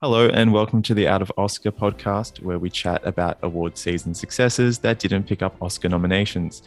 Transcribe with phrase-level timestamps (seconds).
[0.00, 4.14] Hello, and welcome to the Out of Oscar podcast, where we chat about award season
[4.14, 6.62] successes that didn't pick up Oscar nominations.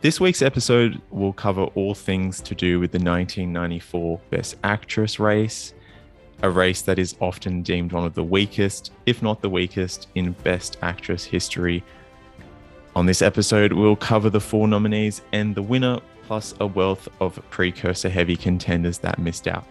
[0.00, 5.74] This week's episode will cover all things to do with the 1994 Best Actress race,
[6.42, 10.32] a race that is often deemed one of the weakest, if not the weakest, in
[10.42, 11.84] Best Actress history.
[12.96, 17.38] On this episode, we'll cover the four nominees and the winner, plus a wealth of
[17.50, 19.66] precursor heavy contenders that missed out.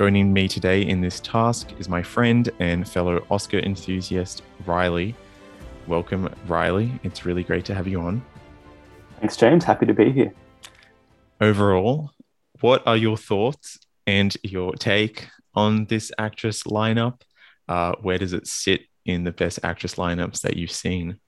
[0.00, 5.14] Joining me today in this task is my friend and fellow Oscar enthusiast, Riley.
[5.86, 6.90] Welcome, Riley.
[7.02, 8.24] It's really great to have you on.
[9.18, 9.62] Thanks, James.
[9.62, 10.32] Happy to be here.
[11.38, 12.12] Overall,
[12.62, 17.20] what are your thoughts and your take on this actress lineup?
[17.68, 21.20] Uh, where does it sit in the best actress lineups that you've seen?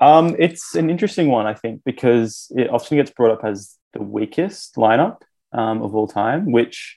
[0.00, 4.02] Um, it's an interesting one, I think, because it often gets brought up as the
[4.02, 5.18] weakest lineup
[5.52, 6.96] um, of all time, which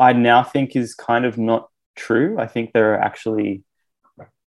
[0.00, 2.38] I now think is kind of not true.
[2.38, 3.62] I think there are actually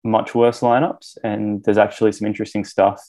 [0.03, 3.01] much worse lineups, and there's actually some interesting stuff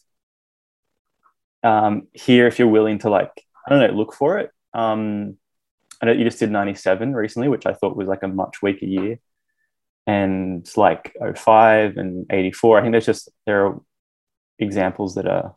[1.64, 3.31] um, here if you're willing to like
[3.66, 4.52] I don't know look for it.
[4.73, 5.38] Um,
[6.02, 8.86] I know you just did 97 recently, which I thought was like a much weaker
[8.86, 9.20] year,
[10.05, 12.77] and like 05 and 84.
[12.77, 13.81] I think there's just there are
[14.59, 15.55] examples that are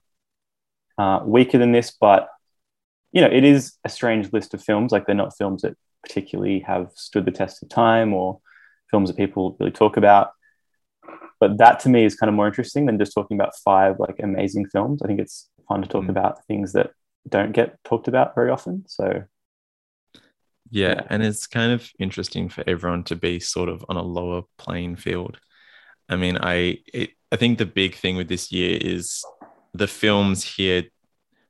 [0.97, 2.29] uh, weaker than this, but
[3.11, 4.93] you know it is a strange list of films.
[4.93, 5.77] Like they're not films that
[6.09, 8.41] particularly have stood the test of time or
[8.91, 10.31] films that people really talk about.
[11.39, 14.17] But that to me is kind of more interesting than just talking about five like
[14.21, 15.03] amazing films.
[15.03, 16.09] I think it's fun to talk mm.
[16.09, 16.91] about things that
[17.29, 18.85] don't get talked about very often.
[18.89, 19.25] So
[20.71, 24.03] yeah, yeah, and it's kind of interesting for everyone to be sort of on a
[24.03, 25.39] lower playing field.
[26.09, 29.25] I mean, I it, I think the big thing with this year is
[29.75, 30.85] the films here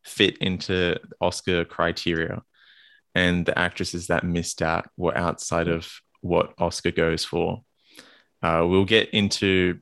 [0.05, 2.43] fit into Oscar criteria
[3.19, 7.65] and the actresses that missed out were outside of what Oscar goes for.
[8.41, 9.81] Uh, we'll get into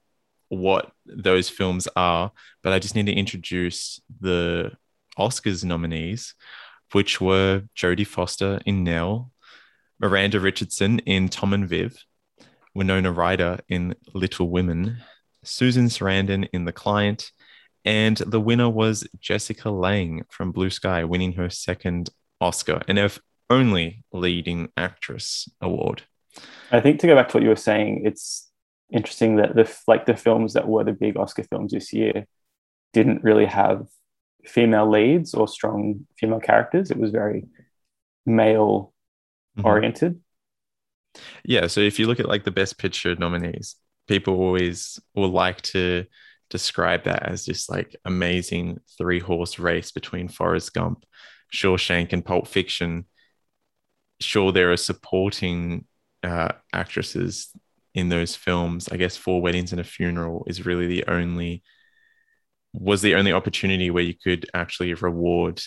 [0.48, 4.72] what those films are, but I just need to introduce the
[5.18, 6.34] Oscars nominees,
[6.92, 9.32] which were Jodie Foster in Nell,
[10.00, 11.94] Miranda Richardson in Tom and Viv,
[12.74, 15.02] Winona Ryder in Little Women,
[15.44, 17.32] Susan Sarandon in The Client,
[17.84, 22.08] and the winner was Jessica Lange from Blue Sky, winning her second
[22.40, 23.10] Oscar and her
[23.50, 26.02] only leading actress award.
[26.70, 28.50] I think to go back to what you were saying, it's
[28.90, 32.26] interesting that the like the films that were the big Oscar films this year
[32.92, 33.86] didn't really have
[34.44, 36.90] female leads or strong female characters.
[36.90, 37.46] It was very
[38.24, 38.92] male
[39.56, 39.66] mm-hmm.
[39.66, 40.12] oriented.
[40.12, 41.20] Mm-hmm.
[41.44, 43.76] Yeah, so if you look at like the best picture nominees,
[44.06, 46.04] people always will like to
[46.50, 51.04] describe that as this like amazing three horse race between Forrest Gump,
[51.52, 53.06] Shawshank, and Pulp Fiction.
[54.20, 55.84] Sure, there are supporting
[56.22, 57.50] uh, actresses
[57.94, 58.88] in those films.
[58.90, 61.62] I guess Four Weddings and a Funeral is really the only
[62.72, 65.62] was the only opportunity where you could actually reward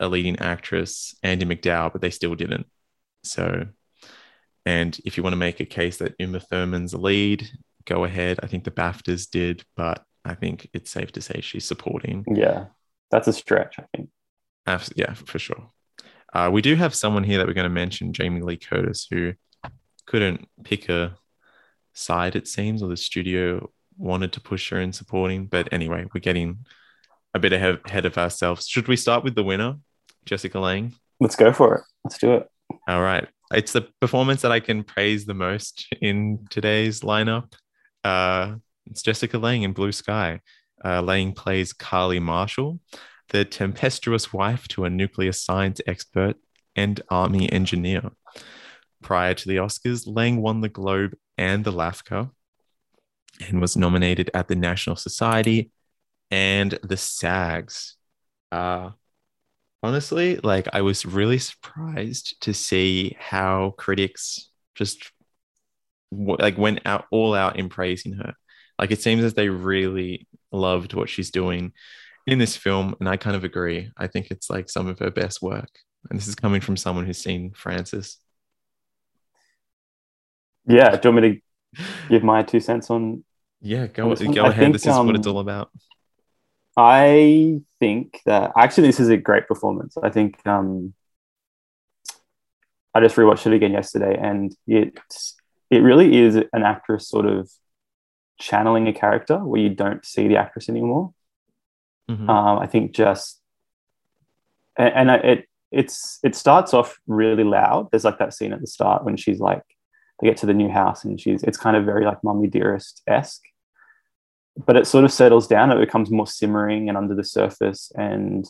[0.00, 2.66] a leading actress, Andie MacDowell, but they still didn't.
[3.22, 3.66] So,
[4.64, 7.48] and if you want to make a case that Uma Thurman's a lead,
[7.84, 8.40] go ahead.
[8.42, 12.24] I think the BAFTAs did, but I think it's safe to say she's supporting.
[12.34, 12.66] Yeah,
[13.10, 14.08] that's a stretch, I think.
[14.96, 15.70] yeah, for sure.
[16.34, 19.34] Uh, we do have someone here that we're going to mention, Jamie Lee Curtis, who
[20.06, 21.16] couldn't pick a
[21.92, 25.46] side, it seems, or the studio wanted to push her in supporting.
[25.46, 26.66] But anyway, we're getting
[27.32, 28.66] a bit ahead of ourselves.
[28.66, 29.76] Should we start with the winner,
[30.24, 30.94] Jessica Lange?
[31.20, 31.82] Let's go for it.
[32.04, 32.48] Let's do it.
[32.88, 33.28] All right.
[33.52, 37.52] It's the performance that I can praise the most in today's lineup.
[38.02, 38.56] Uh,
[38.86, 40.40] it's Jessica Lange in Blue Sky.
[40.84, 42.80] Uh, Lange plays Carly Marshall,
[43.34, 46.36] the tempestuous wife to a nuclear science expert
[46.76, 48.12] and army engineer.
[49.02, 52.30] Prior to the Oscars, Lange won the Globe and the LAFCA
[53.44, 55.72] and was nominated at the National Society
[56.30, 57.96] and the SAGs.
[58.52, 58.90] Uh,
[59.82, 65.10] honestly, like I was really surprised to see how critics just
[66.12, 68.34] like went out all out in praising her.
[68.78, 71.72] Like it seems as they really loved what she's doing
[72.26, 73.90] in this film, and I kind of agree.
[73.96, 75.70] I think it's like some of her best work,
[76.08, 78.18] and this is coming from someone who's seen Francis.
[80.66, 81.42] Yeah, do you want me
[81.76, 83.24] to give my two cents on?
[83.60, 84.56] Yeah, go go ahead.
[84.56, 85.70] Think, this is um, what it's um, all about.
[86.76, 89.96] I think that actually this is a great performance.
[90.02, 90.94] I think um,
[92.94, 94.98] I just rewatched it again yesterday, and it
[95.70, 97.50] it really is an actress sort of
[98.40, 101.12] channeling a character where you don't see the actress anymore.
[102.10, 102.28] Mm-hmm.
[102.28, 103.40] Um, I think just
[104.76, 107.90] and, and it it's it starts off really loud.
[107.90, 109.62] There's like that scene at the start when she's like
[110.20, 113.02] they get to the new house and she's it's kind of very like Mummy Dearest
[113.06, 113.42] esque,
[114.66, 115.72] but it sort of settles down.
[115.72, 118.46] It becomes more simmering and under the surface, and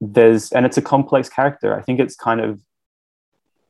[0.00, 1.78] there's and it's a complex character.
[1.78, 2.60] I think it's kind of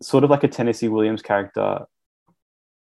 [0.03, 1.87] sort of like a Tennessee Williams character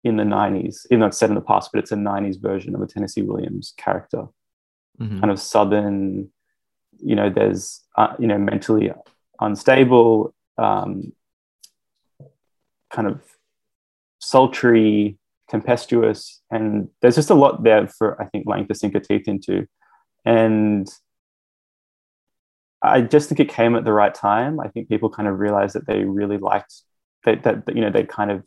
[0.03, 2.75] in the 90s, even though it's set in the past, but it's a 90s version
[2.75, 4.25] of a Tennessee Williams character.
[4.99, 5.19] Mm-hmm.
[5.19, 6.29] Kind of southern,
[6.99, 8.91] you know, there's, uh, you know, mentally
[9.39, 11.11] unstable, um,
[12.89, 13.21] kind of
[14.19, 15.17] sultry,
[15.49, 19.27] tempestuous, and there's just a lot there for, I think, Lange to sink her teeth
[19.27, 19.67] into.
[20.23, 20.89] And
[22.81, 24.59] I just think it came at the right time.
[24.59, 26.73] I think people kind of realized that they really liked
[27.25, 28.43] that, that, you know, they kind of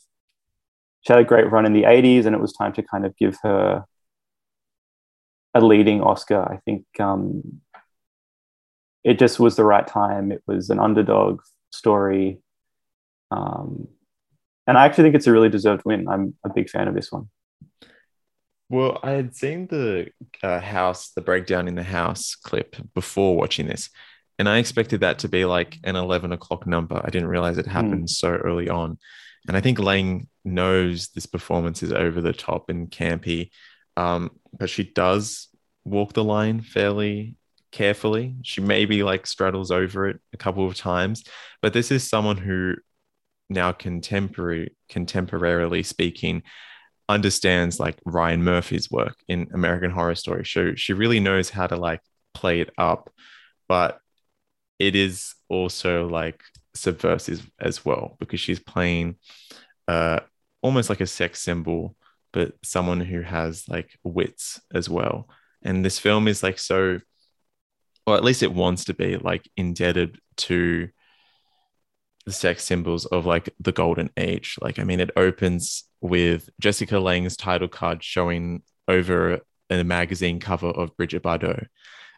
[1.03, 3.17] she had a great run in the 80s and it was time to kind of
[3.17, 3.85] give her
[5.55, 6.43] a leading Oscar.
[6.43, 7.61] I think um,
[9.05, 10.33] it just was the right time.
[10.33, 11.41] It was an underdog
[11.73, 12.39] story.
[13.31, 13.89] Um,
[14.67, 16.09] and I actually think it's a really deserved win.
[16.09, 17.29] I'm a big fan of this one.
[18.71, 20.09] Well, I had seen the
[20.43, 23.89] uh, house, the breakdown in the house clip before watching this,
[24.39, 27.01] and I expected that to be like an 11 o'clock number.
[27.03, 28.11] I didn't realize it happened mm.
[28.11, 28.99] so early on.
[29.49, 33.51] And I think Lange knows this performance is over the top and campy,
[33.99, 35.49] um, but she does
[35.85, 37.37] walk the line fairly
[37.73, 38.37] carefully.
[38.43, 41.25] She maybe like straddles over it a couple of times,
[41.63, 42.77] but this is someone who
[43.51, 46.45] now contemporary contemporarily speaking
[47.09, 50.45] understands like Ryan Murphy's work in American Horror Story.
[50.45, 52.03] So she really knows how to like
[52.35, 53.11] play it up,
[53.69, 53.99] but
[54.79, 56.41] it is also like
[56.75, 59.17] subversive as well because she's playing
[59.89, 60.21] uh,
[60.63, 61.97] almost like a sex symbol,
[62.33, 65.29] but someone who has like wits as well.
[65.63, 67.01] And this film is like so,
[68.07, 70.89] or at least it wants to be like indebted to
[72.25, 74.57] the sex symbols of like the golden age.
[74.61, 79.41] Like, I mean, it opens with Jessica Lange's title card showing over
[79.71, 81.67] a magazine cover of Bridget Bardot.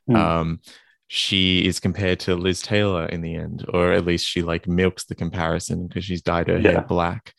[0.09, 0.17] Mm.
[0.17, 0.61] Um,
[1.09, 5.05] she is compared to Liz Taylor in the end, or at least she like milks
[5.05, 6.71] the comparison because she's dyed her yeah.
[6.71, 7.35] hair black.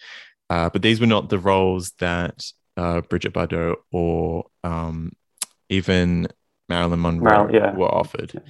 [0.50, 2.44] Uh, but these were not the roles that
[2.81, 5.12] uh, Brigitte Bardot or um,
[5.69, 6.28] even
[6.68, 7.75] Marilyn Monroe Mar- yeah.
[7.75, 8.42] were offered.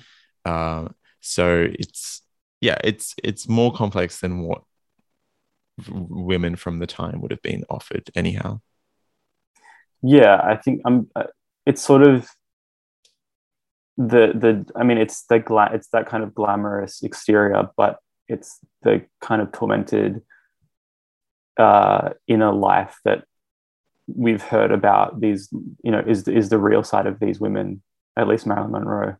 [0.45, 0.87] Uh,
[1.19, 2.21] so it's
[2.61, 4.63] yeah, it's it's more complex than what
[5.89, 8.61] women from the time would have been offered anyhow.
[10.01, 11.09] Yeah, I think I'm.
[11.13, 11.23] Uh,
[11.65, 12.29] it's sort of
[13.97, 18.57] the the i mean it's the gla- it's that kind of glamorous exterior but it's
[18.81, 20.21] the kind of tormented
[21.57, 23.25] uh inner life that
[24.15, 25.49] we've heard about these
[25.83, 27.81] you know is is the real side of these women
[28.17, 29.15] at least marilyn monroe.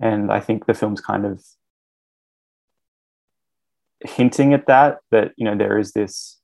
[0.00, 1.42] And i think the film's kind of
[4.04, 6.38] hinting at that that you know there is this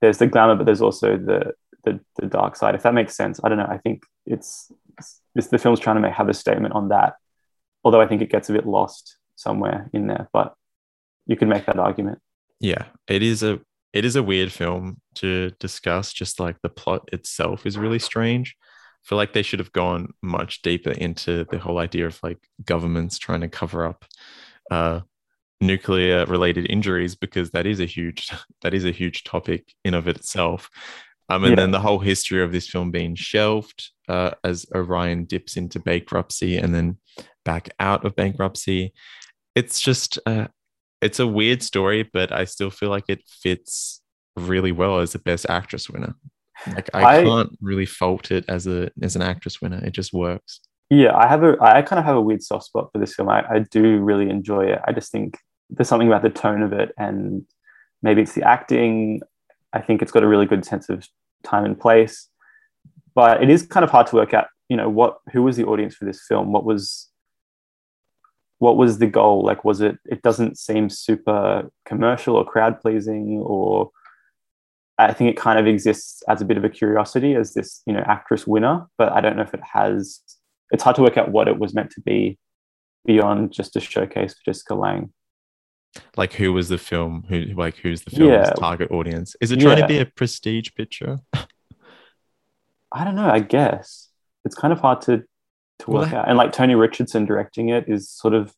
[0.00, 1.52] there's the glamour but there's also the
[1.84, 3.40] the, the dark side if that makes sense.
[3.42, 3.66] I don't know.
[3.68, 4.70] I think it's
[5.34, 7.14] this the film's trying to make have a statement on that
[7.84, 10.54] although i think it gets a bit lost somewhere in there but
[11.26, 12.18] you can make that argument.
[12.60, 13.60] Yeah it is a
[13.92, 18.56] it is a weird film to discuss just like the plot itself is really strange
[18.60, 22.38] I feel like they should have gone much deeper into the whole idea of like
[22.64, 24.04] governments trying to cover up
[24.70, 25.00] uh,
[25.60, 28.30] nuclear related injuries because that is a huge
[28.62, 30.70] that is a huge topic in of itself
[31.28, 31.56] um, and yeah.
[31.56, 36.58] then the whole history of this film being shelved uh, as Orion dips into bankruptcy
[36.58, 36.98] and then
[37.44, 38.92] back out of bankruptcy.
[39.54, 40.48] It's just, uh,
[41.02, 44.00] it's a weird story, but I still feel like it fits
[44.36, 46.14] really well as a Best Actress winner.
[46.66, 49.84] Like I, I can't really fault it as a as an actress winner.
[49.84, 50.60] It just works.
[50.90, 53.28] Yeah, I have a I kind of have a weird soft spot for this film.
[53.28, 54.80] I, I do really enjoy it.
[54.86, 55.38] I just think
[55.70, 57.44] there's something about the tone of it and
[58.02, 59.22] maybe it's the acting.
[59.72, 61.08] I think it's got a really good sense of
[61.42, 62.28] time and place.
[63.14, 65.64] But it is kind of hard to work out, you know, what who was the
[65.64, 66.52] audience for this film?
[66.52, 67.08] What was
[68.62, 69.42] what was the goal?
[69.44, 69.98] Like, was it?
[70.04, 73.90] It doesn't seem super commercial or crowd pleasing, or
[74.98, 77.92] I think it kind of exists as a bit of a curiosity as this, you
[77.92, 78.86] know, actress winner.
[78.98, 80.20] But I don't know if it has.
[80.70, 82.38] It's hard to work out what it was meant to be
[83.04, 85.10] beyond just a showcase for Jessica Lange
[86.16, 88.50] like who was the film who like who's the film's yeah.
[88.52, 89.86] target audience is it trying yeah.
[89.86, 91.18] to be a prestige picture
[92.92, 94.08] i don't know i guess
[94.46, 95.22] it's kind of hard to
[95.82, 98.54] to work well, out and like tony richardson directing it is sort of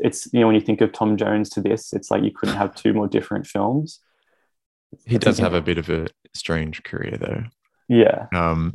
[0.00, 2.56] it's you know when you think of tom jones to this it's like you couldn't
[2.56, 4.00] have two more different films
[5.06, 7.44] he does have a bit of a strange career though
[7.88, 8.72] yeah um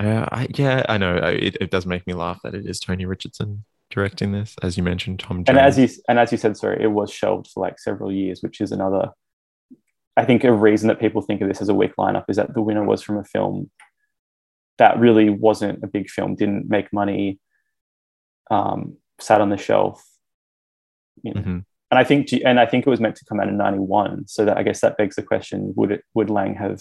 [0.00, 3.06] uh, I, yeah i know it, it does make me laugh that it is tony
[3.06, 5.38] richardson directing this, as you mentioned, Tom.
[5.38, 5.48] Jones.
[5.48, 8.40] And as you and as you said, sorry, it was shelved for like several years,
[8.40, 9.10] which is another
[10.16, 12.52] I think a reason that people think of this as a weak lineup is that
[12.52, 13.70] the winner was from a film
[14.80, 17.38] that really wasn't a big film, didn't make money,
[18.50, 20.02] um, sat on the shelf.
[21.22, 21.42] You know.
[21.42, 21.64] Mhm.
[21.90, 24.26] And I think, and I think it was meant to come out in '91.
[24.26, 26.80] So that I guess that begs the question: Would it, would Lange have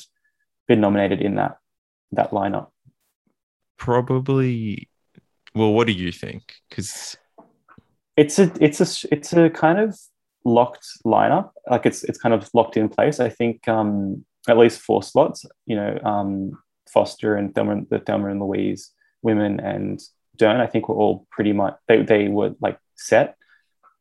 [0.67, 1.57] been nominated in that
[2.11, 2.67] that lineup?
[3.77, 4.87] Probably.
[5.55, 6.53] Well, what do you think?
[6.69, 7.17] Because
[8.15, 9.97] It's a, it's a, it's a kind of
[10.45, 11.51] locked lineup.
[11.69, 13.19] Like it's, it's kind of locked in place.
[13.19, 15.45] I think um, at least four slots.
[15.65, 16.51] You know, um,
[16.93, 18.91] Foster and Thelma, the Thelma and Louise
[19.21, 19.99] women and
[20.35, 20.61] Dern.
[20.61, 23.35] I think were all pretty much they they were like set.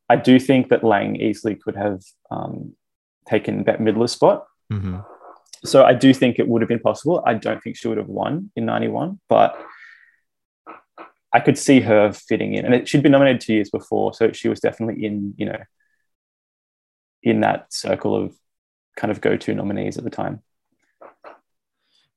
[0.09, 2.73] I do think that Lange easily could have um,
[3.27, 4.45] taken that Midler's spot.
[4.71, 5.05] Mhm.
[5.65, 7.21] So I do think it would have been possible.
[7.25, 9.59] I don't think she would have won in 91, but
[11.33, 12.65] I could see her fitting in.
[12.65, 14.13] And it, she'd been nominated two years before.
[14.13, 15.59] So she was definitely in, you know,
[17.21, 18.33] in that circle of
[18.95, 20.41] kind of go-to nominees at the time.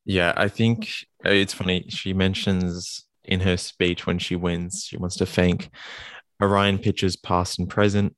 [0.04, 0.88] Yeah, I think
[1.24, 1.86] uh, it's funny.
[1.88, 5.70] She mentions in her speech when she wins, she wants to thank
[6.42, 8.16] Orion Pictures past and present.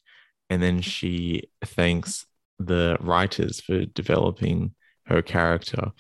[0.51, 2.27] And then she thanks
[2.59, 4.75] the writers for developing
[5.07, 5.93] her character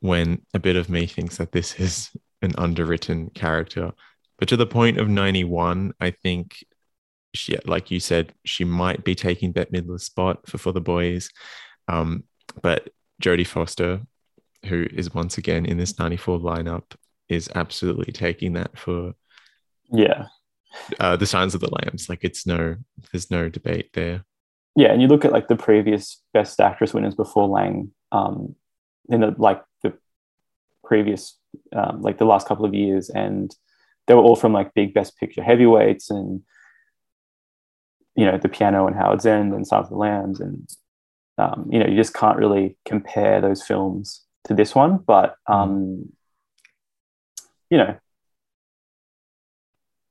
[0.00, 2.10] when a bit of me thinks that this is
[2.42, 3.92] an underwritten character.
[4.38, 6.64] But to the point of 91, I think
[7.34, 11.30] she, like you said, she might be taking Bette Midler's spot for For the Boys.
[11.88, 12.24] Um,
[12.60, 12.90] but
[13.22, 14.00] Jodie Foster,
[14.66, 16.84] who is once again in this 94 lineup,
[17.28, 19.14] is absolutely taking that for
[19.90, 20.26] Yeah.
[21.00, 22.08] uh, the Silence of the Lambs.
[22.08, 22.76] Like it's no,
[23.10, 24.24] there's no debate there.
[24.76, 24.92] Yeah.
[24.92, 28.54] And you look at like the previous best actress winners before Lange, um,
[29.08, 29.94] in the, like the
[30.84, 31.38] previous,
[31.74, 33.54] um, like the last couple of years, and
[34.06, 36.42] they were all from like big best picture heavyweights and,
[38.14, 40.40] you know, the piano and Howard's End and Silence of the Lambs.
[40.40, 40.68] And,
[41.38, 44.98] um, you know, you just can't really compare those films to this one.
[44.98, 46.12] But, um,
[47.70, 47.96] you know,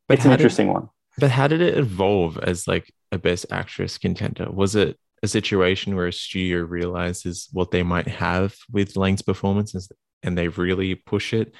[0.07, 0.89] But it's an did- interesting one.
[1.17, 4.49] But how did it evolve as like a best actress contender?
[4.49, 9.91] Was it a situation where a studio realizes what they might have with Lange's performances
[10.23, 11.53] and they really push it?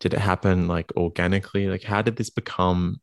[0.00, 1.68] Did it happen like organically?
[1.68, 3.00] Like how did this become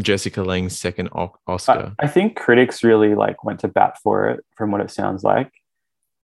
[0.00, 1.94] Jessica Lange's second Oscar?
[1.98, 5.24] I, I think critics really like went to bat for it from what it sounds
[5.24, 5.50] like.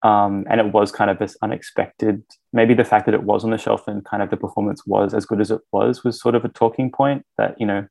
[0.03, 2.23] Um, and it was kind of this unexpected.
[2.53, 5.13] Maybe the fact that it was on the shelf and kind of the performance was
[5.13, 7.87] as good as it was was sort of a talking point that you know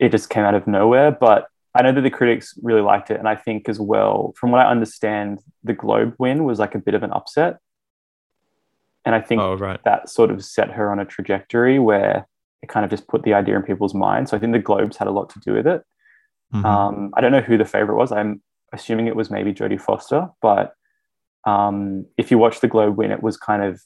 [0.00, 1.12] it just came out of nowhere.
[1.12, 1.46] But
[1.76, 4.60] I know that the critics really liked it, and I think as well, from what
[4.60, 7.58] I understand, the Globe win was like a bit of an upset,
[9.04, 9.82] and I think oh, right.
[9.84, 12.26] that sort of set her on a trajectory where
[12.62, 14.30] it kind of just put the idea in people's minds.
[14.30, 15.82] So I think the Globes had a lot to do with it.
[16.52, 16.64] Mhm.
[16.64, 18.10] Um, I don't know who the favorite was.
[18.10, 18.42] I'm
[18.74, 20.74] assuming it was maybe Jodie Foster, but
[21.46, 23.80] um, if you watch the Globe win, it was kind of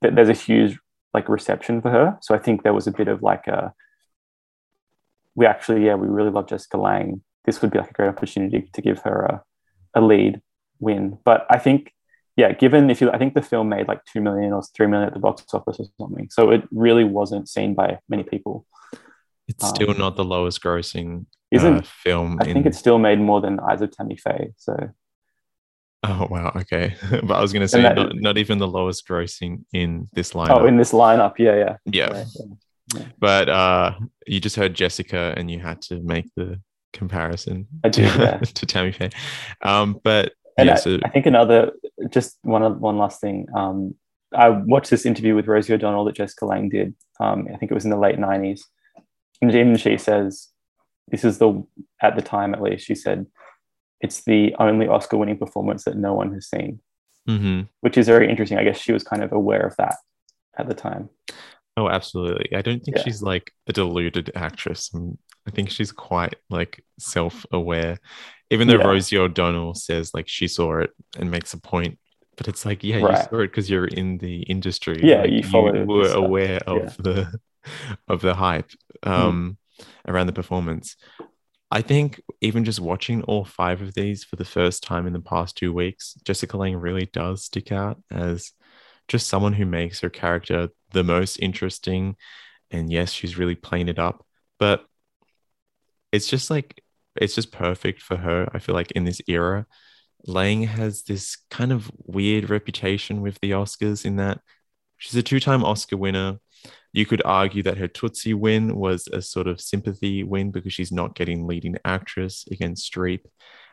[0.00, 0.78] there's a huge
[1.14, 2.18] like reception for her.
[2.22, 3.72] So I think there was a bit of like a
[5.34, 7.22] we actually yeah we really love Jessica Lange.
[7.44, 9.42] This would be like a great opportunity to give her a,
[9.94, 10.40] a lead
[10.78, 11.18] win.
[11.24, 11.92] But I think
[12.36, 15.08] yeah, given if you I think the film made like two million or three million
[15.08, 18.66] at the box office or something, so it really wasn't seen by many people.
[19.48, 22.38] It's still um, not the lowest grossing Isn't uh, film.
[22.40, 24.52] I think it's still made more than Eyes of Tammy Faye.
[24.56, 24.90] So
[26.04, 26.94] Oh wow, okay.
[27.22, 30.62] but I was gonna say that- not, not even the lowest grossing in this lineup.
[30.62, 31.76] oh, in this lineup, yeah, yeah.
[31.86, 32.24] yeah.
[32.94, 33.04] yeah.
[33.18, 33.94] But uh
[34.26, 36.60] you just heard Jessica and you had to make the
[36.92, 38.38] comparison I to, yeah.
[38.58, 39.10] to Tammy Faye.
[39.62, 41.72] Um but And yeah, I, so I think another,
[42.10, 43.46] just one one last thing.
[43.54, 43.94] Um,
[44.34, 46.94] I watched this interview with Rosie O'Donnell that Jessica Lange did.
[47.20, 48.62] Um, I think it was in the late '90s,
[49.40, 50.48] and even she says,
[51.08, 51.64] "This is the
[52.00, 53.26] at the time at least." She said,
[54.00, 56.80] "It's the only Oscar-winning performance that no one has seen,"
[57.28, 57.68] mhm.
[57.80, 58.58] which is very interesting.
[58.58, 59.96] I guess she was kind of aware of that
[60.58, 61.08] at the time.
[61.78, 62.54] oh absolutely.
[62.54, 63.02] I don't think Yeah.
[63.04, 64.90] she's like a deluded actress.
[64.94, 65.16] Um,
[65.48, 67.98] I think she's quite like self-aware.
[68.50, 68.86] Even though Yeah.
[68.88, 71.98] Rosie O'Donnell says like she saw it and makes a point,
[72.36, 75.00] but it's like, yeah, you saw it because you're in the industry.
[75.02, 76.90] Yeah, Like, you followed the were aware of Yeah.
[76.90, 77.02] Hmm.
[77.02, 77.40] the
[78.08, 78.70] of the hype
[79.04, 79.56] um
[80.06, 80.96] around the performance.
[81.70, 85.20] I think even just watching all five of these for the first time in the
[85.20, 88.52] past two weeks, Jessica Lange really does stick out as
[89.08, 92.16] just someone who makes her character the most interesting.
[92.70, 94.24] And yes, she's really playing it up,
[94.58, 94.84] but
[96.12, 96.82] it's just like
[97.16, 98.48] it's just perfect for her.
[98.52, 99.66] I feel like in this era,
[100.26, 104.40] Lange has this kind of weird reputation with the Oscars in that
[104.98, 106.38] she's a two-time Oscar winner.
[106.92, 110.92] You could argue that her Tootsie win was a sort of sympathy win because she's
[110.92, 113.20] not getting leading actress against Streep.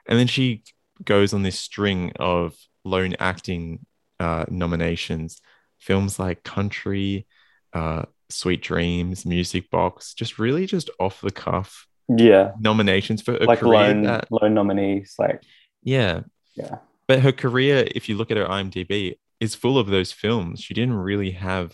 [0.08, 0.64] And then she
[1.04, 3.86] goes on this string of lone acting
[4.20, 5.42] uh, nominations.
[5.80, 7.26] Films like Country,
[7.74, 12.52] uh, Sweet Dreams, Music Box, just really just off the cuff Yeah.
[12.60, 15.16] nominations for a Like lone, that lone nominees.
[15.20, 15.42] Like,
[15.84, 16.22] yeah.
[16.56, 16.78] yeah.
[17.08, 20.60] But her career, if you look at her IMDb, is full of those films.
[20.62, 21.74] She didn't really have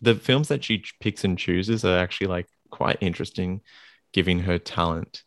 [0.00, 3.60] the films that she picks and chooses are actually like quite interesting,
[4.12, 5.22] given her talent.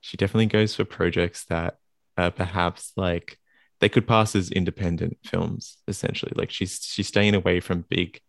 [0.00, 1.78] She definitely goes for projects that
[2.16, 3.38] perhaps like
[3.80, 6.32] they could pass as independent films, essentially.
[6.34, 8.20] Like she's she's staying away from big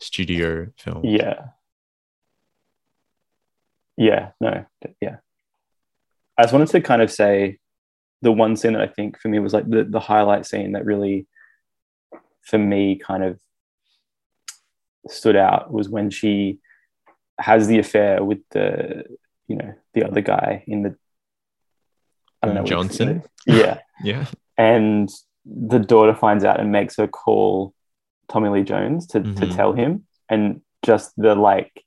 [0.00, 1.04] studio films.
[1.04, 1.46] Yeah.
[3.96, 4.64] Yeah, no,
[5.00, 5.16] yeah.
[6.36, 7.58] I just wanted to kind of say
[8.22, 10.84] the one scene that I think for me was like the, the highlight scene that
[10.84, 11.26] really,
[12.42, 13.40] for me, kind of
[15.08, 16.58] stood out was when she
[17.38, 19.04] has the affair with the,
[19.46, 20.96] you know, the other guy in the,
[22.42, 22.64] I don't know.
[22.64, 23.22] Johnson?
[23.46, 23.78] Yeah.
[24.04, 24.26] Yeah.
[24.56, 25.08] and
[25.44, 27.74] the daughter finds out and makes her call
[28.28, 29.56] Tommy Lee Jones to, to Mhm.
[29.56, 31.84] tell him, and just the like,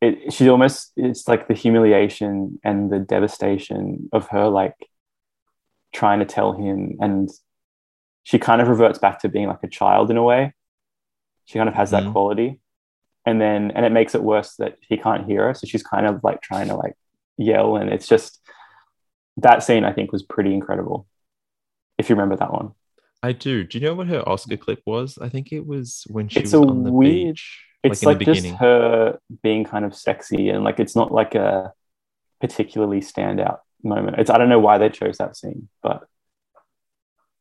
[0.00, 4.76] it she almost it's like the humiliation and the devastation of her like
[5.92, 7.28] trying to tell him, and
[8.22, 10.54] she kind of reverts back to being like a child in a way.
[11.48, 12.12] She kind of has that Mhm.
[12.12, 12.60] quality,
[13.24, 16.06] and then and it makes it worse that he can't hear her, so she's kind
[16.06, 16.94] of like trying to like
[17.38, 18.40] yell, and it's just
[19.38, 21.06] that scene I think was pretty incredible.
[21.96, 22.72] If you remember that one,
[23.22, 23.64] I do.
[23.64, 25.18] Do you know what her Oscar clip was?
[25.18, 27.64] I think it was when she It's was a on the weird- beach.
[27.82, 31.72] it's like like, just her being kind of sexy and like it's not like a
[32.40, 34.18] particularly standout moment.
[34.18, 36.06] It's I don't know why they chose that scene, but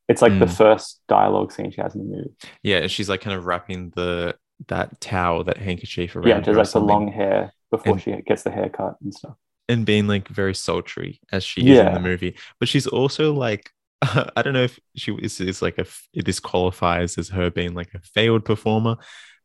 [0.08, 0.58] it's like the Mm.
[0.58, 2.30] first dialogue scene she has in the movie.
[2.64, 4.36] Yeah, and she's like kind of wrapping the
[4.68, 8.44] that towel, that handkerchief around Yeah, just like the long hair before And- she gets
[8.44, 9.36] the haircut and stuff.
[9.70, 12.36] and being like very sultry as she is in the movie.
[12.60, 13.70] But she's also like
[14.02, 17.94] I don't know if she is, is like a this qualifies as her being like
[17.96, 18.96] a failed performer,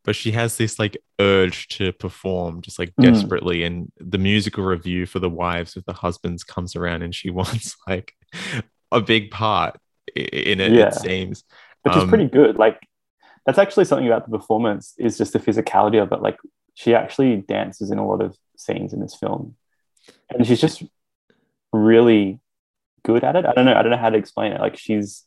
[0.04, 3.04] but she has this like urge to perform just like Mm.
[3.12, 3.64] desperately.
[3.64, 7.76] And the musical revue for the wives of the husbands comes around, and she wants
[7.88, 8.14] like
[8.92, 9.76] a big part
[10.14, 10.72] in it.
[10.72, 10.88] Yeah.
[10.88, 11.44] It seems.
[11.82, 12.56] Which is Um, pretty good.
[12.56, 12.80] Like
[13.46, 16.22] that's actually something about the performance is just the physicality of it.
[16.22, 16.38] Like
[16.74, 19.56] she actually dances in a lot of scenes in this film.
[20.30, 20.82] And she's just
[21.72, 22.40] really
[23.04, 23.44] good at it.
[23.46, 23.74] I don't know.
[23.74, 24.60] I don't know how to explain it.
[24.60, 25.24] Like she's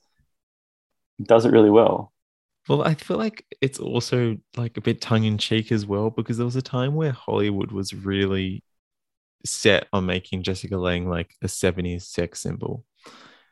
[1.21, 2.12] does it really well.
[2.67, 6.38] Well, I feel like it's also like a bit tongue in cheek as well because
[6.38, 8.63] there was a time where Hollywood was really
[9.45, 12.84] set on making Jessica Lange like a 70s sex symbol.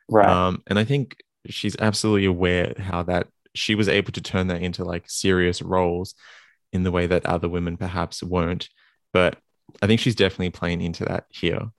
[0.09, 0.27] Right.
[0.27, 4.61] Um, and I think she's absolutely aware how that she was able to turn that
[4.61, 6.15] into like serious roles
[6.71, 8.69] in the way that other women perhaps weren't.
[9.11, 9.37] But
[9.81, 11.69] I think she's definitely playing into that here.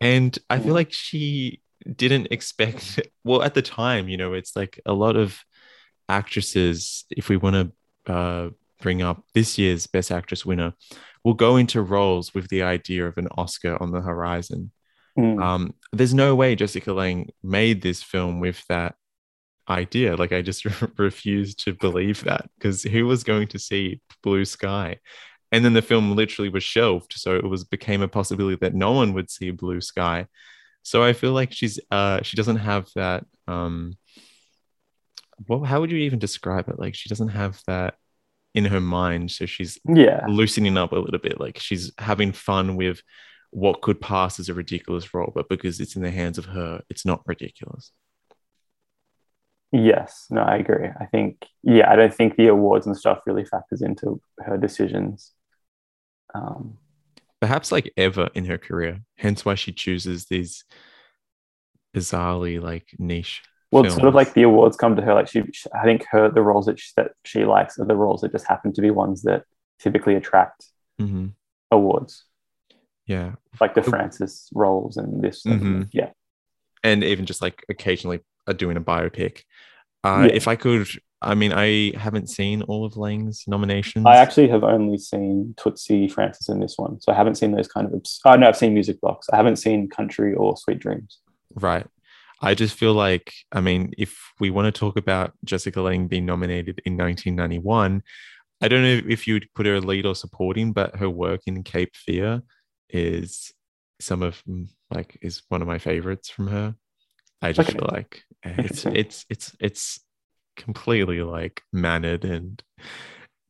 [0.00, 1.62] And I feel like she
[1.96, 5.38] didn't expect, well, at the time, you know, it's like a lot of
[6.08, 7.72] actresses, if we want
[8.06, 10.74] to uh, bring up this year's Best Actress winner,
[11.24, 14.72] will go into roles with the idea of an Oscar on the horizon.
[15.18, 15.42] Mm.
[15.42, 18.94] Um, there's no way Jessica Lange made this film with that
[19.68, 20.16] idea.
[20.16, 20.64] Like, I just
[20.98, 24.98] refuse to believe that because who was going to see Blue Sky?
[25.50, 28.92] And then the film literally was shelved, so it was became a possibility that no
[28.92, 30.26] one would see Blue Sky.
[30.82, 33.96] So I feel like she's uh she doesn't have that um
[35.48, 37.94] well how would you even describe it like she doesn't have that
[38.54, 40.24] in her mind so she's yeah.
[40.28, 41.40] loosening up a little bit.
[41.40, 43.02] Like she's having fun with
[43.52, 46.82] what could pass as a ridiculous role, but because it's in the hands of her,
[46.90, 47.92] it's not ridiculous.
[49.70, 50.26] Yes.
[50.30, 50.88] No, I agree.
[51.00, 55.32] I think yeah, I don't think the awards and stuff really factors into her decisions.
[56.34, 56.78] Um
[57.40, 59.00] Perhaps like ever in her career.
[59.16, 60.64] Hence why she chooses these
[61.96, 63.42] bizarrely like niche.
[63.70, 65.14] well, it's sort of like the awards come to her.
[65.14, 65.42] Like she,
[65.74, 68.46] I think her the roles that she, that she likes are the roles that just
[68.46, 69.44] happen to be ones that
[69.78, 70.66] typically attract
[71.00, 71.32] Mhm.
[71.70, 72.24] awards,
[73.12, 73.32] Yeah.
[73.60, 73.82] like the.
[73.82, 75.42] Francis roles and this.
[75.44, 75.88] Mhm.
[75.92, 76.10] yeah,
[76.82, 79.34] And even just like occasionally uh, doing a biopic.
[80.04, 80.34] Uh, Yeah.
[80.40, 80.88] If I could,
[81.20, 84.04] I mean, I haven't seen all of Lange's nominations.
[84.06, 87.68] I actually have only seen Tootsie, Francis, and this one, so I haven't seen those
[87.74, 87.92] kind of.
[87.94, 89.28] Obs- oh no, I've seen Music Box.
[89.32, 91.18] I haven't seen Country or Sweet Dreams.
[91.54, 91.86] Right.
[92.40, 96.26] I just feel like, I mean, if we want to talk about Jessica Lange being
[96.26, 98.02] nominated in 1991,
[98.60, 101.94] I don't know if you'd put her lead or supporting, but her work in Cape
[101.94, 102.42] Fear
[102.92, 103.52] is
[104.00, 104.42] some of
[104.90, 106.74] like is one of my favorites from her.
[107.40, 107.78] I just Okay.
[107.78, 110.00] feel like eh, it's it's it's it's
[110.56, 112.62] completely like mannered and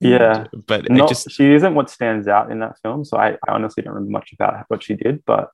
[0.00, 0.46] Yeah.
[0.66, 3.52] but it Not, just she isn't what stands out in that film, so I, I
[3.52, 5.50] honestly don't remember much about what she did, but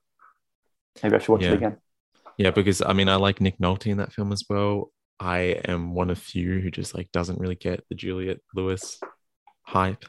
[1.03, 1.51] maybe I should watch Yeah.
[1.51, 1.77] it again.
[2.37, 4.91] Yeah, because I mean, I like Nick Nolte in that film as well.
[5.19, 8.97] I am one of few who just like doesn't really get the Juliette Lewis
[9.63, 10.05] hype.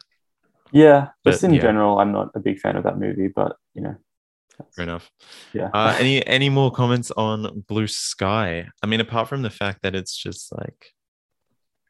[0.73, 1.63] Yeah, just in yeah.
[1.63, 3.97] general, I'm not a big fan of that movie, but you know,
[4.75, 5.11] Fair enough.
[5.53, 5.71] yeah.
[5.73, 8.69] Uh, any any more comments on Blue Sky?
[8.83, 10.93] I mean, apart from the fact that it's just like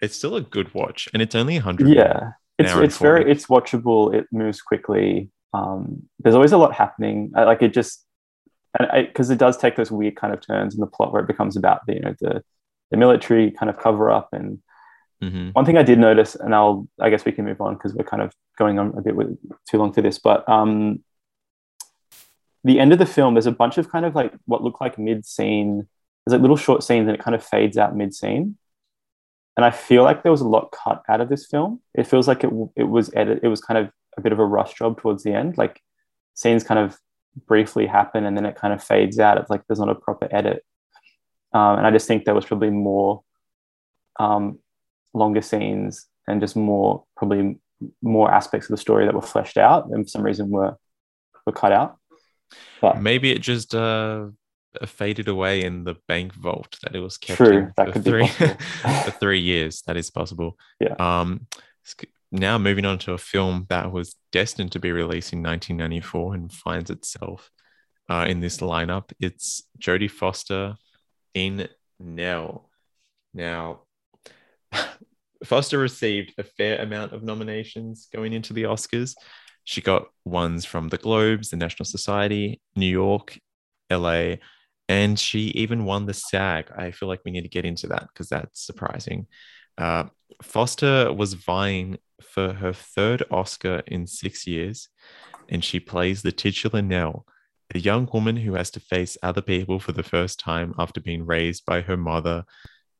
[0.01, 1.89] it's still a good watch, and it's only a hundred.
[1.89, 4.15] yeah, it's it's very it's watchable.
[4.15, 5.31] It moves quickly.
[5.53, 7.33] Um, there's always a lot happening.
[7.35, 8.05] I, like it just
[8.79, 11.27] and because it does take those weird kind of turns in the plot where it
[11.27, 12.43] becomes about the you know the
[12.91, 14.59] the military kind of cover up and
[15.21, 17.95] hmm one thing I did notice, and I'll I guess we can move on because
[17.95, 19.37] we're kind of going on a bit with,
[19.69, 21.03] too long for this, but um,
[22.65, 24.99] the end of the film, there's a bunch of kind of like what look like
[24.99, 25.89] mid scene.
[26.25, 28.57] There's like little short scenes, and it kind of fades out mid scene.
[29.57, 31.81] And I feel like there was a lot cut out of this film.
[31.95, 33.41] It feels like it it was edit.
[33.43, 35.59] It was kind of a bit of a rush job towards the end.
[35.59, 35.81] Like
[36.35, 36.99] scenes kind of
[37.47, 39.39] briefly happen, and then it kind of fades out.
[39.39, 40.65] It's like there's not a proper edit.
[41.53, 43.23] Um, and I just think there was probably more
[44.19, 44.59] um,
[45.15, 47.59] longer scenes and just more probably
[48.03, 50.77] more aspects of the story that were fleshed out and for some reason were
[51.47, 51.97] were cut out.
[52.81, 54.29] But Maybe it just uh
[54.87, 58.27] faded away in the bank vault that it was kept True, in that for three
[59.05, 59.83] for three years.
[59.87, 60.57] That is possible.
[60.81, 60.95] Yeah.
[60.99, 61.47] Um.
[62.33, 66.53] Now moving on to a film that was destined to be released in 1994 and
[66.53, 67.51] finds itself
[68.09, 69.11] uh, in this lineup.
[69.19, 70.77] It's Jodie Foster
[71.35, 71.69] in
[71.99, 72.71] Nell.
[73.35, 73.83] Now,
[75.45, 79.15] Foster received a fair amount of nominations going into the Oscars.
[79.65, 83.39] She got ones from the Globes, the National Society, New York,
[83.91, 84.37] LA,
[84.89, 86.71] and she even won the SAG.
[86.77, 89.27] I feel like we need to get into that because that's surprising.
[89.79, 90.05] Uh,
[90.43, 94.89] Foster was vying for her third Oscar in six years,
[95.49, 97.25] and she plays the titular Nell,
[97.75, 101.25] a young woman who has to face other people for the first time after being
[101.25, 102.45] raised by her mother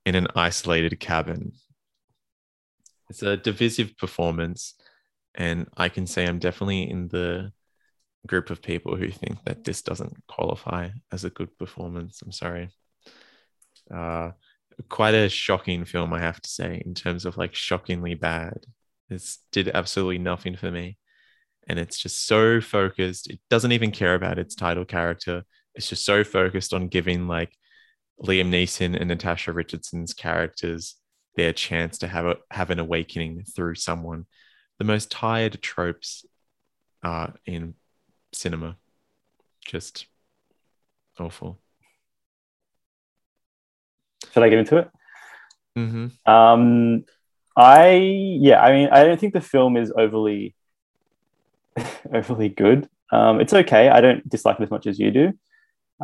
[0.07, 1.53] in an isolated cabin.
[3.09, 4.75] It's a divisive performance,
[5.35, 7.53] and I can say I'm definitely in the
[8.27, 12.23] group of people who think that this doesn't qualify as a good performance.
[12.23, 12.71] I'm sorry.
[13.93, 14.31] Uh,
[14.89, 18.59] quite a shocking film, I have to say, in terms of like shockingly bad.
[19.09, 20.99] This did absolutely nothing for me.
[21.69, 23.29] And it's just so focused.
[23.29, 25.45] It doesn't even care about its title character.
[25.75, 27.53] It's just so focused on giving like
[28.23, 30.97] Liam Neeson and Natasha Richardson's characters
[31.37, 34.27] their chance to have a have an awakening through someone.
[34.79, 36.25] The most tired tropes
[37.03, 37.75] uh, in
[38.33, 38.77] cinema.
[39.65, 40.07] Just
[41.19, 41.59] awful.
[44.33, 44.91] should I get into it?
[45.77, 47.05] hmm Um,
[47.57, 47.93] I
[48.41, 50.55] yeah, I mean, I don't think the film is overly
[52.13, 52.89] overly good.
[53.13, 53.89] Um, it's okay.
[53.89, 55.33] I don't dislike it as much as you do.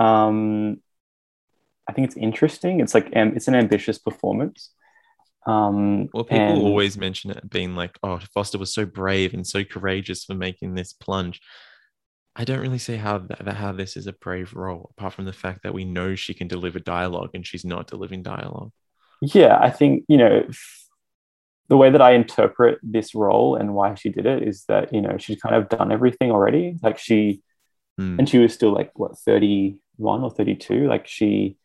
[0.03, 0.79] Um,
[1.89, 2.81] I think it's interesting.
[2.81, 4.71] It's like um, it's an ambitious performance.
[5.47, 9.47] Um, Well, people and- always mention it being like, oh, Foster was so brave and
[9.47, 11.41] so courageous for making this plunge.
[12.35, 15.33] I don't really see how that, how this is a brave role, apart from the
[15.33, 18.73] fact that we know she can deliver dialogue and she's not delivering dialogue.
[19.23, 20.45] yeah i think you know
[21.71, 25.01] the way that i interpret this role and why she did it is that you
[25.01, 27.41] know she's kind of done everything already like she
[27.99, 28.17] Hmm.
[28.19, 31.57] and she was still like what 31 or 32 like she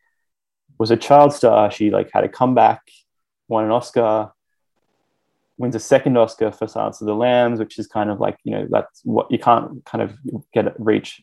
[0.78, 1.70] was a child star.
[1.70, 2.82] She like had a comeback
[3.52, 4.32] won an oscar
[5.58, 8.52] wins a second oscar for silence of the lambs which is kind of like you
[8.52, 10.16] know that's what you can't kind of
[10.54, 11.22] get reach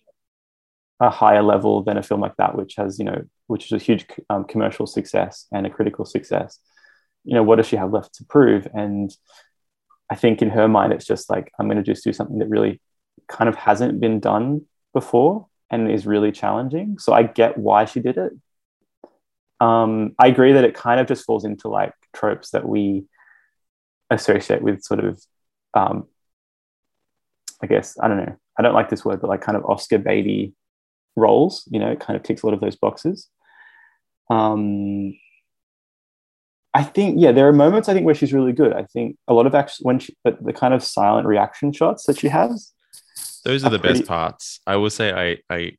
[1.01, 3.83] a higher level than a film like that which has you know which is a
[3.83, 6.59] huge um, commercial success and a critical success.
[7.23, 8.67] You know what does she have left to prove?
[8.73, 9.09] And
[10.11, 12.49] i think in her mind it's just like i'm going to just do something that
[12.49, 12.81] really
[13.27, 16.97] kind of hasn't been done before and is really challenging.
[16.99, 18.33] So i get why she did it
[19.59, 23.05] um, i agree that it kind of just falls into like tropes that we
[24.09, 25.21] associate with sort of
[25.73, 26.07] um,
[27.61, 29.99] i guess i don't know i don't like this word but like kind of oscar
[29.99, 30.53] baity
[31.15, 33.27] roles you know it kind of ticks a lot of those boxes
[34.31, 35.15] um,
[36.71, 38.73] I think yeah, there are moments I think where she's really good.
[38.73, 42.03] I think a lot of actually when she but the kind of silent reaction shots
[42.05, 42.71] that she has,
[43.43, 44.59] Those are are the pretty- best parts.
[44.67, 45.71] I will say I I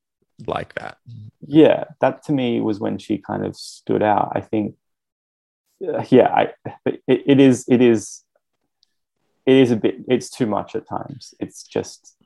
[0.47, 0.99] like that.
[1.47, 4.33] yeah, that to me was when she kind of stood out.
[4.35, 4.75] I think
[5.87, 6.53] uh, yeah, I
[6.87, 8.23] it, it is it is
[9.47, 11.35] it is a bit it's too much at times.
[11.41, 12.17] It's just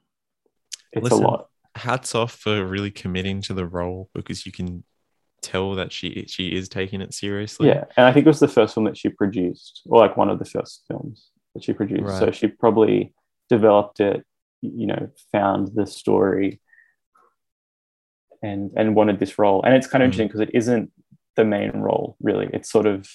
[0.92, 1.48] it's Listen, a lot.
[1.76, 4.84] Hats off for really committing to the role because you can
[5.42, 7.68] tell that she she is taking it seriously.
[7.68, 10.30] Yeah, and I think it was the first film that she produced, or like one
[10.30, 12.18] of the first films that she produced.
[12.18, 13.14] So she probably
[13.48, 14.24] developed it,
[14.62, 16.60] you know, found the story,
[18.44, 19.62] and and wanted this role.
[19.64, 20.12] And it's kind of Mm.
[20.12, 20.92] interesting because it isn't
[21.36, 22.48] the main role really.
[22.52, 23.08] It's sort of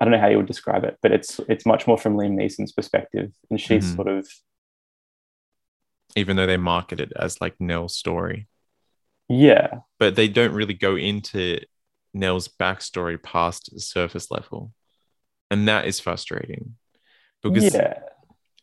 [0.00, 2.34] I don't know how you would describe it, but it's it's much more from Liam
[2.34, 3.96] Neeson's perspective, and she's Mhm.
[3.96, 4.28] sort of
[6.14, 8.48] even though they market it as like Nell's story.
[9.28, 11.60] yeah, But they don't really go into
[12.14, 14.72] Nell's backstory past the surface level.
[15.50, 16.76] And that is frustrating.
[17.42, 18.00] Because yeah.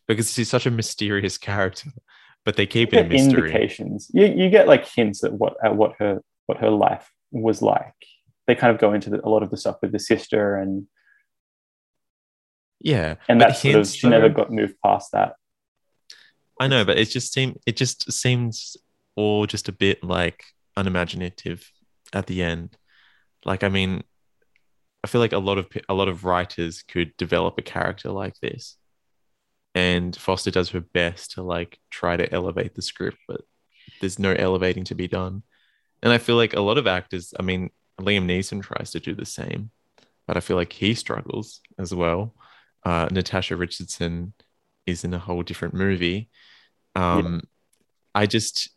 [0.08, 1.90] because she's such a mysterious character.
[2.44, 3.48] But they keep it a mystery.
[3.50, 4.10] indications.
[4.12, 7.94] You you get like hints at what at what her what her life was like.
[8.46, 10.86] They kind of go into the, a lot of the stuff with the sister and
[12.80, 13.14] Yeah.
[13.28, 15.34] and but that's sort of hints, she never got moved past that.
[16.60, 18.76] I know, but it just seem it just seems
[19.16, 20.44] all just a bit like
[20.76, 21.70] unimaginative
[22.12, 22.76] at the end.
[23.44, 24.02] Like, I mean,
[25.02, 28.34] I feel like a lot of a lot of writers could develop a character like
[28.40, 28.76] this,
[29.74, 33.40] and Foster does her best to like try to elevate the script, but
[34.00, 35.42] there's no elevating to be done.
[36.02, 39.14] And I feel like a lot of actors, I mean, Liam Neeson tries to do
[39.14, 39.70] the same,
[40.26, 42.34] but I feel like he struggles as well.
[42.84, 44.34] Uh, Natasha Richardson
[44.86, 46.28] is in a whole different movie.
[46.94, 47.42] Um,
[48.14, 48.70] I just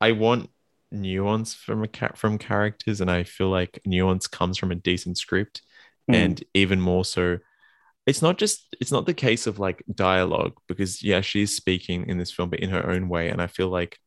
[0.00, 0.50] I want
[0.90, 5.18] nuance from a ca- from characters, and I feel like nuance comes from a decent
[5.18, 5.62] script,
[6.10, 6.14] Mm.
[6.14, 7.38] and even more so.
[8.10, 12.18] It's not just it's not the case of like dialogue because yeah she's speaking in
[12.18, 13.98] this film but in her own way and I feel like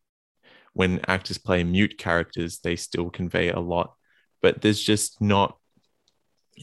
[0.73, 3.93] when actors play mute characters they still convey a lot
[4.41, 5.57] but there's just not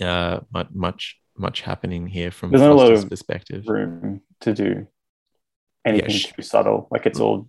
[0.02, 0.40] uh
[0.74, 4.86] much much happening here from There's not a lot of perspective room to do
[5.86, 6.88] anything sh- too subtle.
[6.90, 7.48] Like it's all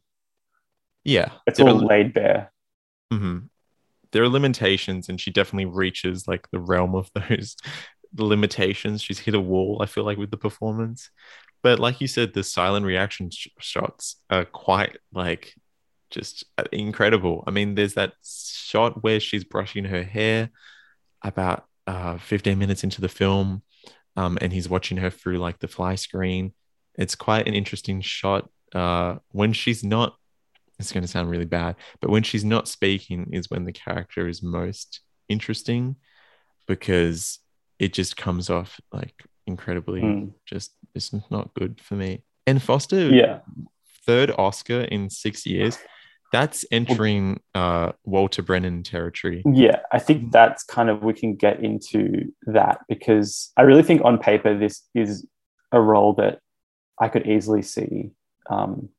[1.04, 2.54] yeah it's all are, laid bare.
[3.12, 3.40] mm-hmm.
[4.14, 7.58] there are limitations and she definitely reaches like the realm of those
[8.18, 11.10] limitations she's hit a wall I feel like with the performance.
[11.64, 15.54] But like you said the silent reaction sh- shots are quite like
[16.10, 17.44] just uh, incredible.
[17.48, 20.50] I mean there's that shot where she's brushing her hair
[21.22, 23.64] about uh 15 minutes into the film
[24.16, 26.54] um and he's watching her through like the fly screen.
[26.96, 28.50] It's quite an interesting shot.
[28.74, 30.16] Uh when she's not
[30.80, 34.28] it's going to sound really bad but when she's not speaking is when the character
[34.28, 35.96] is most interesting
[36.68, 37.40] because
[37.82, 40.34] it just comes off like incredibly Mm.
[40.46, 43.40] just it's not good for me and foster Yeah.
[44.06, 45.78] third oscar in six years
[46.32, 51.60] that's entering uh walter brennan territory Yeah, I think that's kind of we can get
[51.70, 55.26] into that because I really think on paper this is
[55.72, 56.40] a role that
[57.02, 58.12] I could easily see,
[58.50, 58.90] um,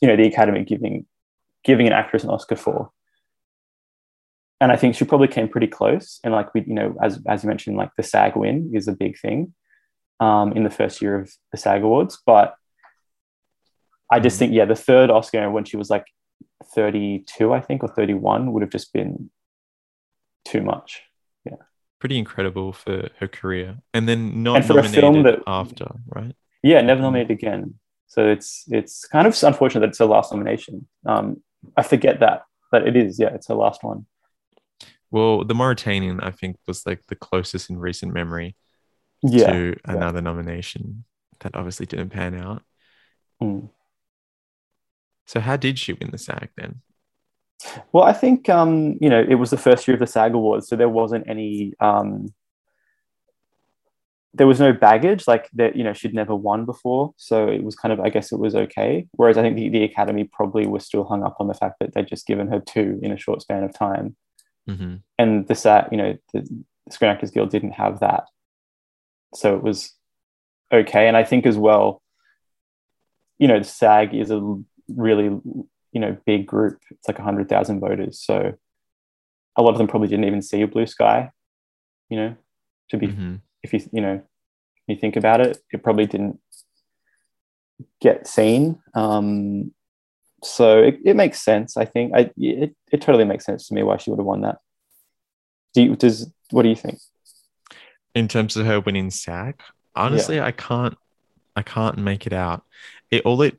[0.00, 1.04] you know, the Academy giving
[1.62, 2.90] giving an actress an Oscar for,
[4.62, 6.20] and I think she probably came pretty close.
[6.22, 8.92] And like we, you know, as as you mentioned, like the SAG win is a
[8.92, 9.54] big thing
[10.20, 12.54] um, in the first year of the SAG Awards, but
[14.10, 16.04] I just think yeah, the third Oscar when she was like
[16.76, 19.30] 32, I think, or 31 would have just been
[20.44, 21.02] too much.
[21.44, 21.56] Yeah.
[21.98, 25.88] Pretty incredible for her career and then not And for a nominated film that- after
[26.06, 27.74] right Yeah, never nominated again.
[28.06, 30.86] So it's it's kind of unfortunate that it's her last nomination.
[31.04, 31.42] Um,
[31.76, 33.18] I forget that, but it is.
[33.18, 34.06] Yeah, it's her last one.
[35.12, 38.56] Well the mauritanian i think was like the closest in recent memory
[39.22, 39.52] Yeah.
[39.52, 41.04] to another nomination
[41.40, 42.62] that obviously didn't pan out
[43.40, 43.70] Mm.
[45.26, 46.80] so how did she win the sag then
[47.92, 50.66] Well, I think um, you know it was the first year of the SAG Awards,
[50.68, 51.72] so there wasn't any.
[51.78, 52.34] Um,
[54.34, 55.76] there was no baggage like that.
[55.76, 58.00] You know, she'd never won before, so it was kind of.
[58.00, 59.06] I guess it was okay.
[59.12, 61.92] Whereas I think the, the Academy probably was still hung up on the fact that
[61.94, 64.16] they'd just given her two in a short span of time.
[64.66, 68.24] Hmm and the SAG, you know, the Screen Actors Guild didn't have that,
[69.34, 69.92] so it was
[70.72, 71.08] okay.
[71.08, 72.02] And I think as well,
[73.38, 74.40] you know, the SAG is a
[74.88, 76.78] really you know big group.
[76.90, 78.54] It's like hundred thousand voters, so
[79.56, 81.30] a lot of them probably didn't even see a blue sky.
[82.08, 82.36] You know,
[82.90, 84.22] to be hmm if you you know
[84.86, 86.40] you think about it, it probably didn't
[88.00, 88.80] get seen.
[88.94, 89.72] Um,
[90.42, 91.76] so it, it makes sense.
[91.76, 94.42] I think I it, it totally makes sense to me why she would have won
[94.42, 94.58] that.
[95.74, 96.98] Do you, does what do you think?
[98.14, 99.60] in terms of her winning sag
[99.94, 100.96] honestly i can't
[101.56, 102.62] i can't make it out
[103.10, 103.58] it all it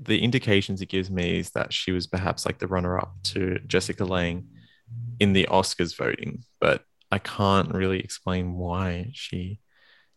[0.00, 4.04] the indications it gives me is that she was perhaps like the runner-up to jessica
[4.04, 4.44] lange
[5.18, 9.58] in the oscars voting but i can't really explain why she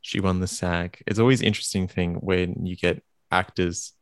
[0.02, 3.94] she won the sag it's always interesting thing when you get actors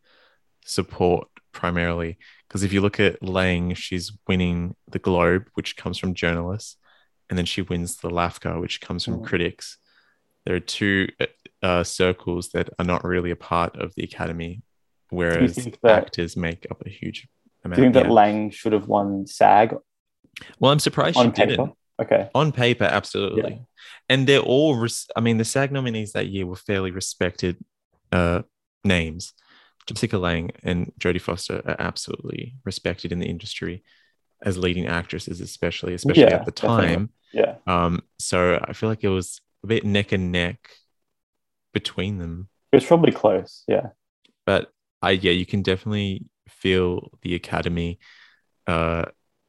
[0.66, 2.18] support primarily
[2.48, 6.78] because if you look at lange she's winning the globe which comes from journalists
[7.30, 9.26] and then she wins the LAFCA, which comes from Mm.
[9.26, 9.78] critics.
[10.46, 11.10] There are two
[11.62, 14.62] uh, circles that are not really a part of the academy,
[15.10, 17.28] whereas that- actors make up a huge
[17.66, 17.76] amount.
[17.76, 19.76] Do you think that Lange should have won SAG?
[20.60, 21.50] Well, I'm surprised on she paper?
[21.50, 21.74] didn't.
[22.00, 22.30] Okay.
[22.34, 23.54] On paper, absolutely.
[23.56, 23.60] Yeah.
[24.08, 27.58] And they're all, res- I mean, the SAG nominees that year were fairly respected
[28.14, 28.44] uh,
[28.86, 29.34] names.
[29.88, 33.84] Jessica Lange and Jodie Foster are absolutely respected in the industry
[34.44, 36.88] as leading actresses, especially, especially Yeah, at the definitely.
[36.88, 37.10] time.
[37.34, 37.56] Yeah.
[37.66, 40.70] Um, so I feel like it was a bit neck and neck
[41.74, 42.50] between them.
[42.72, 43.64] It was probably close.
[43.68, 43.88] Yeah.
[44.46, 44.70] But
[45.02, 48.00] I, yeah, you can definitely feel the Academy
[48.68, 49.06] uh,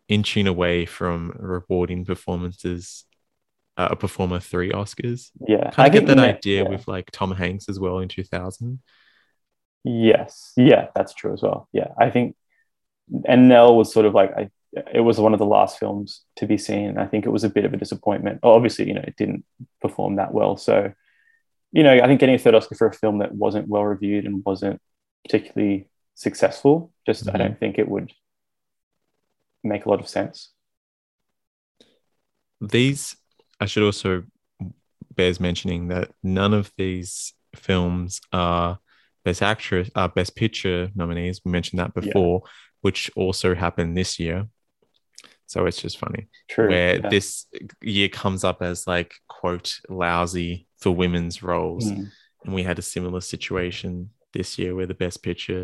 [0.09, 3.05] inching away from rewarding performances.
[3.77, 5.31] Uh, a performer three Oscars.
[5.47, 5.71] Yeah.
[5.71, 6.69] Kind of get that idea yeah.
[6.69, 8.81] with like Tom Hanks as well in 2000.
[9.85, 10.53] Yes.
[10.57, 11.69] Yeah, that's true as well.
[11.73, 11.89] Yeah.
[11.99, 12.37] I think
[13.27, 14.51] and Nell was sort of like I
[14.95, 16.99] it was one of the last films to be seen.
[16.99, 18.41] I think it was a bit of a disappointment.
[18.43, 19.45] Obviously, you know, it didn't
[19.81, 20.59] perform that well.
[20.59, 20.93] So,
[21.73, 24.27] you know, I think getting a third Oscar for a film that wasn't well reviewed
[24.27, 24.81] and wasn't
[25.25, 27.39] particularly successful, just I Mhm.
[27.39, 28.13] don't think it would
[29.65, 30.53] make a lot of sense.
[32.61, 33.17] these
[33.61, 34.25] i should also
[35.15, 38.81] bears mentioning that none of these films are
[39.29, 42.01] best actress uh, best picture nominees we mentioned that Yeah.
[42.03, 42.37] before
[42.87, 44.39] which also happened this year
[45.53, 46.69] so it's just funny True.
[46.73, 47.09] where yeah.
[47.15, 47.27] this
[47.97, 52.07] year comes up as like quote lousy for women's roles Mm.
[52.45, 53.91] and we had a similar situation
[54.37, 55.63] this year where the best picture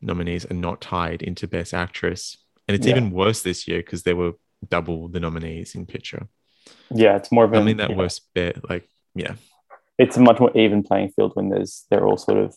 [0.00, 2.22] nominees are not tied into best actress
[2.66, 2.94] and it's Yeah.
[2.96, 4.32] even worse this year because there were
[4.74, 6.22] double the nominees in picture
[7.04, 8.00] Yeah, it's more of I mean that yeah.
[8.02, 8.84] worst bit, like
[9.24, 9.34] yeah,
[10.02, 12.50] it's a much more even playing field when there's they're all sort of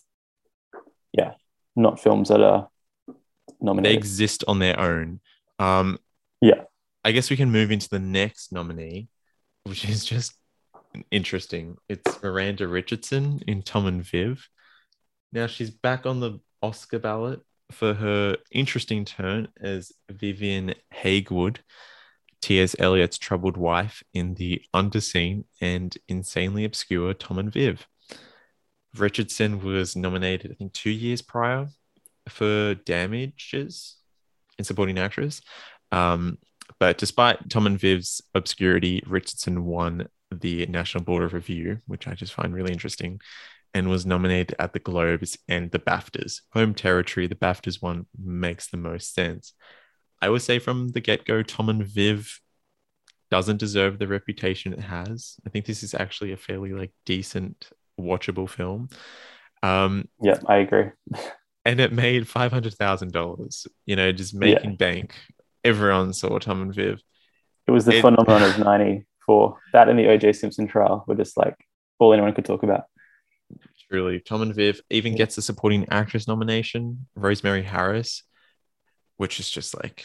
[1.13, 1.33] yeah,
[1.75, 2.69] not films that are
[3.07, 3.13] they
[3.61, 3.97] nominated.
[3.97, 5.19] exist on their own.
[5.59, 5.99] Um,
[6.41, 6.63] Yeah.
[7.03, 9.07] I guess we can move into the next nominee,
[9.63, 10.33] which is just
[11.09, 11.77] interesting.
[11.89, 14.47] It's Miranda Richardson in Tom and Viv.
[15.31, 21.61] Now she's back on the Oscar ballot for her interesting turn as Vivienne Haigh-Wood,
[22.41, 22.75] T.S.
[22.79, 27.87] Eliot's troubled wife in the underseen and insanely obscure Tom and Viv.
[28.97, 31.67] Richardson was nominated, I think, two years prior
[32.29, 33.95] for Damages
[34.57, 35.41] in supporting actress.
[35.91, 36.37] Um,
[36.79, 42.13] but despite Tom and Viv's obscurity, Richardson won the National Board of Review, which I
[42.13, 43.19] just find really interesting,
[43.73, 46.41] and was nominated at the Globes and the BAFTAs.
[46.53, 49.53] Home territory, the BAFTAs one makes the most sense.
[50.21, 52.39] I would say from the get go, Tom and Viv
[53.29, 55.37] doesn't deserve the reputation it has.
[55.45, 57.69] I think this is actually a fairly like decent,
[58.01, 58.89] watchable film.
[59.63, 60.89] Um, Yeah, I agree.
[61.65, 63.67] and it made five hundred thousand dollars.
[63.85, 65.15] You know, just making bank.
[65.63, 67.01] Everyone saw Tom and Viv.
[67.67, 68.57] It was the It- phenomenon of
[69.27, 69.59] '94.
[69.73, 70.33] That and the O.J.
[70.33, 71.55] Simpson trial were just like
[71.99, 72.85] all anyone could talk about.
[73.89, 77.07] Truly, Tom and Viv even gets a supporting actress nomination.
[77.15, 78.23] Rosemary Harris,
[79.21, 80.03] which is just like,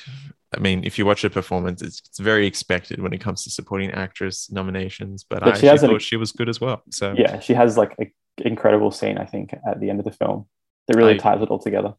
[0.55, 3.51] I mean, if you watch her performance, it's, it's very expected when it comes to
[3.51, 5.25] supporting actress nominations.
[5.29, 6.83] But, But I she has an- thought she was good as well.
[6.91, 9.17] So Yeah, she has like an incredible scene.
[9.17, 10.47] I think at the end of the film
[10.87, 11.95] that really I- ties it all together.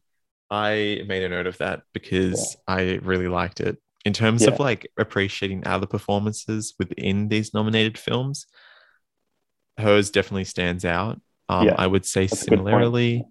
[0.50, 3.76] I made a note of that because I really liked it.
[4.04, 8.46] In terms of like appreciating other performances within these nominated films,
[9.76, 11.20] hers definitely stands out.
[11.48, 12.68] Um, Yeah, I would say that's a good point.
[12.68, 13.24] similarly,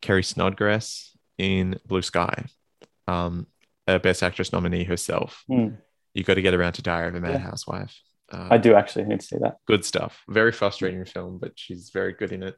[0.00, 2.46] Carrie Snodgress in Blue Sky,
[3.08, 3.46] um,
[3.86, 5.44] a Best Actress nominee herself.
[5.50, 5.78] Mm.
[6.14, 7.38] You got to get around to Diary of a Mad Yeah.
[7.38, 7.98] Housewife.
[8.32, 9.56] Uh, I do actually need to see that.
[9.66, 10.22] good stuff.
[10.28, 12.56] Very frustrating film, but she's very good in it.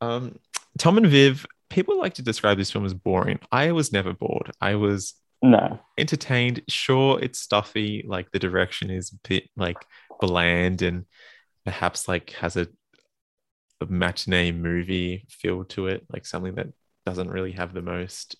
[0.00, 0.38] Um,
[0.78, 3.38] Tom and Viv, people like to describe this film as boring.
[3.50, 4.50] I was never bored.
[4.60, 6.62] I was No, entertained.
[6.68, 8.04] Sure, it's stuffy.
[8.06, 9.78] Like the direction is a bit like
[10.20, 11.06] bland and
[11.64, 12.68] perhaps like has a,
[13.80, 16.68] a matinee movie feel to it, like something that
[17.06, 18.36] doesn't really have the most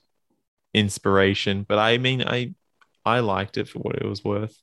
[0.74, 1.64] inspiration.
[1.68, 2.54] But I mean, I
[3.04, 4.56] I liked it for what it was worth.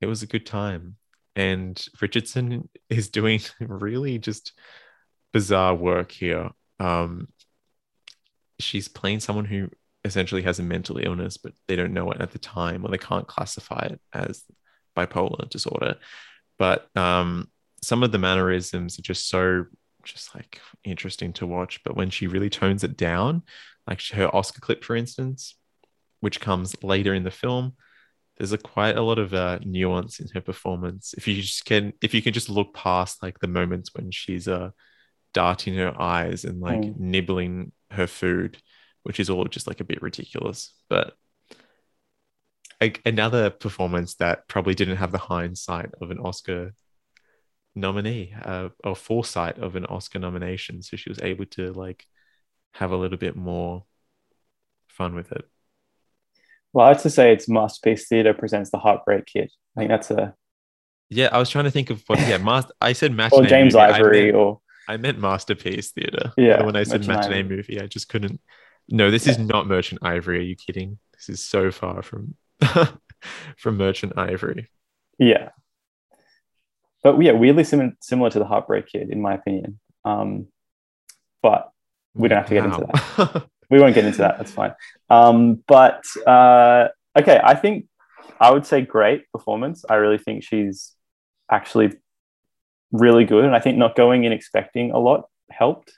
[0.00, 0.96] It was a good time.
[1.36, 4.52] And Richardson is doing really just
[5.32, 6.50] bizarre work here.
[6.78, 7.28] Um,
[8.58, 9.68] she's playing someone who
[10.04, 12.98] essentially has a mental illness, but they don't know it at the time, or they
[12.98, 14.44] can't classify it as
[14.96, 15.96] bipolar disorder.
[16.58, 17.50] But um,
[17.82, 19.66] some of the mannerisms are just so
[20.04, 21.82] just like interesting to watch.
[21.82, 23.42] But when she really tones it down,
[23.86, 25.56] like her Oscar clip, for instance,
[26.20, 27.74] which comes later in the film,
[28.36, 31.14] there's a quite a lot of uh, nuance in her performance.
[31.16, 34.48] If you just can, if you can just look past like the moments when she's
[34.48, 34.70] uh
[35.32, 36.98] darting her eyes and like Mm.
[36.98, 38.58] nibbling her food,
[39.02, 40.72] which is all just like a bit ridiculous.
[40.88, 41.14] But
[42.80, 46.72] a- another performance that probably didn't have the hindsight of an Oscar
[47.74, 52.06] nominee uh, or foresight of an Oscar nomination, so she was able to like
[52.74, 53.84] have a little bit more
[54.88, 55.48] fun with it.
[56.72, 59.50] Well, I have to say it's Masterpiece Theatre presents the Heartbreak Kid.
[59.76, 60.34] I think that's a
[61.08, 62.18] Yeah, I was trying to think of what.
[62.20, 62.72] Yeah, master.
[62.80, 63.44] I said or.
[63.46, 63.84] James movie.
[63.84, 66.32] I Ivory meant- or I meant masterpiece theater.
[66.36, 67.56] Yeah, When I said Merchant matinee Ivory.
[67.56, 68.40] movie, I just couldn't.
[68.88, 70.38] No, this is not Merchant Ivory.
[70.38, 70.98] Are you kidding?
[71.14, 72.34] This is so far from
[73.56, 74.68] from Merchant Ivory.
[75.18, 75.50] yeah.
[77.02, 79.78] But yeah, weirdly sim- similar to the Heartbreak Kid, in my opinion.
[80.06, 80.46] Um,
[81.42, 81.70] but
[82.14, 83.46] We don't have to get into that.
[83.70, 84.38] we won't get into that.
[84.38, 84.72] That's fine.
[85.10, 86.88] Um, but uh,
[87.18, 87.86] okay, I think
[88.40, 89.84] I would say great performance.
[89.88, 90.92] I really think she's
[91.50, 91.92] actually
[92.92, 95.92] really good, and I think not going in expecting a lot helped,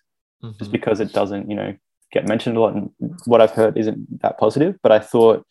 [0.59, 0.73] just Mhm.
[0.73, 1.75] because it doesn't, you know,
[2.13, 2.91] get mentioned a lot, and
[3.27, 4.77] what I've heard isn't that positive.
[4.83, 5.45] But I thought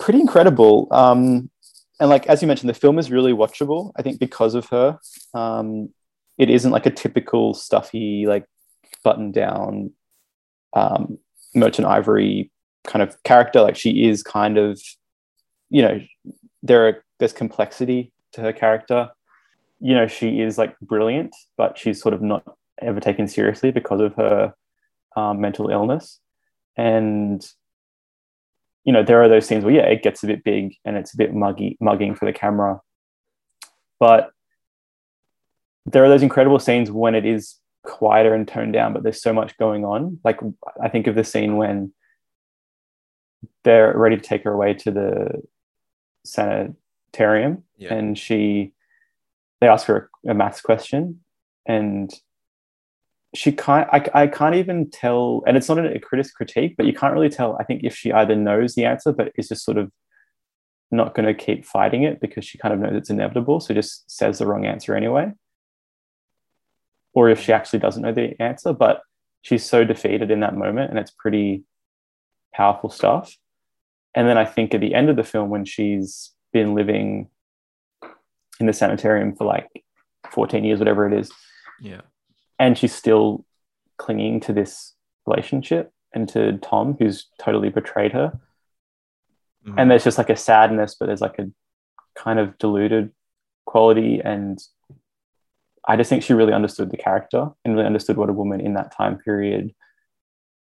[0.00, 0.88] pretty incredible.
[0.90, 1.50] Um,
[2.00, 3.92] and like as you mentioned, the film is really watchable.
[3.96, 4.98] I think because of her,
[5.34, 5.90] um,
[6.38, 8.46] it isn't like a typical stuffy like
[9.02, 9.92] button down
[10.74, 11.18] um,
[11.54, 12.50] merchant ivory
[12.84, 13.60] kind of character.
[13.62, 14.80] Like she is kind of,
[15.70, 16.00] you know,
[16.62, 19.10] there are there's complexity to her character.
[19.80, 22.44] You know, she is like brilliant, but she's sort of not
[22.80, 24.54] ever taken seriously because of her
[25.16, 26.20] um, mental illness.
[26.76, 27.46] And
[28.84, 31.12] you know, there are those scenes where yeah, it gets a bit big and it's
[31.12, 32.80] a bit muggy, mugging for the camera.
[33.98, 34.30] But
[35.86, 39.32] there are those incredible scenes when it is quieter and toned down, but there's so
[39.32, 40.18] much going on.
[40.24, 40.40] Like
[40.82, 41.92] I think of the scene when
[43.64, 45.42] they're ready to take her away to the
[46.24, 47.94] sanitarium Yeah.
[47.94, 48.72] and she
[49.60, 51.20] they ask her a, a maths question
[51.66, 52.12] and
[53.34, 56.92] she can't I, I can't even tell and it's not a critic critique but you
[56.92, 59.78] can't really tell i think if she either knows the answer but is just sort
[59.78, 59.92] of
[60.90, 64.10] not going to keep fighting it because she kind of knows it's inevitable so just
[64.10, 65.30] says the wrong answer anyway
[67.16, 69.00] or if she actually doesn't know the answer but
[69.42, 71.64] she's so defeated in that moment and it's pretty
[72.54, 73.36] powerful stuff
[74.14, 77.28] and then i think at the end of the film when she's been living
[78.60, 79.68] in the sanitarium for like
[80.32, 81.30] 14 years whatever it is
[81.80, 82.02] Yeah.
[82.58, 83.44] and she's still
[83.98, 84.94] clinging to this
[85.26, 88.38] relationship and to Tom, who's totally betrayed her.
[89.66, 89.74] Mhm.
[89.76, 91.50] And there's just like a sadness, but there's like a
[92.14, 93.12] kind of diluted
[93.66, 94.20] quality.
[94.24, 94.58] And
[95.86, 98.74] I just think she really understood the character and really understood what a woman in
[98.74, 99.74] that time period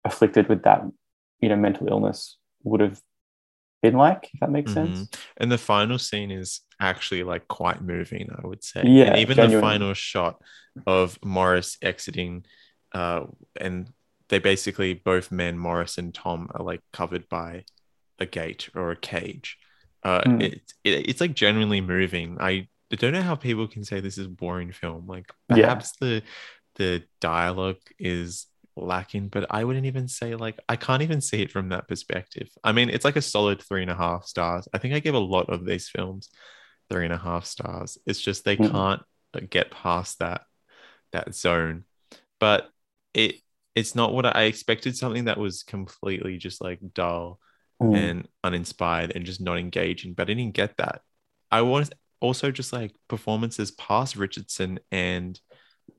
[0.05, 0.83] afflicted with that,
[1.41, 3.01] you know, mental illness would have
[3.83, 5.07] been like, if that makes sense.
[5.09, 5.21] Mhm.
[5.37, 8.83] And the final scene is actually like quite moving, I would say.
[8.87, 10.41] Yeah, And even the final shot
[10.87, 12.45] of Morris exiting,
[12.93, 13.27] uh,
[13.61, 13.89] and
[14.29, 17.65] they basically both men, Morris and Tom, are like covered by
[18.19, 19.59] a gate or a cage.
[20.03, 20.43] Uh, Mm.
[20.43, 20.55] it,
[20.85, 22.39] it, it's like genuinely moving.
[22.41, 25.07] I don't know how people can say this is a boring film.
[25.07, 25.57] Like Yeah.
[25.63, 26.23] perhaps the
[26.77, 31.51] the dialogue is lacking, but I wouldn't even say like I can't even see it
[31.53, 32.49] from that perspective.
[32.65, 34.69] I mean, it's like a solid three and a half stars.
[34.73, 36.31] I think I give a lot of these films
[36.91, 37.99] three and a half stars.
[38.07, 38.71] It's just they Mhm.
[38.71, 39.03] can't
[39.35, 40.43] uh, get past that
[41.13, 41.85] that zone.
[42.39, 42.71] But
[43.15, 43.37] it
[43.75, 44.97] it's not what I, I expected.
[44.97, 47.41] Something that was completely just like dull
[47.83, 47.95] Mm.
[47.97, 50.15] and uninspired and just not engaging.
[50.15, 51.03] But I didn't get that.
[51.51, 51.91] I was
[52.21, 55.41] also just like performances past Richardson and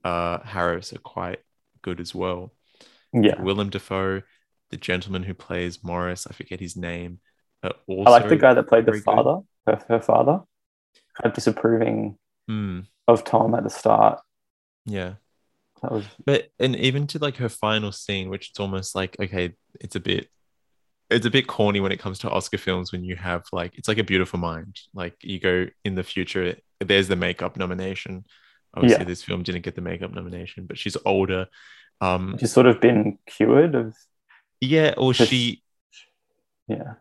[0.04, 1.40] uh, Harris are quite
[1.84, 2.54] good as well.
[3.14, 3.46] yeah.
[3.46, 4.24] Willem Dafoe,
[4.72, 7.20] the gentleman who plays Morris, I forget his name.
[7.88, 10.42] Also, I like the guy that played the father, her, her father,
[11.16, 12.18] kind of disapproving
[12.48, 14.22] Hmm, of Tom at the start.
[14.86, 15.16] yeah,
[15.82, 19.54] That was but and even to like her final scene, which it's almost like okay,
[19.80, 20.30] it's a bit,
[21.12, 23.88] it's a bit corny when it comes to Oscar films when you have like it's
[23.88, 24.80] like a Beautiful Mind.
[24.94, 28.26] Like you go in the future, there's the makeup nomination.
[28.74, 29.04] Obviously, Yeah.
[29.06, 31.48] this film didn't get the makeup nomination, but she's older.
[32.02, 33.96] Um, she's sort of been cured of
[34.62, 35.64] yeah, or she
[36.68, 36.94] yeah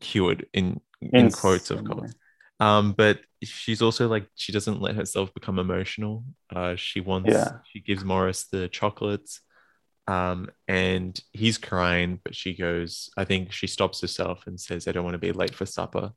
[0.00, 2.14] cured in in, quotes, of course.
[2.60, 6.24] um but she's also like she doesn't let herself become emotional
[6.54, 7.58] uh she wants Yeah.
[7.70, 9.40] she gives morris the chocolates
[10.08, 14.92] um and he's crying but she goes i think she stops herself and says i
[14.92, 16.10] don't want to be late for supper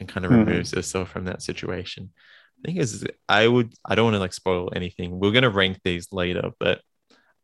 [0.00, 0.46] and kind of Mhm.
[0.46, 2.10] removes herself from that situation
[2.58, 5.50] i think is i would i don't want to like spoil anything we're going to
[5.50, 6.80] rank these later but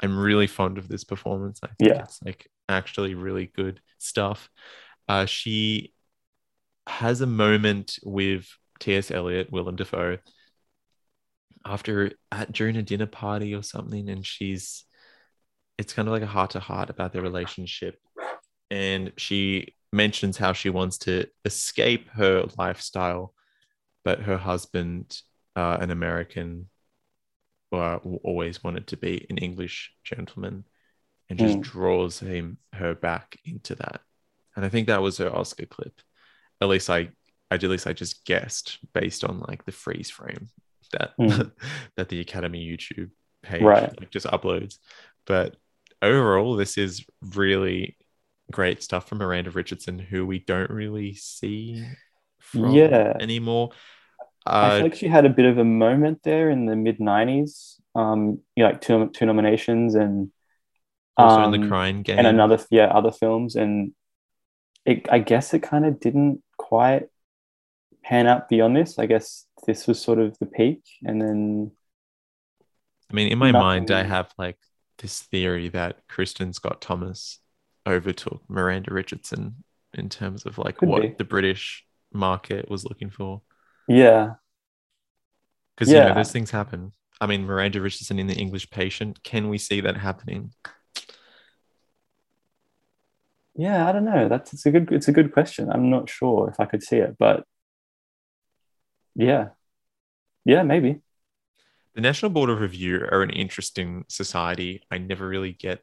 [0.00, 2.02] i'm really fond of this performance i think Yeah.
[2.02, 4.48] it's like actually really good stuff
[5.08, 5.92] uh she
[6.86, 8.46] has a moment with
[8.80, 9.10] T.S.
[9.10, 10.18] Eliot, Willem Dafoe,
[11.64, 14.84] after at during a dinner party or something, and she's
[15.78, 17.98] it's kind of like a heart to heart about their relationship,
[18.70, 23.32] and she mentions how she wants to escape her lifestyle,
[24.04, 25.20] but her husband,
[25.56, 26.68] uh, an American,
[27.72, 30.64] uh, always wanted to be an English gentleman,
[31.28, 31.62] and just Mm.
[31.62, 34.00] draws him her back into that
[34.56, 36.00] and I think that was her Oscar clip.
[36.60, 37.08] At least I,
[37.50, 40.48] I at least I just guessed based on like the freeze frame
[40.92, 41.50] that Mm.
[41.96, 43.10] that the Academy YouTube
[43.42, 44.00] page Right.
[44.00, 44.78] like, just uploads.
[45.26, 45.56] But
[46.04, 47.96] overall, this is really
[48.52, 51.84] great stuff from Miranda Richardson, who we don't really see
[52.40, 53.20] from Yeah.
[53.20, 53.70] anymore.
[54.60, 57.00] I Uh, feel like she had a bit of a moment there in the mid
[57.00, 57.80] '90s.
[57.94, 60.30] Um, you know, like two two nominations and
[61.18, 62.14] also in the um, Crying Game.
[62.16, 63.92] and another yeah other films and
[64.86, 67.08] it, I guess it kind of didn't quite
[68.04, 68.98] pan out beyond this.
[68.98, 71.72] I guess this was sort of the peak, and then
[73.10, 74.58] I mean, in my mind, I have like
[74.98, 77.40] this theory that Kristin Scott Thomas
[77.86, 81.14] overtook Miranda Richardson in terms of like Could what be.
[81.18, 83.42] the British market was looking for.
[83.88, 84.34] yeah,
[85.76, 86.92] Because you know, those things happen.
[87.20, 89.22] I mean, Miranda Richardson in The English Patient.
[89.22, 90.52] Can we see that happening?
[93.54, 93.88] yeah.
[93.88, 94.28] I don't know.
[94.28, 95.70] That's it's a good it's a good question.
[95.70, 97.44] I'm not sure if I could see it, but
[99.14, 99.50] yeah,
[100.44, 101.00] yeah, maybe.
[101.94, 104.82] The National Board of Review are an interesting society.
[104.90, 105.82] I never really get.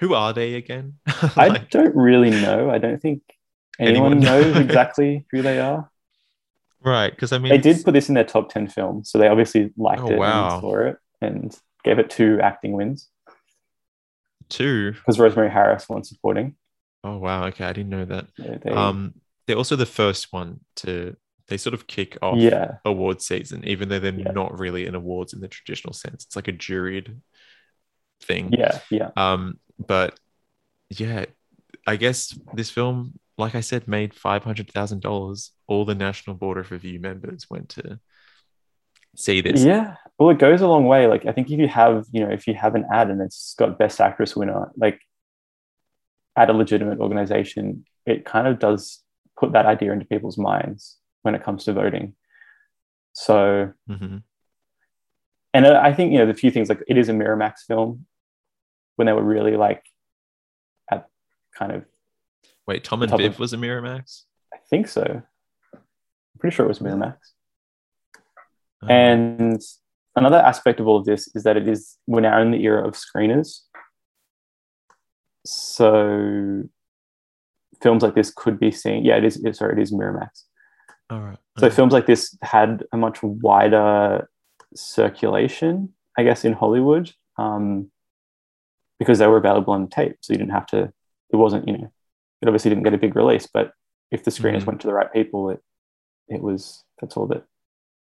[0.00, 0.98] Who are they again?
[1.06, 2.70] I don't really know.
[2.70, 3.22] I don't think
[3.78, 5.90] anyone, Anyone knows exactly who they are.
[6.84, 9.28] right, because I mean, They did put this in their top 10 films, so they
[9.28, 10.52] obviously liked Oh, it wow.
[10.54, 13.08] and saw it and gave it two acting wins
[14.48, 14.92] two.
[14.92, 16.56] because Rosemary Harris won supporting.
[17.04, 18.26] Oh wow, okay, I didn't know that.
[18.36, 19.14] They, they- Um,
[19.46, 21.16] they're also the first one to
[21.50, 24.32] they sort of kick off yeah, award season, even though they're Yeah.
[24.32, 26.24] not really an awards in the traditional sense.
[26.24, 27.20] It's like a juried
[28.22, 28.52] thing.
[28.52, 29.10] yeah, yeah.
[29.16, 30.18] Um, but
[30.88, 31.26] yeah,
[31.86, 35.52] I guess this film, like I said, made five hundred thousand dollars.
[35.66, 37.98] All the National Board of Review members went to
[39.16, 39.62] see this.
[39.62, 39.96] Yeah.
[40.18, 41.06] Well, it goes a long way.
[41.06, 43.54] Like, I think if you have, you know, if you have an ad and it's
[43.58, 45.00] got Best Actress winner, like
[46.36, 49.02] at a legitimate organization, it kind of does
[49.38, 52.14] put that idea into people's minds when it comes to voting.
[53.12, 54.22] So, Mhm.
[55.54, 58.06] and I think, you know, the few things like it is a Miramax film
[58.96, 59.84] when they were really like
[60.90, 61.08] at
[61.54, 61.84] kind of,
[62.66, 64.24] Wait, Tom and Viv of- was a Miramax.
[64.54, 65.22] I think so.
[65.74, 67.18] I'm pretty sure it was Miramax.
[68.82, 69.60] Oh, And
[70.16, 72.86] another aspect of all of this is that it is we're now in the era
[72.86, 73.62] of screeners.
[75.44, 76.62] So
[77.82, 79.04] films like this could be seen.
[79.04, 79.40] Yeah, it is.
[79.56, 80.44] Sorry, it is Miramax.
[81.10, 81.38] All right.
[81.58, 81.74] So okay.
[81.74, 84.28] films like this had a much wider
[84.74, 87.90] circulation, I guess, in Hollywood, um,
[88.98, 90.16] because they were available on tape.
[90.20, 90.92] So you didn't have to.
[91.30, 91.92] It wasn't, you know,
[92.42, 93.72] it obviously didn't get a big release, but
[94.10, 94.66] if the screeners Mhm.
[94.66, 95.60] went to the right people, it
[96.28, 97.44] it was that's all that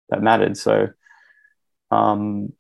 [0.09, 0.57] that mattered.
[0.57, 0.89] So,
[1.91, 2.53] um,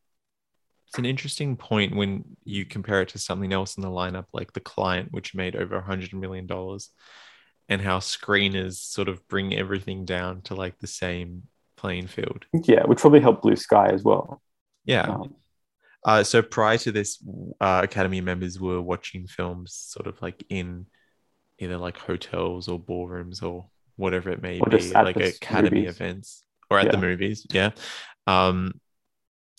[0.86, 4.52] It's an interesting point when you compare it to something else in the lineup, like
[4.52, 6.90] The Client, which made over a hundred million dollars,
[7.70, 11.44] and how screeners sort of bring everything down to like the same
[11.76, 12.44] playing field.
[12.52, 14.42] yeah, which probably helped Blue Sky as well.
[14.84, 15.02] Yeah.
[15.04, 15.34] Um,
[16.04, 17.22] Uh, so prior to this,
[17.60, 20.86] uh, Academy members were watching films sort of like in
[21.58, 23.66] either like hotels or ballrooms or
[23.96, 25.94] whatever it may be, like Academy movies.
[25.94, 27.46] events or at the movies.
[27.52, 27.70] Yeah.
[28.26, 28.80] Um,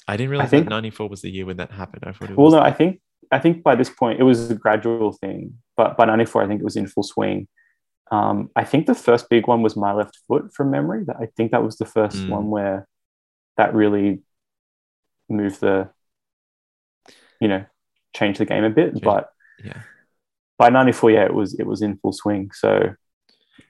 [0.07, 2.03] I didn't realize think- that 94 was the year when that happened.
[2.07, 2.99] I thought it well, was no, I think
[3.31, 6.59] I think by this point it was a gradual thing, but by '94, I think
[6.59, 7.47] it was in full swing.
[8.11, 11.05] Um, I think the first big one was My Left Foot from memory.
[11.09, 12.29] I think that was the first Mm.
[12.29, 12.87] one where
[13.57, 14.21] that really
[15.29, 15.89] moved the,
[17.39, 17.65] you know,
[18.13, 19.01] changed the game a bit.
[19.01, 19.29] But
[19.63, 19.81] yeah.
[20.57, 22.51] by '94, yeah, it was it was in full swing.
[22.53, 22.93] So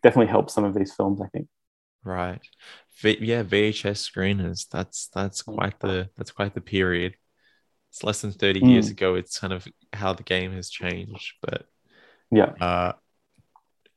[0.02, 1.22] definitely helped some of these films.
[1.22, 1.48] I think.
[2.04, 2.42] Right.
[3.02, 4.68] V- yeah, VHS screeners.
[4.70, 5.56] That's that's Mm.
[5.56, 7.16] quite the that's quite the period.
[7.92, 8.92] It's less than 30 years Mm.
[8.94, 9.16] ago.
[9.16, 11.36] It's kind of how the game has changed.
[11.42, 11.68] But
[12.32, 12.54] Yeah.
[12.60, 12.94] uh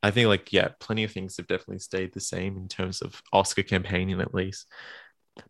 [0.05, 3.21] I think like yeah, plenty of things have definitely stayed the same in terms of
[3.33, 4.67] Oscar campaigning at least.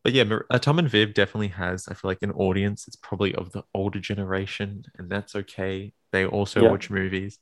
[0.03, 2.87] But yeah, uh, Tom and Viv definitely has, I feel like, an audience.
[2.87, 5.93] It's probably of the older generation, and that's okay.
[6.11, 6.71] They also Yeah.
[6.71, 7.37] watch movies.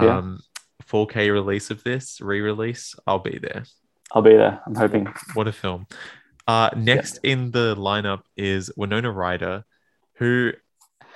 [0.00, 0.18] Yeah.
[0.18, 0.40] Um,
[0.86, 3.64] 4K release of this, re-release, I'll be there.
[4.12, 4.60] I'll be there.
[4.66, 5.06] I'm hoping.
[5.34, 5.86] What a film.
[6.46, 9.64] Uh, next in the lineup is Winona Ryder,
[10.16, 10.52] who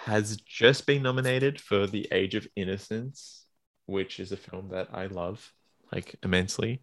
[0.04, 3.45] has just been nominated for The Age of Innocence,
[3.86, 5.52] which is a film that I love
[5.92, 6.82] like immensely.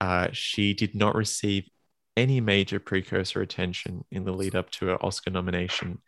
[0.00, 1.68] Uh, she did not receive
[2.16, 5.98] any major precursor attention in the lead up to her Oscar nomination.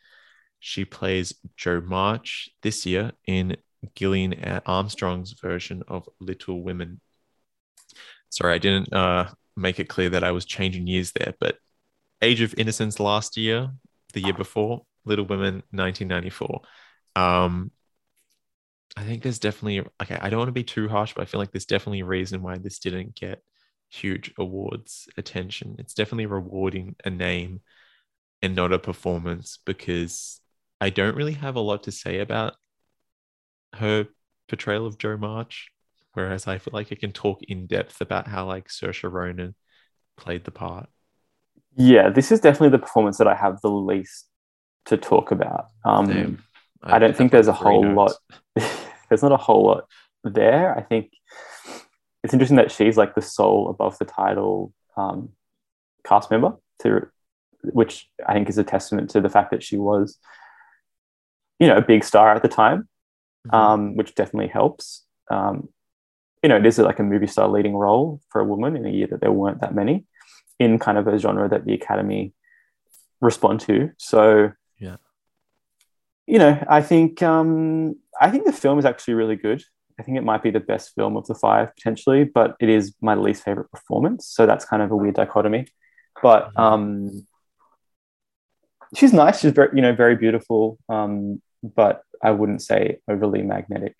[0.61, 3.57] She plays Jo March this year in
[3.95, 4.35] Gillian
[4.67, 7.01] Armstrong's version of Little Women.
[8.31, 11.59] Sorry, I didn't uh, make it clear that I was changing years there, but
[12.21, 13.71] Age of Innocence last year,
[14.13, 16.61] the year before, Little Women 1994.
[17.17, 17.73] Um,
[18.97, 20.19] I think there's definitely okay.
[20.21, 22.43] I don't want to be too harsh, but I feel like there's definitely a reason
[22.43, 23.43] why this didn't get
[23.91, 25.77] huge awards attention.
[25.79, 27.61] It's definitely rewarding a name
[28.43, 30.41] and not a performance because
[30.81, 32.55] I don't really have a lot to say about
[33.75, 34.09] her
[34.49, 35.71] portrayal of Jo March.
[36.15, 39.55] Whereas I feel like I can talk in depth about how like Saoirse Ronan
[40.17, 40.89] played the part.
[41.75, 44.29] Yeah, this is definitely the performance that I have the least
[44.87, 45.67] to talk about.
[45.85, 46.43] Um,
[46.83, 48.19] I, I, don't think there's a whole notes.
[48.57, 48.71] lot.
[49.13, 49.85] there's not a whole lot
[50.25, 50.75] there.
[50.75, 51.13] I think
[52.25, 55.33] it's interesting that she's like the sole above the title um,
[56.03, 57.09] cast member to,
[57.63, 60.17] which I think is a testament to the fact that she was,
[61.59, 62.89] you know, a big star at the time,
[63.47, 63.55] mm-hmm.
[63.55, 65.05] um, which definitely helps.
[65.31, 65.69] Um,
[66.43, 68.91] you know, it is like a movie star leading role for a woman in a
[68.91, 70.07] year that there weren't that many
[70.59, 72.33] in kind of a genre that the Academy
[73.21, 73.91] respond to.
[73.99, 74.97] So, yeah,
[76.27, 79.63] you know, I think um, I think the film is actually really good.
[79.99, 82.95] I think it might be the best film of the five potentially, but it is
[83.01, 84.27] my least favorite performance.
[84.29, 85.67] So that's kind of a weird dichotomy.
[86.23, 86.61] But mm-hmm.
[86.61, 87.27] um,
[88.97, 89.41] she's nice.
[89.41, 90.79] She's very, you know, very beautiful.
[90.89, 93.97] Um, but I wouldn't say overly magnetic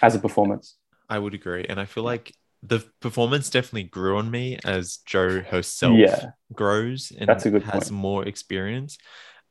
[0.00, 0.76] as a performance.
[1.08, 2.32] I would agree, and I feel like
[2.62, 6.30] the performance definitely grew on me as Jo herself yeah.
[6.52, 7.90] grows and That's a good has point.
[7.90, 8.96] more experience.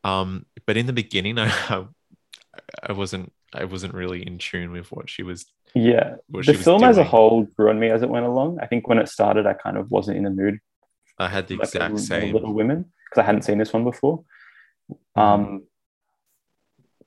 [0.03, 1.85] Um, but in the beginning, I
[2.81, 5.45] I wasn't I wasn't really in tune with what she was.
[5.75, 6.89] Yeah, the film doing.
[6.89, 8.59] as a whole grew on me as it went along.
[8.61, 10.59] I think when it started, I kind of wasn't in the mood.
[11.19, 14.23] I had the like exact same Little Women because I hadn't seen this one before.
[14.91, 15.19] Mm-hmm.
[15.19, 15.63] Um,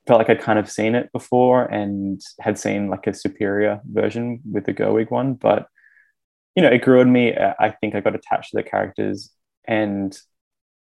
[0.05, 4.39] felt like I'd kind of seen it before and had seen like a superior version
[4.49, 5.67] with the Gerwig one, but
[6.55, 7.35] you know, it grew on me.
[7.37, 9.31] I think I got attached to the characters,
[9.65, 10.17] and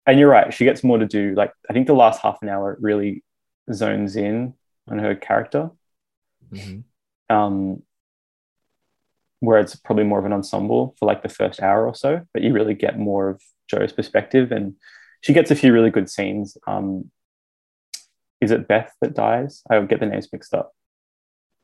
[0.05, 0.53] and you're right.
[0.53, 1.33] She gets more to do.
[1.35, 3.23] Like I think the last half an hour really
[3.71, 4.55] zones in
[4.87, 5.71] on her character.
[6.51, 6.81] Mm-hmm.
[7.35, 7.83] Um,
[9.43, 12.43] where it's probably more of an ensemble for like the first hour or so, but
[12.43, 14.75] you really get more of Jo's perspective, and
[15.19, 16.57] she gets a few really good scenes.
[16.65, 17.11] Um,
[18.39, 19.61] is it Beth that dies?
[19.69, 20.73] I would get the names mixed up.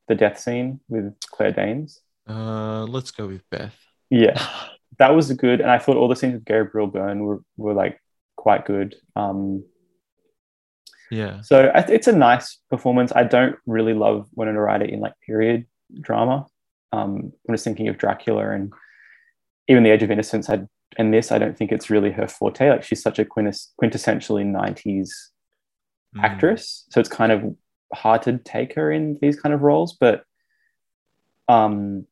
[0.10, 2.02] The death scene with Claire Danes.
[2.28, 3.76] Uh, let's go with Beth.
[4.10, 4.46] Yeah,
[4.98, 8.02] that was good, and I thought all the scenes with Gabriel Byrne were were like
[8.36, 8.96] quite good.
[9.16, 9.64] Um,
[11.12, 11.42] yeah.
[11.42, 13.12] So it's a nice performance.
[13.16, 15.66] I don't really love Winona Ryder in like period
[16.00, 16.46] drama.
[16.92, 18.74] Um, I'm just thinking of Dracula and
[19.68, 20.50] even The Age of Innocence.
[20.50, 20.62] I,
[20.98, 22.70] and this, I don't think it's really her forte.
[22.70, 25.10] Like she's such a quintess- quintessentially 90s
[26.16, 26.24] mm.
[26.24, 26.86] actress.
[26.90, 27.56] So it's kind of
[27.94, 29.94] hard to take her in these kind of roles.
[30.00, 30.24] But
[31.48, 32.06] um,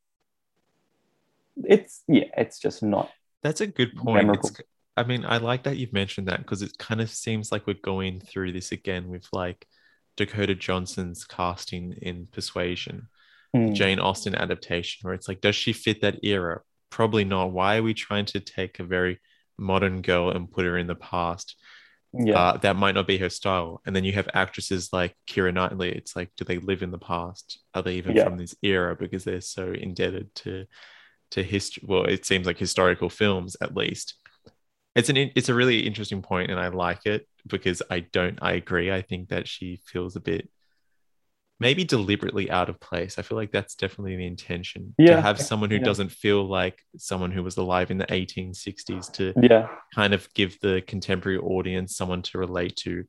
[1.63, 3.11] it's, yeah, it's just not.
[3.43, 4.35] That's a good point.
[4.35, 4.51] It's,
[4.97, 7.75] I mean, I like that you've mentioned that because it kind of seems like we're
[7.83, 9.67] going through this again with like
[10.17, 13.07] Dakota Johnson's casting in Persuasion,
[13.55, 13.73] mm.
[13.73, 16.61] Jane Austen adaptation, where it's like, does she fit that era?
[16.89, 17.51] Probably not.
[17.51, 19.19] Why are we trying to take a very
[19.57, 21.55] modern girl and put her in the past?
[22.13, 22.39] Yeah.
[22.39, 23.81] Uh, that might not be her style.
[23.85, 25.91] And then you have actresses like Keira Knightley.
[25.91, 27.59] It's like, do they live in the past?
[27.75, 28.23] Are they even yeah.
[28.23, 30.65] from this era because they're so indebted to
[31.31, 31.83] to history?
[31.85, 34.15] Well, it seems like historical films at least
[34.97, 38.53] it's an it's a really interesting point and i like it because i don't i
[38.53, 38.91] agree.
[38.91, 40.49] I think that she feels a bit
[41.59, 43.17] maybe deliberately out of place.
[43.17, 44.93] I feel like that's definitely the intention.
[44.97, 45.15] Yeah.
[45.15, 45.83] to have someone who yeah.
[45.83, 49.67] doesn't feel like someone who was alive in the 1860s to yeah.
[49.95, 53.05] kind of give the contemporary audience someone to relate to.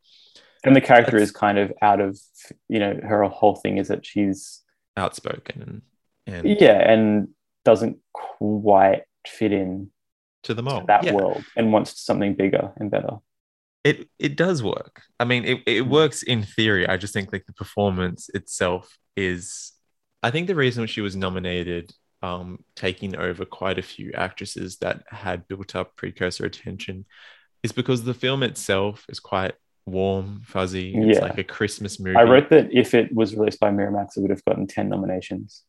[0.65, 2.19] And the character that's, is kind of out of
[2.69, 4.63] you know her whole thing is that she's
[4.97, 5.83] outspoken
[6.27, 7.29] and, and yeah and
[7.65, 9.91] doesn't quite fit in
[10.45, 10.87] to the mold.
[10.87, 11.13] that yeah.
[11.13, 13.19] world and wants something bigger and better.
[13.85, 15.03] It it does work.
[15.19, 15.89] I mean it, it mm.
[15.89, 16.87] works in theory.
[16.89, 19.73] I just think like the performance itself is
[20.23, 25.03] i think the reason she was nominated um taking over quite a few actresses that
[25.09, 27.05] had built up precursor attention
[27.63, 30.95] is because the film itself is quite warm fuzzy.
[30.95, 31.25] It's yeah.
[31.25, 32.17] like a christmas movie.
[32.17, 35.65] i wrote that if it was released by miramax it would have gotten 10 nominations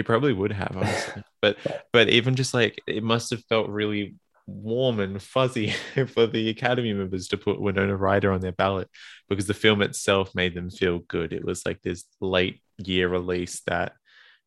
[0.00, 1.22] he probably would have, honestly.
[1.42, 1.58] but
[1.92, 4.14] but even just like it must have felt really
[4.46, 5.74] warm and fuzzy
[6.06, 8.88] for the Academy members to put Winona Ryder on their ballot
[9.28, 11.34] because the film itself made them feel good.
[11.34, 13.92] It was like this late year release that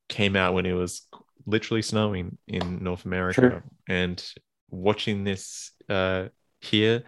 [0.10, 1.08] came out when it was
[1.46, 3.62] literally snowing in North America.
[3.88, 4.24] And
[4.72, 6.30] watching this uh,
[6.62, 7.04] here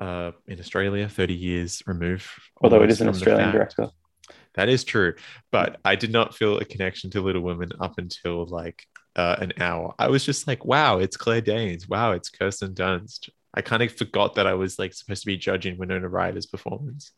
[0.00, 2.26] uh, in Australia, 30 years removed.
[2.62, 3.90] Although it is an Australian director.
[4.58, 5.14] That is true.
[5.52, 8.84] But I did not feel a connection to Little Women up until like
[9.14, 9.94] uh, an hour.
[10.00, 11.88] I was just like, wow, it's Claire Danes.
[11.88, 13.28] Wow, it's Kirsten Dunst.
[13.54, 17.12] I kind of forgot that I was like supposed to be judging Winona Ryder's performance.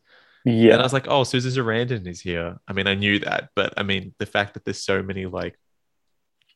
[0.45, 0.73] Yeah.
[0.73, 2.59] And I was like, oh, Susan Sarandon is here.
[2.67, 5.57] I mean, I knew that, but I mean, the fact that there's so many like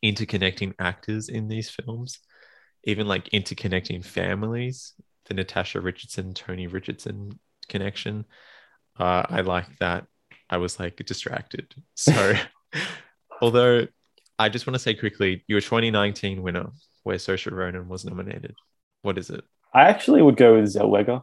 [0.03, 2.19] interconnecting actors in these films,
[2.83, 4.93] even like interconnecting families,
[5.25, 8.25] the Natasha Richardson, Tony Richardson connection,
[8.99, 10.05] uh, I like that.
[10.49, 11.73] I was like distracted.
[11.95, 12.33] So,
[13.41, 13.87] although
[14.37, 16.67] I just want to say quickly, your 2019 winner,
[17.03, 18.55] where Saoirse Ronan was nominated.
[19.01, 19.43] What is it?
[19.73, 21.21] I actually would go with Zellweger.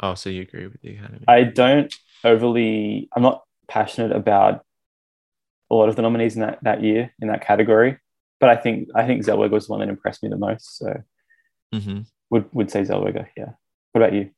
[0.00, 1.24] Oh, so you agree with the Academy?
[1.28, 1.94] I don't
[2.24, 4.64] overly, I'm not passionate about
[5.70, 7.98] a lot of the nominees in that, that year in that category,
[8.40, 10.76] but I think I think Zellweger was the one that impressed me the most.
[10.78, 11.02] So
[11.72, 12.00] hmm
[12.30, 13.26] would would say Zellweger.
[13.36, 13.52] Yeah.
[13.92, 14.30] What about you?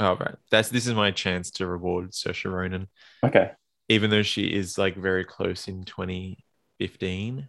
[0.00, 0.34] Oh, right.
[0.50, 2.88] That's this is my chance to reward Saoirse Ronan,
[3.24, 3.52] Okay.
[3.88, 7.48] even though she is like very close in 2015,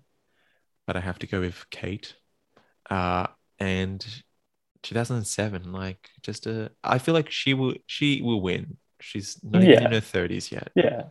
[0.87, 2.15] but I have to go with Kate.
[2.89, 3.27] Uh,
[3.59, 4.05] and
[4.83, 8.77] 2007, like just a, I feel like she will she will win.
[9.01, 9.85] She's not even Yeah.
[9.85, 10.69] in her 30s yet.
[10.75, 11.03] Yeah.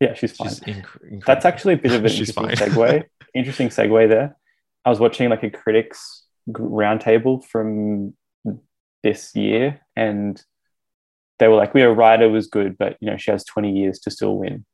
[0.00, 0.48] Yeah, she's fine.
[0.50, 1.22] She's inc- incredible.
[1.26, 2.70] That's actually a bit of an She's interesting fine.
[2.70, 3.04] segue.
[3.34, 4.36] interesting segue there.
[4.84, 8.14] I was watching like a critics roundtable from
[9.02, 10.40] this year, and
[11.38, 14.10] they were like, "Winona Ryder was good, but you know she has 20 years to
[14.10, 14.64] still win,"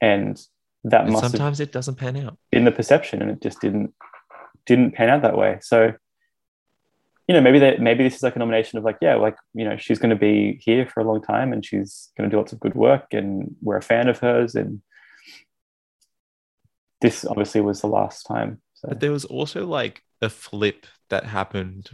[0.00, 0.40] and
[0.84, 2.38] that And must have sometimes it doesn't pan out.
[2.52, 3.94] In the perception, and it just didn't
[4.66, 5.58] didn't pan out that way.
[5.60, 5.92] So,
[7.28, 9.64] you know, maybe that maybe this is like a nomination of like, yeah, like you
[9.64, 12.38] know, she's going to be here for a long time, and she's going to do
[12.38, 14.82] lots of good work, and we're a fan of hers, and
[17.00, 18.60] this obviously was the last time.
[18.74, 21.90] So But there was also like a flip that happened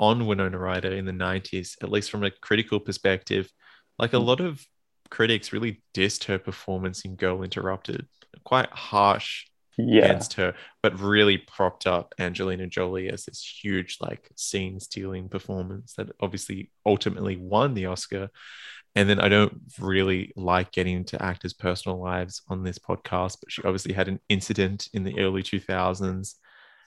[0.00, 3.50] on Winona Ryder in the 90s, at least from a critical perspective.
[3.98, 4.26] Like a Mm.
[4.26, 4.64] lot of
[5.10, 8.06] critics really dissed her performance in Girl Interrupted,
[8.44, 9.46] quite harsh
[9.76, 15.28] yeah, against her, but really propped up Angelina Jolie as this huge, like, scene stealing
[15.28, 18.28] performance that obviously ultimately won the Oscar.
[18.94, 23.52] And then I don't really like getting into actors' personal lives on this podcast, but
[23.52, 26.36] she obviously had an incident in the early 2000s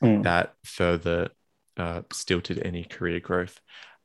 [0.03, 0.23] Mm.
[0.23, 1.29] that further
[1.77, 3.59] uh, stilted any career growth.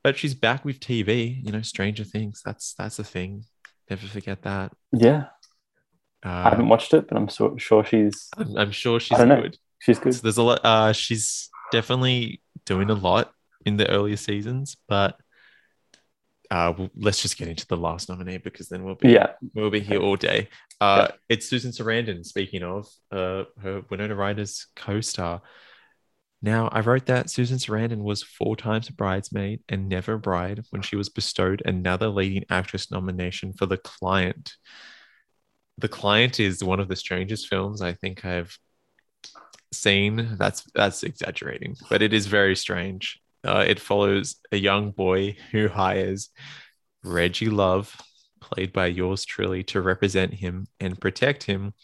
[0.04, 2.42] But she's back with TV, you know, Stranger Things.
[2.44, 3.44] That's that's a thing.
[3.90, 4.72] Never forget that.
[4.92, 5.26] yeah.
[6.24, 9.28] Uh, I haven't watched it, but I'm so, sure she's I'm, I'm sure she's don't
[9.28, 9.42] know.
[9.42, 9.58] good.
[9.78, 10.14] she's good.
[10.14, 10.60] So there's a lot.
[10.64, 13.32] Uh, she's definitely doing a lot
[13.64, 15.16] in the earlier seasons, but
[16.50, 19.70] uh, we'll, let's just get into the last nominee because then we'll be Yeah, we'll
[19.70, 20.48] be here all day.
[20.80, 22.24] Uh, It's Susan Sarandon.
[22.24, 25.42] Speaking of uh, her Winona Ryder's co-star.
[26.42, 30.64] Now, I wrote that Susan Sarandon was four times a bridesmaid and never a bride
[30.70, 34.52] when she was bestowed another leading actress nomination for The Client.
[35.78, 38.58] The Client is one of the strangest films I think I've
[39.72, 40.36] seen.
[40.38, 43.18] That's that's exaggerating, but it is very strange.
[43.44, 46.30] Uh, it follows a young boy who hires
[47.04, 47.96] Reggie Love,
[48.40, 51.74] played by yours truly, to represent him and protect him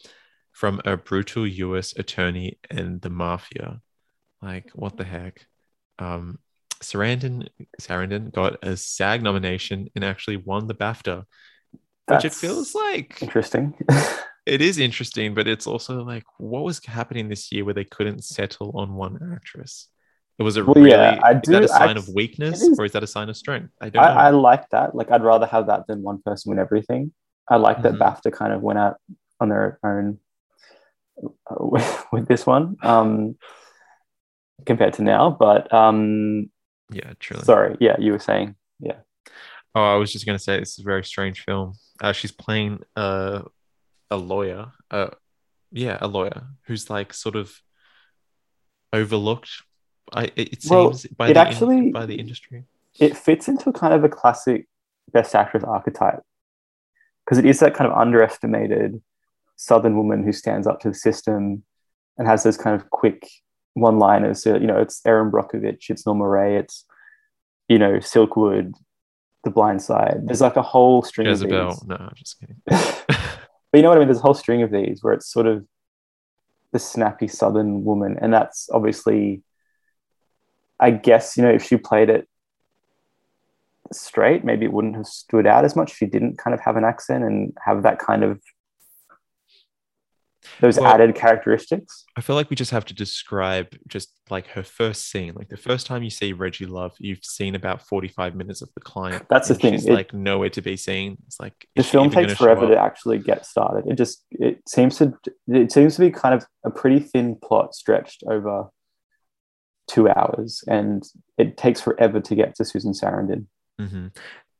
[0.53, 1.95] from a brutal U.S.
[1.97, 3.81] attorney and the mafia.
[4.43, 5.47] Like, what the heck?
[5.99, 6.39] Um,
[6.81, 7.49] Sarandon
[7.81, 11.25] Sarandon got a SAG nomination and actually won the BAFTA,
[12.09, 13.75] which it feels like interesting.
[14.47, 18.25] it is interesting, but it's also like, what was happening this year where they couldn't
[18.25, 19.89] settle on one actress?
[20.39, 22.79] It was a Well, really yeah, I is that a sign of weakness it is-
[22.79, 23.71] or is that a sign of strength?
[23.81, 24.21] I don't I, know.
[24.21, 24.95] I like that.
[24.95, 27.13] Like, I'd rather have that than one person win everything.
[27.49, 27.99] I like that Mhm.
[27.99, 28.97] BAFTA kind of went out
[29.39, 30.19] on their own
[31.23, 33.37] uh, with, with this one um,
[34.67, 35.31] compared to now.
[35.39, 36.51] But um,
[36.91, 37.45] yeah, truly.
[37.45, 38.97] sorry, yeah, you were saying, yeah.
[39.75, 41.75] Oh, I was just gonna say this is a very strange film.
[42.01, 43.43] Uh, she's playing uh,
[44.11, 44.73] a lawyer.
[44.91, 45.09] Uh,
[45.71, 47.53] yeah, a lawyer who's like sort of
[48.93, 49.51] overlooked.
[50.13, 52.65] I it, it Well, seems by it the in- actually- by the industry.
[53.01, 54.69] it fits into kind of a classic
[55.13, 56.21] best actress archetype
[57.25, 59.01] because it is that kind of underestimated
[59.57, 61.63] Southern woman who stands up to the system
[62.19, 63.27] and has those kind of quick
[63.75, 64.43] one liners.
[64.43, 66.85] So, you know, it's Erin Brockovich, it's Norma Rae, it's,
[67.69, 68.75] you know, Silkwood,
[69.45, 70.23] The Blind Side.
[70.25, 71.51] There's like a whole string of these.
[71.51, 72.61] No, I'm just kidding.
[73.73, 74.09] But you know what I mean?
[74.09, 75.67] There's a whole string of these where it's sort of
[76.73, 78.19] the snappy Southern woman.
[78.21, 79.43] And that's obviously,
[80.79, 82.29] I guess, you know, if she played it
[83.91, 86.77] straight, maybe it wouldn't have stood out as much if she didn't kind of have
[86.77, 88.43] an accent and have that kind of
[90.61, 92.05] those Well- added characteristics.
[92.17, 95.35] I feel like we just have to describe just like her first scene.
[95.35, 98.81] Like the first time you see Reggie Love, you've seen about 45 minutes of the
[98.81, 99.27] client.
[99.31, 101.19] That's the thing, She's it- like nowhere to be seen.
[101.27, 103.91] It's like The film takes forever to actually get started.
[103.91, 105.13] It just it seems to
[105.49, 108.69] it seems to be kind of a pretty thin plot stretched over
[109.89, 111.03] two hours, and
[111.39, 113.47] it takes forever to get to Susan Sarandon.
[113.81, 114.15] Mhm.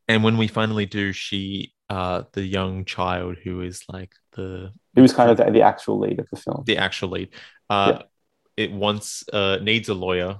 [0.07, 5.01] and when we finally do, she, uh, the young child who is like the It
[5.01, 6.63] was kind of the, the actual lead of the film.
[6.65, 7.29] the actual lead,
[7.69, 7.93] uh,
[8.63, 9.07] it wants
[9.39, 10.33] uh needs a lawyer,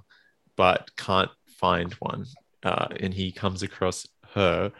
[0.61, 1.31] but can't
[1.63, 2.23] find one,
[2.69, 3.97] uh, and he comes across
[4.35, 4.71] her.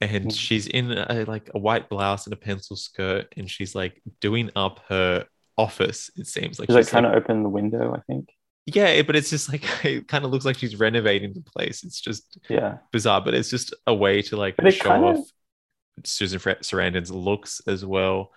[0.00, 0.36] And Mm.
[0.44, 4.46] she's in a, like a white blouse and a pencil skirt, and she's like doing
[4.54, 6.00] up her office.
[6.16, 8.24] It seems like She's like trying to open the window, I think.
[8.78, 11.82] yeah, but it's just like it kind of looks like she's renovating the place.
[11.86, 12.78] It's just Yeah.
[12.92, 15.24] bizarre, but it's just a way to like show kind off of-
[16.06, 18.30] Susan Sarandon's looks as well.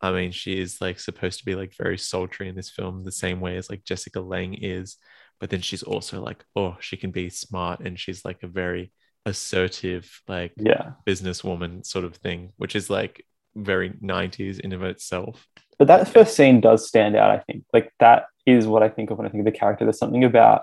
[0.00, 3.12] I mean, she is like supposed to be like very sultry in this film, the
[3.12, 4.96] same way as like Jessica Lange is,
[5.40, 8.92] but then she's also like, oh, she can be smart and she's like a very
[9.26, 10.92] assertive, like Yeah.
[11.06, 13.24] businesswoman sort of thing, which is like
[13.56, 15.46] very 90s in of itself.
[15.78, 17.64] But that first scene does stand out, I think.
[17.72, 19.84] Like that is what I think of when I think of the character.
[19.84, 20.62] There's something about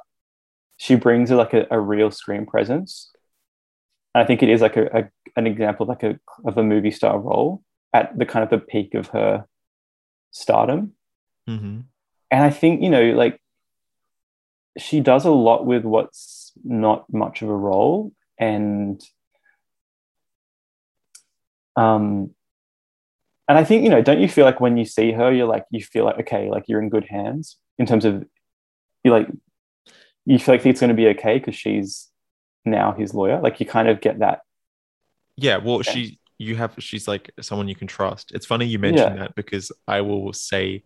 [0.78, 3.12] she brings like a, a real screen presence.
[4.16, 6.89] And I think it is like a, a an example like a of a movie
[6.89, 7.61] star role
[7.93, 9.45] at the kind of the peak of her
[10.32, 10.93] stardom.
[11.49, 11.82] Mm-hmm.
[12.32, 13.41] And I think, you know, like
[14.78, 18.13] she does a lot with what's not much of a role.
[18.39, 19.03] And
[21.76, 22.34] um
[23.49, 25.66] and I think, you know, don't you feel like when you see her, you're like,
[25.72, 28.26] you feel like, okay, like you're in good hands in terms of
[29.03, 29.28] you like
[30.26, 32.09] you feel like it's going to be okay because she's
[32.66, 33.39] now his lawyer.
[33.41, 34.41] Like you kind of get that.
[35.38, 35.91] Yeah, well, Yeah.
[35.91, 38.34] she you have she's like someone you can trust.
[38.34, 39.24] It's funny you mentioned Yeah.
[39.24, 40.84] that because I will say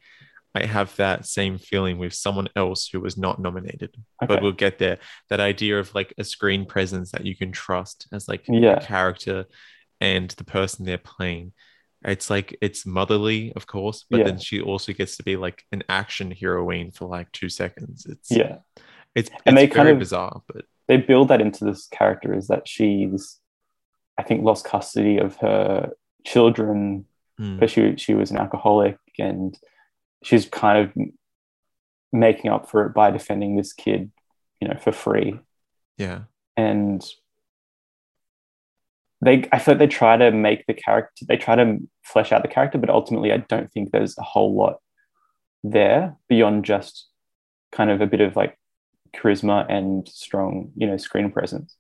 [0.54, 3.96] I have that same feeling with someone else who was not nominated,
[4.28, 4.98] but we'll get there.
[5.30, 8.78] That idea of like a screen presence that you can trust as like Yeah.
[8.78, 9.46] a character
[10.02, 11.54] and the person they're playing.
[12.06, 14.26] It's like it's motherly, of course, but Yeah.
[14.26, 18.06] then she also gets to be like an action heroine for like two seconds.
[18.06, 18.58] It's Yeah.
[19.16, 22.34] it's, And it's they kind very of- bizarre, but they build that into this character
[22.34, 23.40] is that she's
[24.18, 25.92] I think lost custody of her
[26.26, 27.06] children
[27.40, 29.58] mm, because she she was an alcoholic and
[30.24, 31.08] she's kind of
[32.12, 34.12] making up for it by defending this kid,
[34.60, 35.40] you know, for free.
[35.98, 36.24] yeah.
[36.58, 37.06] And
[39.22, 42.42] they I feel like they try to make the character they try to flesh out
[42.42, 44.78] the character, but ultimately I don't think there's a whole lot
[45.64, 47.08] there beyond just
[47.72, 48.59] kind of a bit of like
[49.16, 51.76] charisma and strong, you know, screen presence.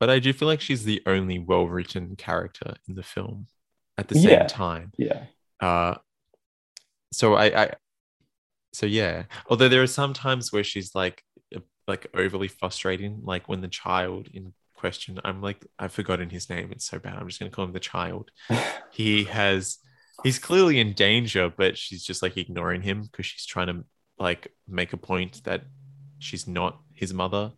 [0.00, 3.48] But I do feel like she's the only well-written character in the film
[3.96, 4.46] at the same Yeah.
[4.46, 4.92] time.
[4.96, 5.24] Yeah.
[5.60, 5.96] Uh,
[7.12, 7.72] so I, I,
[8.72, 9.24] so yeah.
[9.48, 11.22] Although there are some times where she's like,
[11.88, 16.70] like overly frustrating, like when the child in question, I'm like, I've forgotten his name.
[16.70, 17.16] It's so bad.
[17.16, 18.30] I'm just gonna call him the child.
[18.90, 19.78] He has,
[20.24, 23.84] he's clearly in danger, but she's just like ignoring him because she's trying to
[24.18, 25.62] like make a point that
[26.18, 27.52] she's not his mother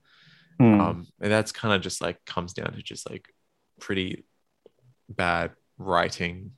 [0.60, 0.78] Hmm.
[0.78, 3.32] um and that's kind of just like comes down to just like
[3.80, 4.26] pretty
[5.08, 6.50] bad writing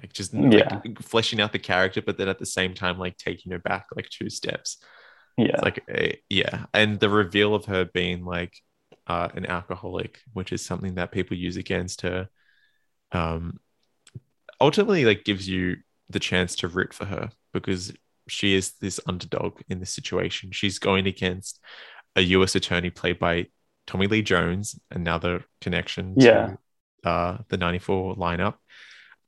[0.00, 3.52] like just like, fleshing out the character but then at the same time like taking
[3.52, 4.78] her back like two steps
[5.36, 5.48] yeah.
[5.48, 8.56] it's like a, yeah and the reveal of her being like
[9.06, 12.30] uh an alcoholic which is something that people use against her
[13.12, 13.60] um
[14.62, 15.76] ultimately like gives you
[16.08, 17.92] the chance to root for her because
[18.28, 21.60] she is this underdog in this situation she's going against
[22.16, 23.46] a US attorney played by
[23.86, 26.54] Tommy Lee Jones another connection Yeah.
[27.02, 28.54] to uh the 94 lineup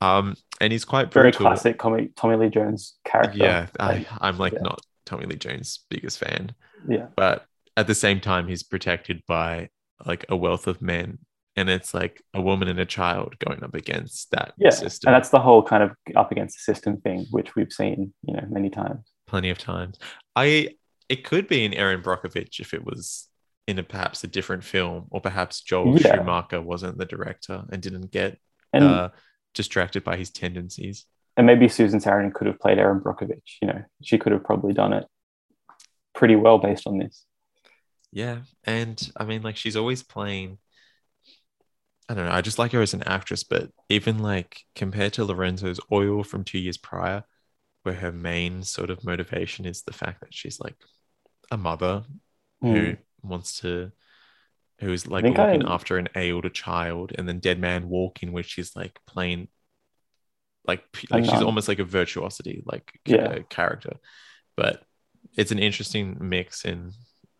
[0.01, 3.37] um and he's quite very brutal classic Tommy, Tommy Lee Jones character.
[3.37, 4.59] yeah I, i'm like yeah.
[4.61, 6.53] not tommy lee jones biggest fan
[6.87, 7.07] yeah.
[7.15, 7.45] but
[7.77, 9.69] at the same time he's protected by
[10.05, 11.19] like a wealth of men
[11.57, 14.69] and it's like a woman and a child going up against that Yeah.
[14.71, 18.13] system And that's the whole kind of up against the system thing, which we've seen,
[18.23, 19.11] you know, many times.
[19.27, 19.97] plenty of times
[20.35, 20.69] i
[21.09, 23.27] it could be an erin brockovich if it was
[23.67, 26.11] in a perhaps a different film or perhaps joel Yeah.
[26.15, 28.37] schumacher wasn't the director and didn't get
[28.73, 29.09] And uh,
[29.53, 31.05] distracted by his tendencies
[31.37, 33.57] and maybe Susan Sarandon could have played Erin Brockovich.
[33.61, 35.05] You know, she could have probably done it
[36.13, 37.25] pretty well based on this.
[38.13, 40.59] Yeah, and I mean, like she's always playing.
[42.07, 42.31] I don't know.
[42.31, 46.43] I just like her as an actress, but even like compared to Lorenzo's Oil from
[46.43, 47.23] two years prior,
[47.83, 50.75] where her main sort of motivation is the fact that she's like
[51.51, 52.05] a mother
[52.69, 53.01] who Hmm.
[53.23, 53.91] wants to,
[54.81, 58.75] who's like looking I- after an ailed child, and then Dead Man Walking, where she's
[58.75, 59.49] like playing,
[60.67, 63.35] like like she's almost like a virtuosity like Yeah.
[63.37, 63.97] uh, character,
[64.57, 64.83] but
[65.37, 66.91] it's an interesting mix in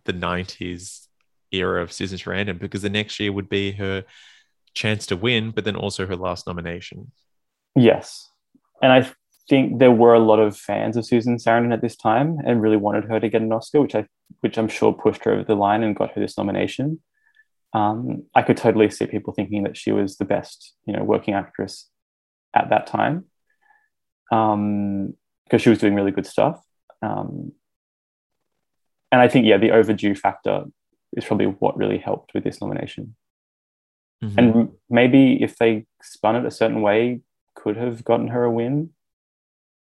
[0.06, 1.08] the 90s
[1.52, 4.04] era of Susan Sarandon because the next year would be her
[4.76, 7.12] chance to win, but then also her last nomination.
[7.76, 8.30] Yes.
[8.82, 9.10] And I
[9.50, 12.78] think there were a lot of fans of Susan Sarandon at this time and really
[12.78, 14.06] wanted her to get an Oscar, which I
[14.42, 17.00] which I'm sure pushed her over the line and got her this nomination.
[17.76, 21.34] um, I could totally see people thinking that she was the best, you know, working
[21.34, 21.90] actress
[22.54, 23.26] at that time
[24.32, 25.14] um,
[25.44, 26.64] because she was doing really good stuff.
[27.02, 27.52] Um,
[29.12, 30.64] and I think, yeah, the overdue factor
[31.12, 33.18] is probably what really helped with this nomination.
[34.26, 34.38] Mhm.
[34.40, 37.22] And maybe if they spun it a certain way,
[37.56, 38.92] could have gotten her a win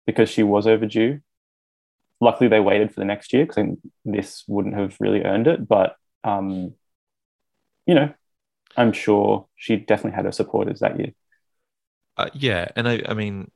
[0.05, 1.19] because she was overdue.
[2.19, 5.67] Luckily, they waited for the next year because this wouldn't have really earned it.
[5.67, 6.73] But um,
[7.85, 8.13] you know,
[8.75, 11.13] I'm sure she definitely had her supporters that year.
[12.17, 13.51] Uh, yeah, and I, I mean,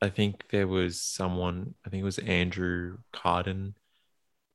[0.00, 3.74] I think there was someone, I think it was Andrew Carden,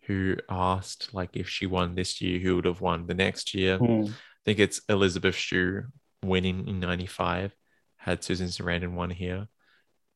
[0.03, 3.77] who asked like if she won this year, who would have won the next year.
[3.79, 4.11] Hmm.
[4.41, 5.83] I think it's Elizabeth Shue
[6.23, 7.53] winning in '95,
[7.97, 9.47] had Susan Sarandon won here,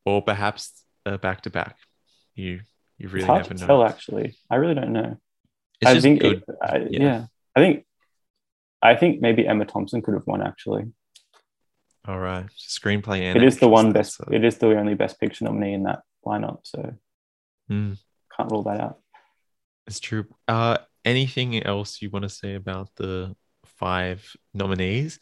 [0.04, 1.76] or perhaps uh, back to back.
[2.34, 2.60] You
[2.98, 3.66] you really hard never to know.
[3.66, 4.36] tell, actually.
[4.50, 5.16] I really don't know.
[5.80, 7.02] It's I think, it- I, yeah.
[7.02, 7.26] yeah.
[7.54, 7.84] I think,
[8.82, 10.42] I think maybe Emma Thompson could have won.
[10.42, 10.84] Actually,
[12.08, 14.18] All right, screenplay and it is the one best.
[14.20, 16.60] a- It is the only best picture nominee in that lineup.
[16.64, 16.94] So
[17.68, 17.92] Hmm,
[18.36, 18.98] can't rule that out.
[19.86, 20.24] it's true.
[20.48, 23.36] Uh, anything else you want to say about the
[23.78, 25.18] five nominees?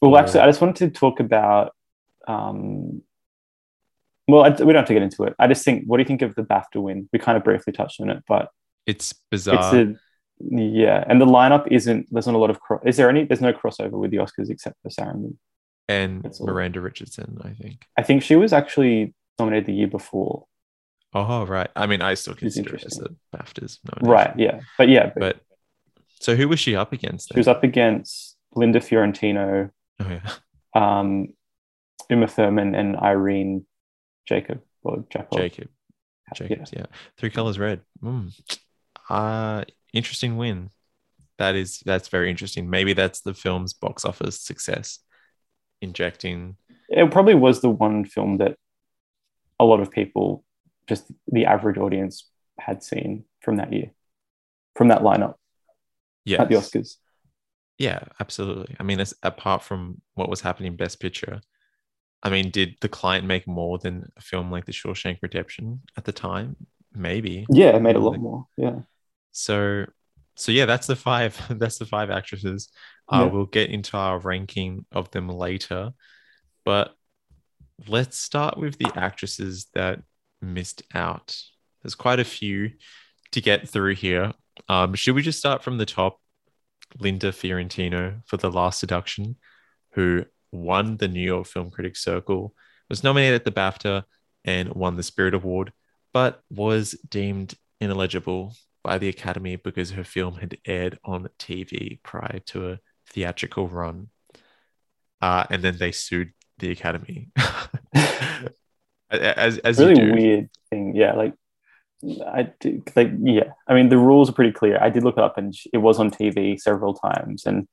[0.00, 1.74] Well, actually, I just wanted to talk about.
[2.26, 3.02] Um,
[4.28, 5.34] well, I, we don't have to get into it.
[5.38, 7.08] I just think, what do you think of the BAFTA win?
[7.12, 8.48] We kind of briefly touched on it, but
[8.86, 9.74] It's bizarre.
[9.76, 10.00] it's a
[10.50, 12.08] yeah, and the lineup isn't.
[12.10, 12.58] There's not a lot of.
[12.60, 13.24] Cro- is there any?
[13.24, 15.36] There's no crossover with the Oscars except for Sarandon.
[15.88, 16.46] and That's all.
[16.46, 17.86] Miranda Richardson, I think.
[17.96, 20.46] I think she was actually nominated the year before.
[21.14, 21.68] Oh, right.
[21.76, 23.16] I mean, I still consider it as a interesting.
[23.36, 24.10] BAFTAs nomination.
[24.10, 24.38] Right.
[24.38, 24.60] Yeah.
[24.78, 25.36] But yeah, but But
[26.22, 27.32] so who was she up against?
[27.32, 29.70] she was up against Linda Fiorentino,
[30.00, 30.30] Oh yeah,
[30.74, 31.28] um,
[32.08, 33.66] Uma Thurman, and Irene
[34.26, 35.38] Jacob or Jacob.
[35.38, 35.68] Jacob.
[36.34, 36.72] Jacobs.
[36.72, 36.86] Yeah.
[37.18, 37.80] Three colors red.
[38.02, 38.32] Mm.
[39.10, 40.70] Uh interesting win.
[41.38, 42.70] That is that's very interesting.
[42.70, 45.00] Maybe that's the film's box office success.
[45.80, 46.56] Injecting.
[46.88, 48.56] It probably was the one film that
[49.58, 50.44] a lot of people,
[50.88, 53.90] just the average audience, had seen from that year,
[54.76, 55.34] from that lineup
[56.24, 56.42] Yeah.
[56.42, 56.96] at the Oscars.
[57.78, 58.76] Yeah, absolutely.
[58.78, 61.40] I mean, as, apart from what was happening in Best Picture,
[62.22, 66.04] I mean, did the client make more than a film like The Shawshank Redemption at
[66.04, 66.56] the time?
[66.94, 67.46] Maybe.
[67.50, 68.46] Yeah, it made a lot Like- more.
[68.56, 68.80] Yeah.
[69.32, 69.86] So,
[70.36, 71.40] so yeah, that's the five.
[71.58, 72.68] That's the five actresses.
[73.08, 73.32] Uh, Yeah.
[73.32, 75.92] We'll get into our ranking of them later,
[76.64, 76.94] but
[77.88, 80.02] let's start with the actresses that
[80.40, 81.36] missed out.
[81.82, 82.72] There's quite a few
[83.32, 84.32] to get through here.
[84.68, 86.18] Um, should we just start from the top?
[87.00, 89.36] Linda Fiorentino for The Last Seduction,
[89.92, 92.54] who won the New York Film Critics Circle,
[92.88, 94.04] was nominated at the BAFTA
[94.44, 95.72] and won the Spirit Award,
[96.12, 102.40] but was deemed ineligible by the Academy because her film had aired on TV prior
[102.46, 104.08] to a theatrical run.
[105.20, 107.30] Uh, and then they sued the Academy.
[109.10, 110.12] as as really you do.
[110.12, 110.96] weird thing.
[110.96, 111.34] Yeah, like
[112.26, 113.52] I did, like yeah.
[113.68, 114.78] I mean, the rules are pretty clear.
[114.80, 117.68] I did look it up, and it was on TV several times, and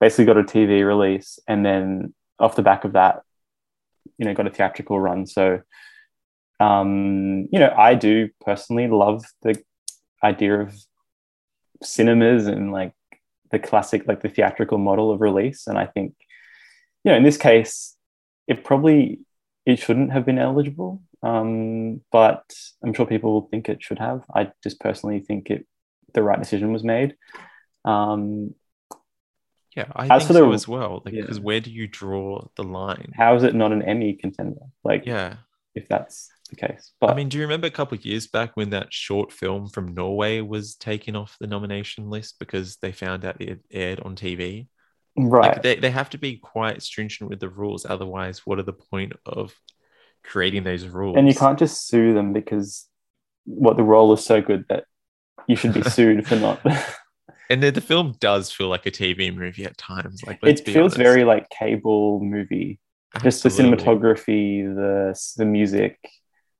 [0.00, 3.22] basically got a TV release, and then off the back of that,
[4.18, 5.26] you know, got a theatrical run.
[5.26, 5.62] So,
[6.60, 9.62] um, you know, I do personally love the
[10.22, 10.74] idea of
[11.82, 12.92] cinemas and like
[13.50, 16.14] the classic, like the theatrical model of release, and I think,
[17.04, 17.96] you know, in this case,
[18.46, 19.20] it probably
[19.64, 21.02] it shouldn't have been eligible.
[21.26, 22.44] Um, but
[22.84, 24.22] I'm sure people will think it should have.
[24.34, 25.66] I just personally think it
[26.14, 27.16] the right decision was made.
[27.84, 28.54] Um,
[29.76, 31.02] Yeah, I As think for the- so as well.
[31.04, 31.20] Like, yeah.
[31.22, 33.12] because where do you draw the line?
[33.14, 34.62] how is it not an Emmy contender?
[34.82, 35.36] Like, Yeah.
[35.74, 36.92] if that's the case.
[37.00, 39.68] But I mean, do you remember a couple of years back when that short film
[39.68, 44.16] from Norway was taken off the nomination list because they found out it aired on
[44.16, 44.68] TV?
[45.18, 47.84] right, Like they, they have to be quite stringent with the rules.
[47.84, 49.54] Otherwise, what are the point of
[50.26, 51.16] creating those rules?
[51.16, 52.86] and you can't just sue them because
[53.44, 54.84] what the role is so good that
[55.46, 56.60] you should be sued for not.
[57.48, 60.20] And the, the film does feel like a TV movie at times.
[60.26, 60.96] Like it feels honest.
[60.96, 62.80] very like cable movie.
[63.22, 65.96] Just the cinematography, the the music.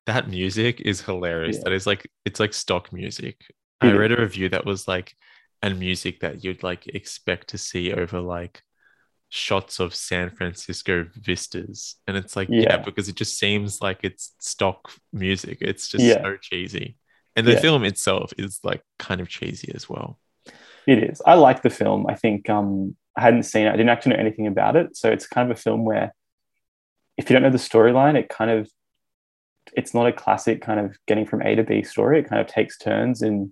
[0.06, 1.56] That music is hilarious.
[1.56, 1.62] Yeah.
[1.64, 3.36] That is like it's like stock music.
[3.82, 3.98] It I is.
[3.98, 5.14] read a review that was like
[5.60, 8.62] and music that you'd like expect to see over like
[9.28, 11.96] shots of San Francisco vistas.
[12.06, 12.76] And it's like, yeah, Yeah.
[12.78, 15.58] because it just seems like it's stock music.
[15.60, 16.22] It's just Yeah.
[16.22, 16.96] so cheesy.
[17.34, 17.60] And the Yeah.
[17.60, 20.18] film itself is like kind of cheesy as well.
[20.86, 21.20] It is.
[21.26, 22.06] I like the film.
[22.08, 23.70] I think um, I hadn't seen it.
[23.70, 24.96] I didn't actually know anything about it.
[24.96, 26.14] So it's kind of a film where
[27.16, 28.70] if you don't know the storyline, it kind of
[29.76, 32.20] it's not a classic kind of getting from A to B story.
[32.20, 33.50] It kind of takes turns and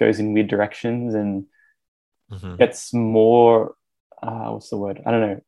[0.00, 1.44] goes in weird directions and
[2.32, 2.56] Mhm.
[2.58, 3.74] gets more
[4.22, 5.02] uh, what's the word?
[5.04, 5.40] I don't know.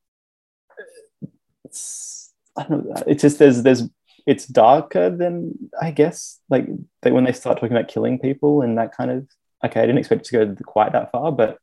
[1.64, 3.02] It's I don't know.
[3.06, 3.84] It's just there's there's
[4.26, 6.66] it's darker than I guess like
[7.02, 9.28] they, when they start talking about killing people and that kind of
[9.64, 9.80] okay.
[9.80, 11.58] I didn't expect it to go quite that far, but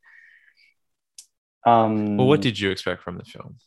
[1.66, 2.18] um.
[2.18, 3.58] Well, what did you expect from the film?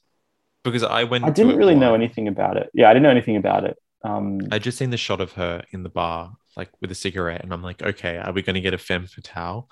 [0.62, 1.24] Because I went.
[1.24, 2.70] I didn't really know anything about it.
[2.72, 3.76] Yeah, I didn't know anything about it.
[4.03, 7.42] Um, I just seen the shot of her in the bar, like with a cigarette,
[7.42, 9.68] and I'm like, okay, are we going to get a femme fatale?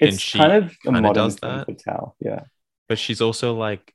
[0.00, 1.66] and it's she kind of a modern does femme that.
[1.66, 2.16] fatale.
[2.20, 2.40] Yeah,
[2.92, 3.94] But she's also like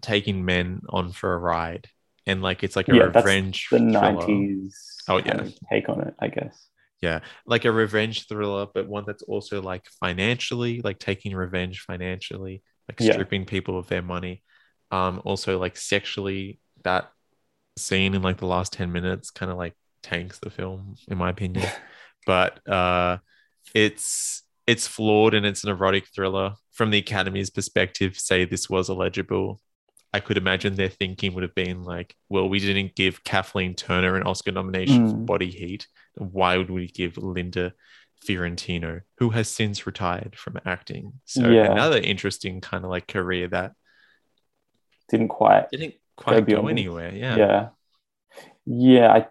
[0.00, 1.88] taking men on for a ride,
[2.26, 4.46] and like it's like a Yeah, that's revenge the thriller.
[4.48, 4.76] nineties.
[5.08, 5.44] Oh, yeah.
[5.70, 6.68] take on it, I guess.
[7.02, 12.62] Yeah, like a revenge thriller, but one that's also like financially, like taking revenge financially,
[12.88, 13.12] like Yeah.
[13.12, 14.42] stripping people of their money.
[14.90, 17.10] Um, also like sexually, that
[17.78, 21.30] scene in like the last 10 minutes kind of like tanks the film, in my
[21.30, 21.66] opinion.
[22.26, 23.18] but uh
[23.74, 26.54] it's it's flawed and it's an erotic thriller.
[26.76, 29.60] From the Academy's perspective, say this was eligible,
[30.12, 34.16] I could imagine their thinking would have been like, well, we didn't give Kathleen Turner
[34.16, 35.26] an Oscar nomination for Mm.
[35.26, 35.86] Body Heat.
[36.16, 37.72] Why would we give Linda
[38.24, 41.14] Fiorentino, who has since retired from acting?
[41.24, 41.72] So Yeah.
[41.72, 43.72] another interesting kind of like career that
[45.08, 45.70] Didn't quite.
[45.70, 47.12] didn't quite beyond go anywhere.
[47.14, 47.36] Yeah.
[47.36, 47.68] Yeah,
[48.66, 49.12] yeah.
[49.12, 49.26] I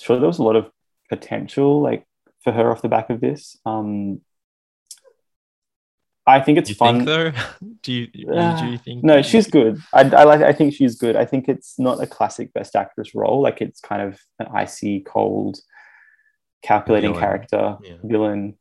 [0.00, 0.70] sure there was a lot of
[1.08, 2.06] potential like
[2.42, 3.56] for her off the back of this.
[3.64, 4.20] Um,
[6.26, 7.04] I think it's you fun.
[7.04, 7.32] think though?
[7.82, 9.02] do you, do you think?
[9.02, 9.80] No, she's good.
[9.92, 10.40] I, I like.
[10.42, 11.16] I think she's good.
[11.16, 13.40] I think it's not a classic best actress role.
[13.42, 15.58] Like it's kind of an icy, cold,
[16.62, 17.20] calculating Villain.
[17.24, 17.94] character Yeah.
[18.04, 18.56] villain.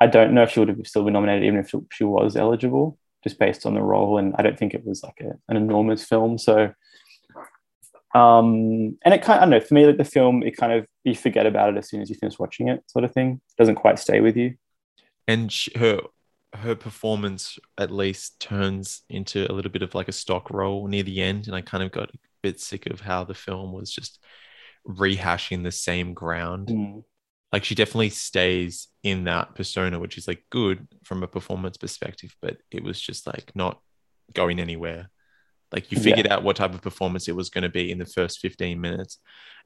[0.00, 2.36] I don't know if she would have still been nominated even if she, she was
[2.36, 4.18] eligible, just based on the role.
[4.18, 6.38] And I don't think it was like a, an enormous film.
[6.38, 6.72] So,
[8.14, 10.72] um, and it kind of, I don't know, for me, like the film, it kind
[10.72, 13.40] of you forget about it as soon as you finish watching it, sort of thing.
[13.56, 14.54] doesn't quite stay with you.
[15.28, 16.00] and she, her
[16.54, 21.02] her performance at least turns into a little bit of like a stock role near
[21.04, 23.90] the end and i kind of got a bit sick of how the film was
[23.92, 24.18] just
[24.88, 27.04] rehashing the same ground Mm.
[27.52, 32.34] like she definitely stays in that persona which is like good from a performance perspective
[32.40, 33.80] but it was just like not
[34.34, 35.10] going anywhere
[35.72, 36.04] like you Yeah.
[36.04, 38.80] figured out what type of performance it was going to be in the first 15
[38.80, 39.18] minutes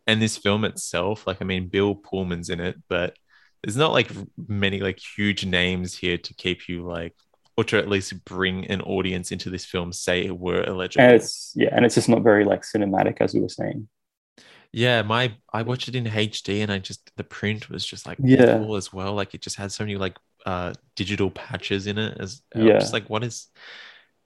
[0.07, 3.17] and this film itself like i mean bill pullman's in it but
[3.65, 4.11] there's not like
[4.49, 7.15] many like huge names here to keep you like
[7.57, 11.17] or to at least bring an audience into this film say it were illegible And
[11.17, 13.89] it's yeah, and it's just not very like cinematic as we were saying.
[14.73, 18.19] Yeah, my I watched it in HD and I just the print was just like
[18.19, 18.31] Yeah.
[18.33, 19.15] awful as well.
[19.15, 22.79] Like it just had so many like uh digital patches in it as Yeah.
[22.79, 23.49] just like what is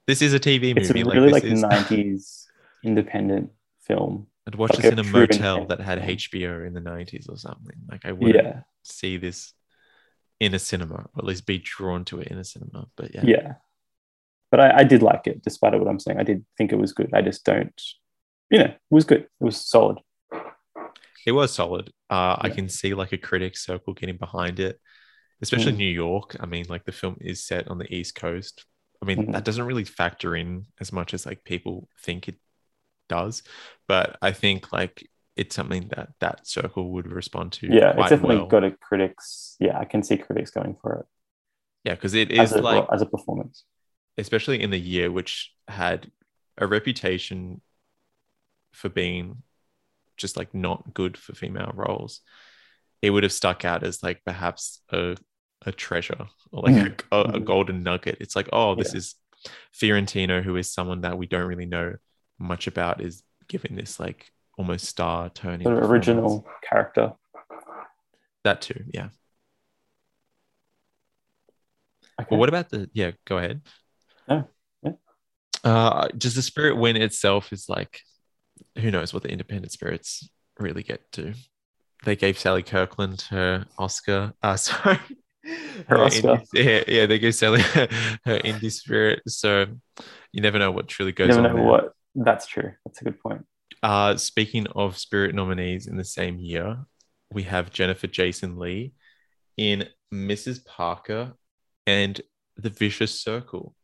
[0.07, 0.79] this is a TV movie.
[0.79, 2.47] It's a really like like is nineties
[2.83, 4.27] independent film.
[4.47, 5.99] I'd watch like this a in a motel that had.
[5.99, 7.75] HBO in the 90s or something.
[7.89, 9.53] Like I wouldn't Yeah, see this
[10.39, 12.87] in a cinema, or at least be drawn to it in a cinema.
[12.95, 13.23] But yeah.
[13.25, 13.53] yeah.
[14.51, 16.19] But I, I did like it, despite what I'm saying.
[16.19, 17.11] I did think it was good.
[17.13, 17.81] I just don't,
[18.49, 19.21] you know, it was good.
[19.21, 19.99] It was solid.
[21.25, 21.91] It was solid.
[22.09, 24.79] Uh, I can see like a critic circle getting behind it,
[25.41, 25.77] especially Mm.
[25.77, 26.37] New York.
[26.39, 28.65] I mean, like the film is set on the East Coast.
[29.01, 29.31] I mean, Mhm.
[29.33, 32.35] that doesn't really factor in as much as like people think it
[33.07, 33.43] does,
[33.87, 35.07] but I think like
[35.39, 37.67] it's something that that circle would respond to.
[37.67, 38.47] Yeah, it's definitely well.
[38.55, 39.55] got a critics.
[39.59, 41.05] Yeah, I can see critics going for it
[41.85, 43.63] Yeah, because it is as a, like as a performance.
[44.17, 46.11] especially in the year which had
[46.57, 47.61] a reputation
[48.73, 49.43] for being
[50.17, 52.21] just like not good for female roles
[53.01, 55.15] it would have stuck out as like perhaps a,
[55.65, 57.01] a treasure or like Mm.
[57.11, 57.45] a, a, Mhm.
[57.45, 58.97] golden nugget it's like oh this Yeah.
[58.99, 59.15] is
[59.71, 61.95] fiorentino who is someone that we don't really know
[62.37, 64.21] much about is giving this like
[64.59, 67.13] almost star turning original character.
[68.43, 69.07] that too yeah
[72.19, 72.27] Okay.
[72.31, 73.11] Well, what about the yeah?
[73.25, 73.61] Go ahead.
[74.27, 74.45] No,
[74.83, 74.91] yeah.
[75.63, 78.01] Uh, just the spirit win itself is like,
[78.77, 80.29] who knows what the independent spirits
[80.59, 81.33] really get to.
[82.03, 84.33] They gave Sally Kirkland her Oscar.
[84.43, 84.99] Uh, sorry,
[85.87, 86.27] Her Oscar.
[86.27, 87.87] indie- yeah, yeah, they gave Sally her
[88.43, 89.21] indie spirit.
[89.29, 89.67] So
[90.33, 91.55] you never know what truly you goes never on.
[91.55, 91.71] know there.
[91.71, 91.93] what.
[92.15, 92.73] That's true.
[92.85, 93.45] That's a good point.
[93.81, 96.77] Uh, speaking of spirit nominees in the same year,
[97.31, 98.93] we have Jennifer Jason Lee
[99.57, 100.65] in Mrs.
[100.65, 101.33] Parker
[101.87, 102.19] and
[102.57, 103.75] The Vicious Circle.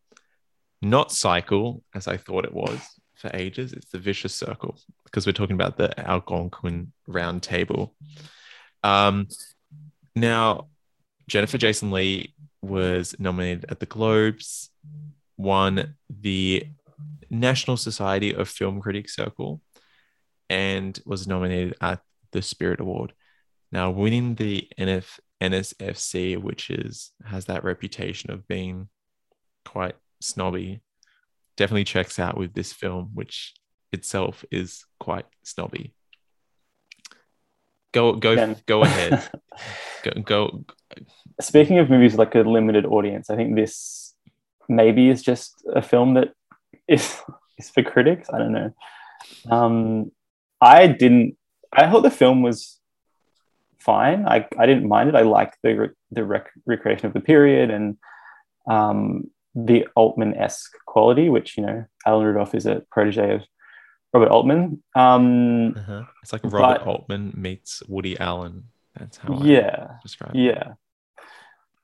[0.82, 2.80] Not Cycle, as I thought it was
[3.16, 3.74] for ages.
[3.74, 7.96] It's The Vicious Circle because we're talking about the Algonquin Round Table.
[8.84, 9.28] Um,
[10.16, 10.68] now,
[11.28, 14.70] Jennifer Jason Lee was nominated at the Globes,
[15.38, 16.68] won the
[17.30, 19.62] National Society of Film Critics Circle,
[20.50, 22.02] and was nominated at
[22.32, 23.14] the Spirit Award.
[23.72, 28.90] Now, winning the NF, NSFC, which is has that reputation of being
[29.64, 30.82] quite snobby,
[31.58, 33.54] definitely checks out with this film, which
[33.92, 35.94] itself is quite snobby.
[37.92, 38.58] Go go Ken.
[38.66, 39.28] go ahead.
[40.04, 40.66] go go
[41.42, 44.14] Speaking of movies like a limited audience, I think this
[44.68, 46.34] maybe is just a film that
[46.88, 47.22] is
[47.58, 48.30] is for critics.
[48.34, 48.74] I don't know.
[49.50, 50.12] Um,
[50.66, 51.38] I didn't.
[51.72, 52.80] I thought the film was
[53.80, 54.26] fine.
[54.28, 55.16] I, I didn't mind it.
[55.16, 57.98] I liked the the rec- recreation of the period and
[58.68, 63.42] um, the Altman esque quality, which you know Alan Rudolph is a protege of
[64.14, 64.82] Robert Altman.
[64.96, 66.04] Um, uh-huh.
[66.24, 68.66] It's like Robert But- Altman meets Woody Allen.
[68.98, 70.40] That's how I yeah, describe it.
[70.40, 70.74] yeah.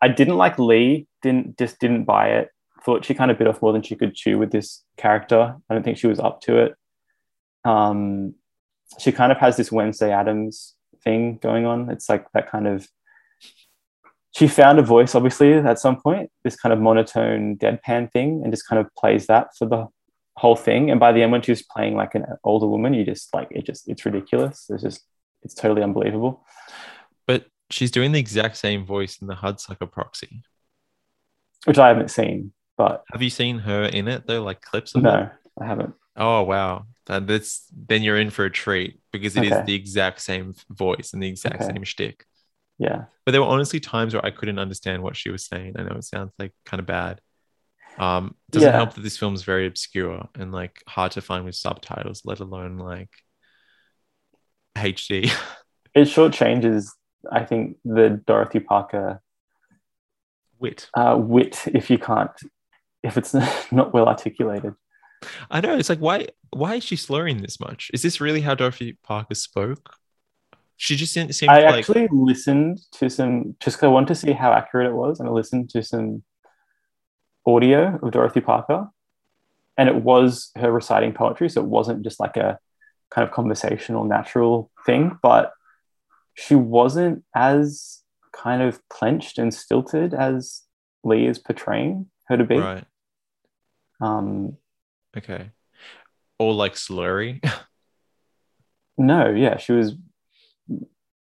[0.01, 1.07] I didn't like Lee.
[1.21, 2.49] Didn't just didn't buy it.
[2.83, 5.55] Thought she kind of bit off more than she could chew with this character.
[5.69, 6.75] I don't think she was up to it.
[7.63, 8.33] Um,
[8.99, 11.89] she kind of has this Wednesday Addams thing going on.
[11.89, 12.87] It's like that kind of.
[14.33, 16.31] She found a voice, obviously, at some point.
[16.43, 19.87] This kind of monotone deadpan thing, and just kind of plays that for the
[20.37, 20.89] whole thing.
[20.89, 23.65] And by the end, when she's playing like an older woman, you just like it.
[23.65, 24.67] Just it's ridiculous.
[24.69, 25.05] It's just
[25.43, 26.45] it's totally unbelievable.
[27.27, 30.43] But she's doing the exact same voice in the Hudsucker Proxy.
[31.65, 34.41] Which I haven't seen, but Have you seen her in it though?
[34.43, 35.03] Like clips of it?
[35.03, 35.93] no, I haven't.
[36.15, 39.65] Oh wow, that, that's then you're in for a treat because it is Okay.
[39.65, 41.73] the exact same voice and the exact Okay.
[41.73, 42.25] same shtick.
[42.79, 43.05] Yeah.
[43.25, 45.75] But there were honestly times where I couldn't understand what she was saying.
[45.77, 47.21] I know it sounds like kind of bad.
[47.99, 48.77] Um, it doesn't Yeah.
[48.77, 52.39] help that this film is very obscure and like hard to find with subtitles, let
[52.39, 53.09] alone like
[54.75, 55.29] HD.
[55.93, 56.87] It shortchanges,
[57.29, 59.21] I think, the Dorothy Parker
[60.57, 60.89] Wit.
[60.95, 62.31] uh, wit if you can't,
[63.03, 63.33] if it's
[63.73, 64.73] not well articulated.
[65.49, 65.77] I know.
[65.77, 67.91] It's like why why is she slurring this much?
[67.93, 69.95] Is this really how Dorothy Parker spoke?
[70.77, 74.15] She just didn't seem I like actually listened to some, just because I wanted to
[74.15, 76.23] see how accurate it was, and I listened to some
[77.45, 78.89] audio of Dorothy Parker,
[79.77, 82.57] and it was her reciting poetry, so it wasn't just like a
[83.11, 85.53] kind of conversational, natural thing, but
[86.33, 90.63] she wasn't as kind of clenched and stilted as
[91.03, 92.57] Lee is portraying her to be.
[92.57, 92.85] right.
[93.99, 94.57] Um,
[95.17, 95.51] Okay.
[96.39, 97.41] Or like slurry.
[98.97, 99.95] no, yeah, she was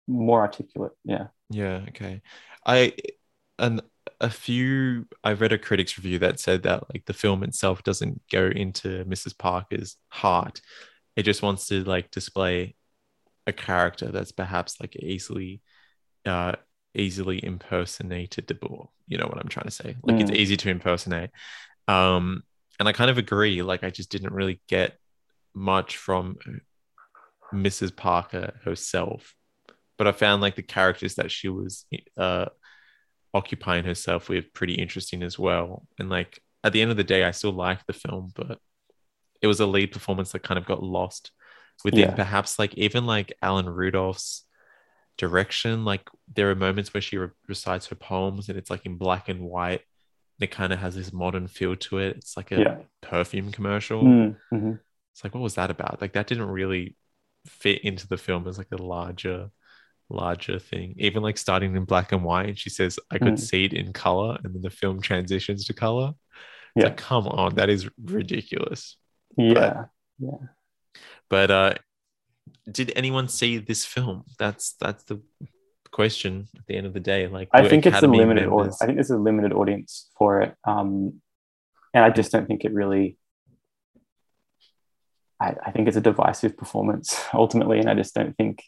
[0.06, 0.92] more articulate.
[1.04, 1.28] Yeah.
[1.50, 2.22] Yeah, okay.
[2.64, 2.94] I
[3.58, 3.80] and
[4.20, 8.22] a few I read a critic's review that said that like the film itself doesn't
[8.32, 9.32] go into Mrs.
[9.32, 10.60] Parker's heart.
[11.16, 12.76] It just wants to like display
[13.46, 15.62] a character that's perhaps like easily
[16.26, 16.54] uh
[16.94, 18.92] easily impersonatable.
[19.08, 19.96] You know what I'm trying to say?
[20.04, 20.36] Like it's Mm.
[20.36, 21.30] easy to impersonate.
[21.88, 22.44] Um
[22.78, 23.62] and I kind of agree.
[23.62, 24.96] Like I just didn't really get
[25.54, 26.36] much from
[27.52, 27.94] Mrs.
[27.94, 29.34] Parker herself
[29.98, 31.86] but I found like the characters that she was
[32.18, 32.46] uh,
[33.32, 35.86] occupying herself with pretty interesting as well.
[35.98, 38.58] And like at the end of the day, I still liked the film, but
[39.40, 41.30] it was a lead performance that kind of got lost
[41.84, 42.14] within Yeah.
[42.14, 44.44] perhaps like even like Alan Rudolph's
[45.16, 45.84] direction.
[45.86, 49.30] Like there are moments where she re- recites her poems and it's like in black
[49.30, 49.80] and white.
[50.40, 52.16] It kind of has this modern feel to it.
[52.18, 52.78] It's like a Yeah.
[53.00, 54.02] perfume commercial.
[54.02, 54.80] Mm, mhm.
[55.12, 56.00] It's like, what was that about?
[56.00, 56.96] Like that didn't really
[57.46, 59.50] fit into the film as like a larger,
[60.10, 60.94] larger thing.
[60.98, 63.38] Even like starting in black and white, and she says, I could Mm.
[63.40, 66.12] see it in color, and then the film transitions to color.
[66.74, 66.88] It's Yeah.
[66.90, 68.96] like, come on, that is ridiculous.
[69.38, 69.86] Yeah.
[70.18, 70.38] Yeah.
[71.30, 71.74] But uh
[72.70, 74.24] did anyone see this film?
[74.38, 75.22] That's that's the
[75.96, 77.26] question at the end of the day.
[77.26, 78.82] Like I were think it's a limited audience.
[78.82, 80.54] I think there's a limited audience for it.
[80.64, 81.22] Um,
[81.94, 83.16] and I just don't think it really.
[85.40, 88.62] I, I think it's a divisive performance ultimately, and I just don't think.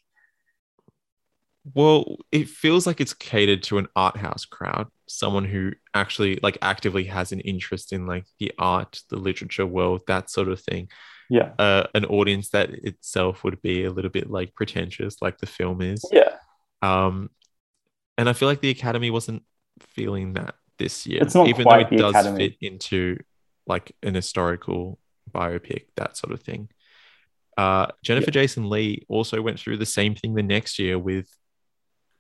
[1.74, 6.56] Well, it feels like it's catered to an art house crowd, someone who actually like
[6.62, 10.88] actively has an interest in like the art, the literature world, that sort of thing.
[11.28, 11.52] Yeah.
[11.58, 15.82] Uh, an audience that itself would be a little bit like pretentious, like the film
[15.82, 16.02] is.
[16.10, 16.36] Yeah.
[16.82, 17.30] Um,
[18.16, 19.42] and I feel like the Academy wasn't
[19.80, 22.48] feeling that this year, It's not even though it the does Academy.
[22.50, 23.18] fit into
[23.66, 24.98] like an historical
[25.30, 26.68] biopic, that sort of thing.
[27.56, 31.28] Uh, Jennifer Jason Lee also went through the same thing the next year with,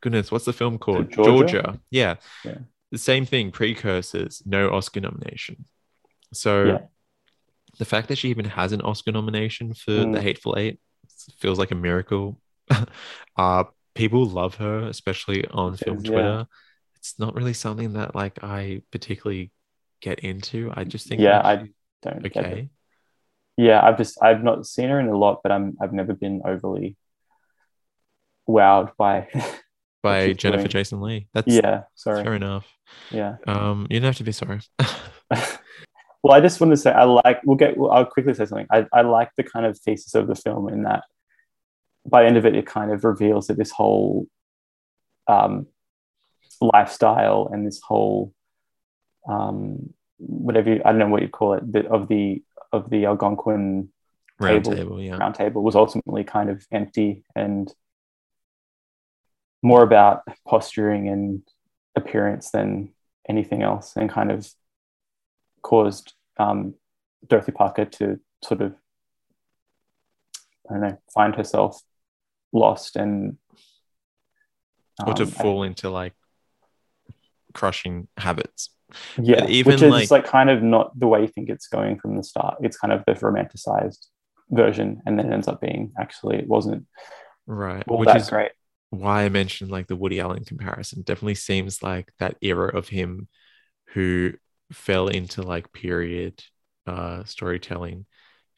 [0.00, 1.10] goodness, what's the film called?
[1.10, 1.78] Georgia?
[1.90, 2.16] Yeah.
[2.44, 2.58] Yeah.
[2.90, 5.66] The same thing, precursors, no Oscar nomination.
[6.32, 6.78] So Yeah.
[7.78, 10.22] the fact that she even has an Oscar nomination for The Mm.
[10.22, 10.80] Hateful Eight
[11.38, 12.40] feels like a miracle.
[13.36, 13.64] uh,
[13.98, 16.10] people love her, especially on film yeah.
[16.10, 16.46] Twitter.
[16.96, 19.50] It's not really something that like I particularly
[20.00, 20.72] get into.
[20.74, 21.56] I just think Yeah, I
[22.02, 22.52] don't she's get it.
[22.52, 22.68] okay.
[23.56, 26.42] Yeah, I've just I've not seen her in a lot, but I'm I've never been
[26.44, 26.96] overly
[28.48, 29.28] wowed by.
[30.00, 30.68] By Jennifer doing.
[30.68, 31.26] Jason Lee.
[31.34, 32.22] That's yeah, sorry.
[32.22, 32.72] fair enough.
[33.10, 33.38] Yeah.
[33.48, 34.60] Um, you don't have to be sorry.
[36.22, 37.40] Well, I just want to say I like.
[37.44, 37.76] We'll get.
[37.78, 38.66] I'll quickly say something.
[38.72, 41.04] I I like the kind of thesis of the film in that
[42.08, 44.26] by the end of it, it kind of reveals that this whole
[45.26, 45.66] um,
[46.60, 48.32] lifestyle and this whole
[49.28, 53.06] um, whatever you, I don't know what you call it the, of the of the
[53.06, 53.90] Algonquin
[54.40, 55.16] Round table, table, yeah.
[55.16, 57.72] round table was ultimately kind of empty and
[59.62, 61.42] more about posturing and
[61.96, 62.90] appearance than
[63.28, 64.48] anything else, and kind of
[65.62, 66.74] caused um,
[67.26, 68.74] Dorothy Parker to sort of
[70.70, 71.82] I don't know find herself
[72.52, 73.36] lost and
[75.06, 76.14] or to um, fall into like
[77.54, 78.70] crushing habits.
[79.20, 81.68] yeah, but even which is like- like, kind of not the way you think it's
[81.68, 82.56] going from the start.
[82.62, 84.06] It's kind of the romanticized
[84.50, 86.86] version, and then it ends up being actually it wasn't
[87.46, 87.82] Right.
[87.86, 88.50] Which is great.
[88.90, 91.02] why I mentioned like the Woody Allen comparison.
[91.02, 93.28] Definitely seems like that era of him
[93.94, 94.32] who
[94.72, 96.42] fell into like period
[96.86, 98.04] uh storytelling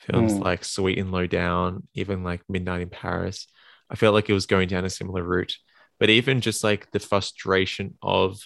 [0.00, 0.42] films Mm.
[0.44, 3.46] like Sweet and Lowdown, even like Midnight in Paris.
[3.90, 5.56] I felt like it was going down a similar route.
[5.98, 8.40] But even just like the frustration of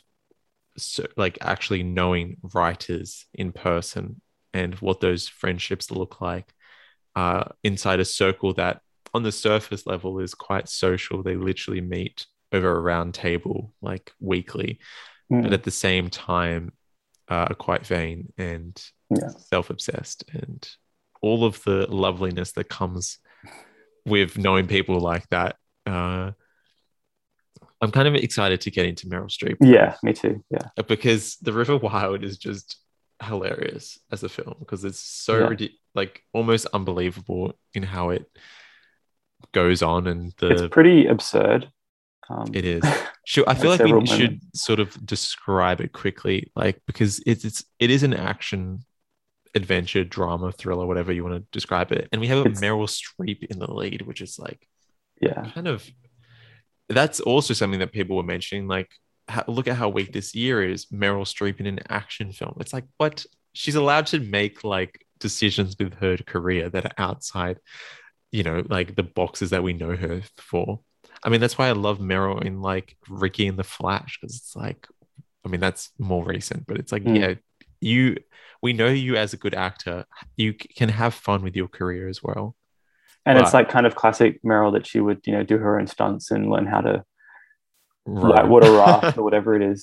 [0.77, 4.21] so, like actually knowing writers in person
[4.53, 6.53] and what those friendships look like
[7.15, 8.81] uh, inside a circle that
[9.13, 11.23] on the surface level is quite social.
[11.23, 14.79] They literally meet over a round table like weekly,
[15.33, 15.45] Mm.
[15.45, 16.73] but at the same time
[17.31, 19.31] uh, are quite vain and Yeah.
[19.51, 20.69] self-obsessed and
[21.23, 23.19] all of the loveliness that comes
[24.05, 25.57] with knowing people like that.
[25.87, 26.33] Uh,
[27.81, 30.43] I'm kind of excited to get into Meryl Streep yeah, me too.
[30.51, 32.79] Yeah, because The River Wild is just
[33.23, 35.69] hilarious as a film because it's so Yeah.
[35.95, 38.27] like almost unbelievable in how it
[39.53, 41.71] goes on and the it's pretty absurd.
[42.29, 42.83] Um, it is.
[43.27, 47.45] Should, I feel like we several should sort of describe it quickly, like because it's
[47.45, 48.85] it's it is an action
[49.55, 53.45] adventure drama thriller, whatever you want to describe it, and we have It's- Meryl Streep
[53.45, 54.67] in the lead, which is like
[55.21, 55.89] yeah, kind of
[56.89, 58.67] that's also something that people were mentioning.
[58.69, 58.91] Like,
[59.29, 60.87] how, look at how weak this year is.
[60.87, 62.57] Meryl Streep in an action film.
[62.61, 63.25] It's like, what?
[63.55, 67.59] She's allowed to make like decisions with her career that are outside,
[68.33, 70.81] you know, like the boxes that we know her for.
[71.23, 74.55] I mean, that's why I love Meryl in like Ricky and the Flash because it's
[74.57, 74.87] like,
[75.45, 77.19] I mean, that's more recent, but it's like, Mm.
[77.21, 77.35] yeah,
[77.85, 78.17] you,
[78.63, 80.05] we know you as a good actor.
[80.37, 82.57] You can have fun with your career as well.
[83.27, 85.87] and it's like kind of classic Meryl that she would you know do her own
[85.87, 87.05] stunts and learn how to
[88.07, 88.35] Right.
[88.37, 89.81] like water raft or whatever it is.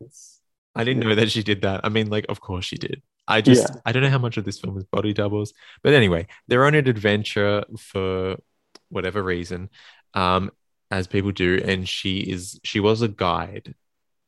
[0.00, 0.40] It's,
[0.74, 1.82] I didn't know that she did that.
[1.84, 3.02] I mean, like, of course she did.
[3.28, 3.80] I just, Yeah.
[3.86, 5.52] I don't know how much of this film is body doubles,
[5.84, 8.36] but anyway, they're on an adventure for
[8.88, 9.70] whatever reason,
[10.14, 10.50] um,
[10.90, 13.74] as people do, and she is, she was a guide.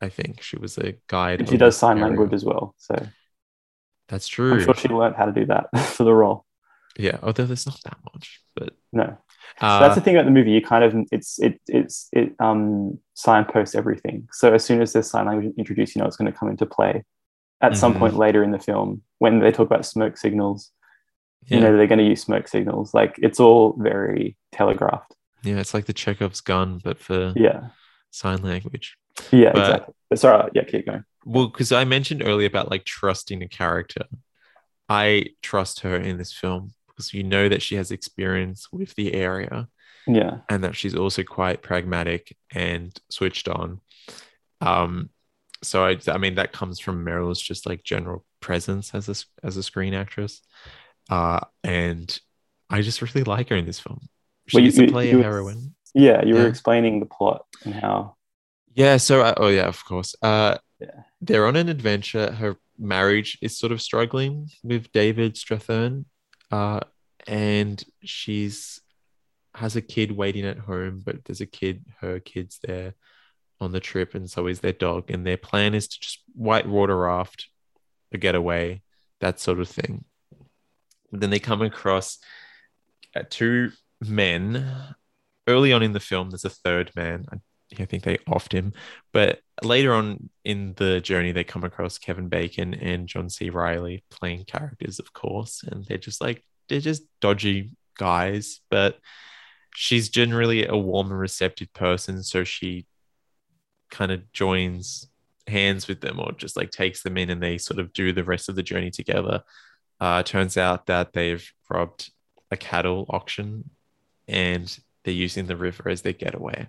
[0.03, 1.41] I think she was a guide.
[1.41, 2.09] and she does sign area.
[2.11, 2.95] language as well, so
[4.09, 4.53] That's true.
[4.55, 5.67] I'm sure she learned how to do that
[5.97, 6.45] for the role.
[6.99, 9.17] yeah, although there's not that much, but No,
[9.61, 10.51] uh, so that's the thing about the movie.
[10.51, 14.29] You kind of it's it it's it um signposts everything.
[14.33, 16.67] So as soon as there's sign language introduced, you know it's going to come into
[16.67, 17.05] play
[17.63, 17.99] at some Mhm.
[18.01, 20.71] point later in the film when they talk about smoke signals.
[21.47, 22.93] yeah, You know they're going to use smoke signals.
[22.93, 25.15] Like it's all very telegraphed.
[25.45, 27.69] yeah, it's like the Chekhov's gun, but for Yeah,
[28.11, 28.97] sign language.
[29.31, 29.95] Yeah, But- exactly.
[30.15, 31.05] Sorry, yeah, keep going.
[31.25, 34.05] Well, because I mentioned earlier about like trusting a character.
[34.89, 39.15] I trust her in this film because you know that she has experience with the
[39.15, 39.69] area
[40.07, 43.81] Yeah, and that she's also quite pragmatic and switched on.
[44.61, 45.09] Um,
[45.63, 49.57] so I, I mean, that comes from Meryl's just like general presence as a as
[49.57, 50.43] a screen actress,
[51.11, 52.21] uh, and
[52.69, 54.01] I just really like her in this film.
[54.49, 55.75] She Well, you- to play you- a heroine.
[55.95, 56.23] yeah.
[56.25, 56.43] You Yeah.
[56.43, 58.17] were explaining the plot and how.
[58.75, 58.97] Yeah.
[58.97, 60.15] So, uh, oh yeah, of course.
[60.23, 61.03] Uh, Yeah.
[61.21, 62.33] they're on an adventure.
[62.33, 66.05] Her marriage is sort of struggling with David Strathairn,
[66.51, 66.81] uh,
[67.27, 68.81] and she's
[69.55, 72.95] has a kid waiting at home, but there's a kid, her kid's there
[73.61, 75.11] on the trip, and so is their dog.
[75.11, 77.49] And their plan is to just white water raft,
[78.13, 78.83] a getaway,
[79.21, 80.05] that sort of thing.
[81.13, 82.19] then they come across
[83.15, 83.71] uh, two
[84.01, 84.73] men.
[85.47, 87.27] Early on in the film, there's a third man.
[87.31, 87.37] I,
[87.81, 88.73] I think they offed him,
[89.13, 93.51] but later on in the journey, they come across Kevin Bacon and John C.
[93.51, 98.99] Reilly playing characters, of course, and they're just like they're just dodgy guys, but
[99.75, 102.87] she's generally a warm and receptive person, so she
[103.91, 105.09] kind of joins
[105.47, 108.25] hands with them or just like takes them in and they sort of do the
[108.25, 109.43] rest of the journey together.
[110.01, 112.11] Uh, turns out that they've robbed
[112.51, 113.71] a cattle auction
[114.27, 116.67] and they're using the river as their getaway.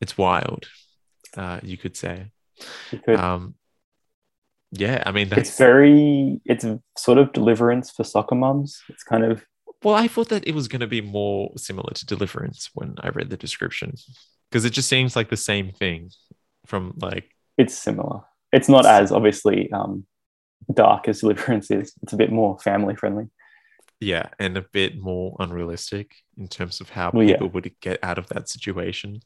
[0.00, 0.66] It's wild,
[1.36, 2.30] uh, you could say.
[2.90, 3.54] You could, Um,
[4.72, 6.64] Yeah, I mean that's It's very, it's
[6.98, 8.82] sort of deliverance for soccer moms.
[8.88, 9.44] It's kind of,
[9.82, 13.08] well, I thought that it was going to be more similar to Deliverance when I
[13.10, 13.94] read the description
[14.50, 16.10] because it just seems like the same thing
[16.66, 18.20] from like it's similar.
[18.52, 20.04] It's not as obviously um,
[20.72, 21.92] dark as deliverance is.
[22.02, 23.26] It's a bit more family friendly.
[24.00, 27.34] yeah, and a bit more unrealistic in terms of how Well, yeah.
[27.34, 29.20] people would get out of that situation,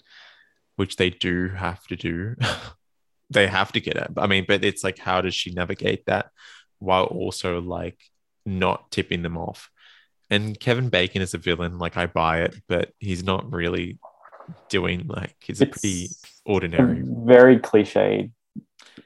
[0.80, 2.34] which they do have to do.
[3.30, 4.12] they have to get out.
[4.16, 6.30] I mean, but it's like, how does she navigate that
[6.78, 7.98] while also like
[8.46, 9.68] not tipping them off?
[10.30, 13.98] And Kevin Bacon is a villain, like I buy it, but he's not really
[14.70, 16.08] doing like he's a pretty
[16.46, 17.00] ordinary.
[17.00, 18.30] a very cliched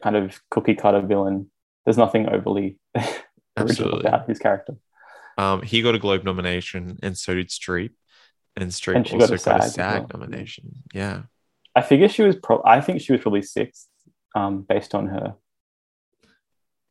[0.01, 1.51] kind of cookie cutter villain.
[1.85, 3.19] There's nothing overly original
[3.57, 4.07] Absolutely.
[4.07, 4.77] about his character.
[5.37, 7.91] Um, he got a Globe nomination, and so did Streep.
[8.55, 10.21] And Streep And she got also a got a SAG SAG well.
[10.21, 10.71] nomination.
[10.93, 11.23] Yeah.
[11.75, 12.63] I figure she was pro.
[12.65, 13.89] I think she was probably sixth,
[14.35, 15.35] um, based on her.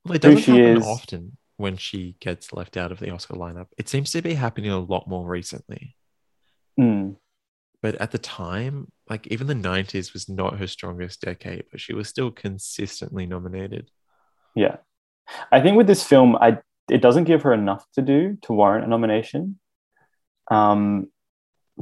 [0.06, 3.36] Well, it doesn't she happen is- often when she gets left out of the Oscar
[3.36, 3.68] lineup.
[3.78, 5.96] It seems to be happening a lot more recently.
[6.80, 7.16] Mm,
[7.82, 11.94] But at the time, like even the 90s was not her strongest decade, but she
[11.94, 13.92] was still consistently nominated.
[14.56, 14.78] yeah,
[15.52, 16.58] I think with this film, I
[16.90, 19.58] it doesn't give her enough to do to warrant a nomination.
[20.52, 21.08] Um,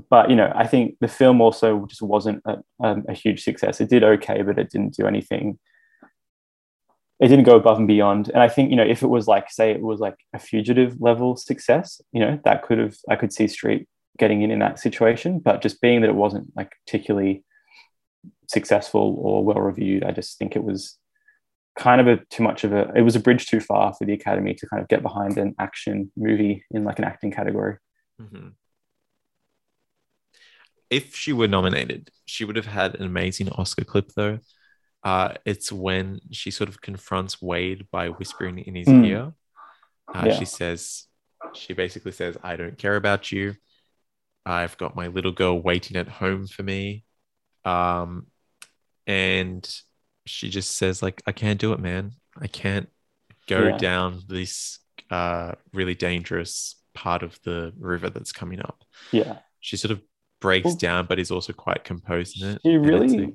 [0.10, 3.82] but you know, I think the film also just wasn't a, um, a huge success.
[3.82, 5.60] It did okay, but it didn't do anything.
[7.20, 8.30] It didn't go above and beyond.
[8.30, 11.00] And I think you know, if it was like, say, it was like a fugitive
[11.00, 13.86] level success, you know, that could have I could see Streep
[14.18, 15.40] getting in in that situation.
[15.40, 17.44] But just being that it wasn't like particularly
[18.48, 20.98] successful or well reviewed, I just think it was
[21.78, 24.14] kind of a too much of a it was a bridge too far for the
[24.14, 27.78] academy to kind of get behind an action movie in like an acting category
[28.22, 28.54] Mhm.
[30.92, 34.40] If she were nominated, she would have had an amazing Oscar clip, though.
[35.04, 39.06] Uh, it's when she sort of confronts Wade by whispering in his Mm.
[39.06, 39.34] ear.
[40.14, 40.40] Uh, Yeah.
[40.40, 41.06] She says,
[41.56, 43.56] she basically says, I don't care about you.
[44.46, 47.06] I've got my little girl waiting at home for me.
[47.66, 48.28] Um,
[49.08, 49.68] and
[50.26, 52.14] she just says, like, I can't do it, man.
[52.40, 52.90] I can't
[53.48, 53.78] go Yeah.
[53.78, 59.92] down this uh, really dangerous part of the river that's coming up yeah she sort
[59.92, 60.02] of
[60.42, 62.62] breaks Well- down, but is also quite composed in it.
[62.64, 63.34] she really like-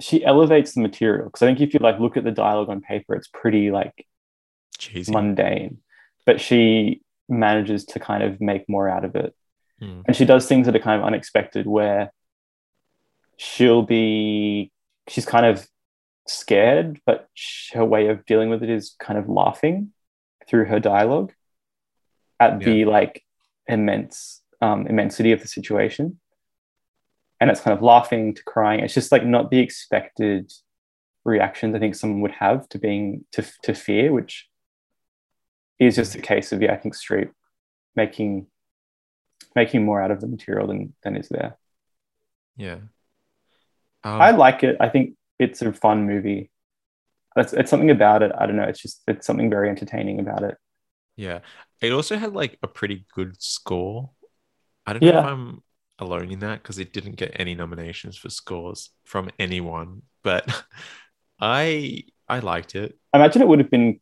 [0.00, 2.80] she elevates the material because i think if you like look at the dialogue on
[2.80, 4.06] paper it's pretty like
[4.78, 5.12] cheesy.
[5.12, 5.78] mundane
[6.26, 9.34] but she manages to kind of make more out of it
[9.80, 10.02] Mm.
[10.06, 12.12] and she does things that are kind of unexpected where
[13.36, 14.70] she'll be
[15.08, 15.66] she's kind of
[16.28, 17.28] scared but
[17.72, 19.92] her way of dealing with it is kind of laughing
[20.48, 21.32] through her dialogue
[22.38, 23.24] at the like
[23.66, 26.18] immense um, immensity of the situation
[27.40, 30.50] and it's kind of laughing to crying it's just like not the expected
[31.24, 34.48] reactions i think someone would have to being to, to fear which
[35.78, 37.30] is just a case of yeah i think Streep
[37.96, 38.46] making
[39.54, 41.56] making more out of the material than than is there.
[42.56, 42.78] Yeah.
[44.04, 44.76] Um, I like it.
[44.80, 46.50] I think it's a fun movie.
[47.36, 48.32] It's, it's something about it.
[48.36, 48.64] I don't know.
[48.64, 50.56] It's just it's something very entertaining about it.
[51.16, 51.40] yeah.
[51.80, 54.10] It also had like a pretty good score.
[54.86, 55.62] I don't know if I'm
[55.98, 60.64] alone in that because it didn't get any nominations for scores from anyone, but
[61.40, 62.98] I I liked it.
[63.12, 64.00] I imagine it would have been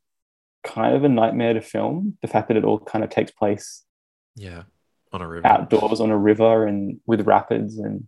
[0.64, 2.16] kind of a nightmare to film.
[2.22, 3.84] The fact that it all kind of takes place
[4.36, 4.64] Yeah.
[5.12, 5.46] On a river.
[5.46, 8.06] outdoors on a river and with rapids and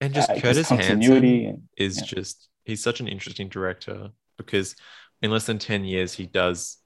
[0.00, 2.04] And just uh, Curtis continuity and is yeah.
[2.04, 4.76] just he's such an interesting director because
[5.22, 6.76] in less than 10 years he does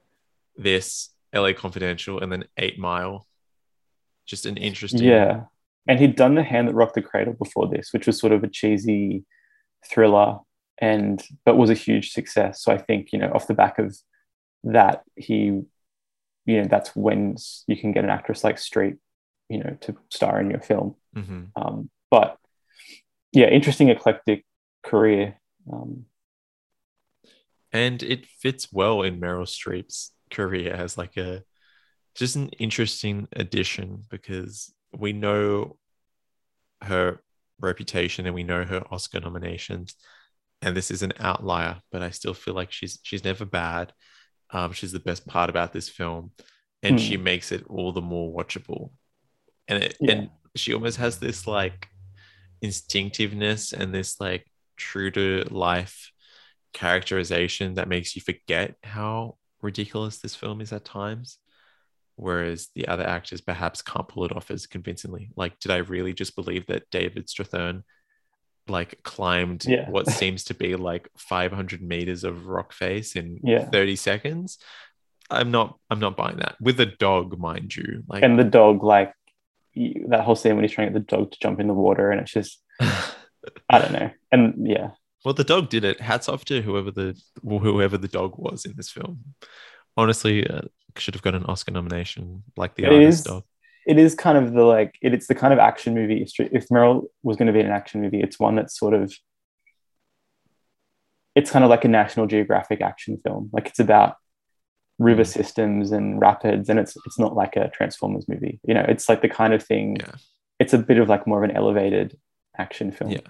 [0.56, 3.26] this LA Confidential and then 8 Mile.
[4.26, 5.44] Just an interesting yeah.
[5.86, 8.44] And he'd done The Hand That Rocked the Cradle before this, which was sort of
[8.44, 9.24] a cheesy
[9.90, 10.38] thriller
[10.78, 12.62] and but was a huge success.
[12.62, 13.96] So I think, you know, off the back of
[14.64, 15.62] that, he
[16.46, 17.36] you know, that's when
[17.66, 18.98] you can get an actress like Streep,
[19.48, 20.96] you know, to star in your film.
[21.14, 21.50] Mhm.
[21.54, 22.38] Um, but
[23.32, 24.44] yeah, interesting eclectic
[24.82, 25.38] career.
[25.70, 26.06] Um,
[27.72, 31.44] and it fits well in Meryl Streep's career as like a
[32.20, 35.76] just an interesting addition because we know
[36.82, 37.20] her
[37.60, 39.94] reputation and we know her Oscar nominations
[40.62, 43.92] and this is an outlier but I still feel like she's she's never bad
[44.50, 46.30] um she's the best part about this film
[46.82, 47.04] and Hmm.
[47.06, 48.92] she makes it all the more watchable
[49.68, 50.12] and it Yeah.
[50.12, 51.88] and she almost has this like
[52.62, 56.10] instinctiveness and this like true to life
[56.72, 61.38] characterization that makes you forget how ridiculous this film is at times.
[62.20, 65.30] Whereas the other actors perhaps can't pull it off as convincingly.
[65.36, 67.82] Like, did I really just believe that David Strathairn
[68.68, 69.88] like climbed Yeah.
[69.88, 73.64] what seems to be like 500 meters of rock face in Yeah.
[73.70, 74.58] 30 seconds.
[75.30, 76.56] I'm not I'm not buying that.
[76.60, 78.02] With a dog, mind you.
[78.06, 79.14] Like And the dog, like
[80.08, 82.10] that whole scene when he's trying to get the dog to jump in the water,
[82.10, 84.10] and it's just I don't know.
[84.30, 84.90] And yeah,
[85.24, 86.00] Well, the dog did it.
[86.00, 89.20] Hats off to whoever the whoever the dog was in this film.
[89.96, 90.62] Honestly, uh,
[90.96, 93.44] should have got an Oscar nomination, like the It artist is- dog.
[93.86, 96.26] it is kind of the like it, it's the kind of action movie.
[96.38, 99.12] If Meryl was going to be in an action movie, it's one that's sort of
[101.34, 103.50] it's kind of like a National Geographic action film.
[103.52, 104.16] Like it's about
[104.98, 105.26] river Mm.
[105.28, 108.60] systems and rapids, and it's it's not like a Transformers movie.
[108.66, 109.96] You know, it's like the kind of thing.
[110.00, 110.12] Yeah.
[110.58, 112.18] It's a bit of like more of an elevated
[112.58, 113.10] action film.
[113.12, 113.20] Yeah.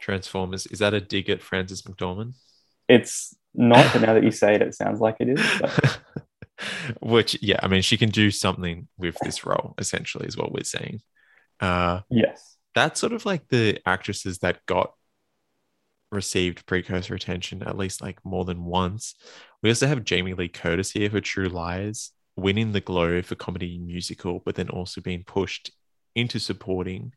[0.00, 0.66] Transformers.
[0.66, 2.34] Is that a dig at Frances McDormand?
[2.88, 5.40] It's not, but now that you say it, it sounds like it is.
[5.60, 5.98] But
[7.00, 10.64] Which, yeah, I mean, she can do something with this role, essentially, is what we're
[10.64, 11.00] saying.
[11.60, 14.92] Uh, yes, that's sort of like the actresses that got
[16.12, 19.14] received precursor attention at least like more than once.
[19.62, 23.78] We also have Jamie Lee Curtis here for True Lies, winning the Globe for comedy
[23.78, 25.70] musical, but then also being pushed
[26.14, 27.12] into supporting.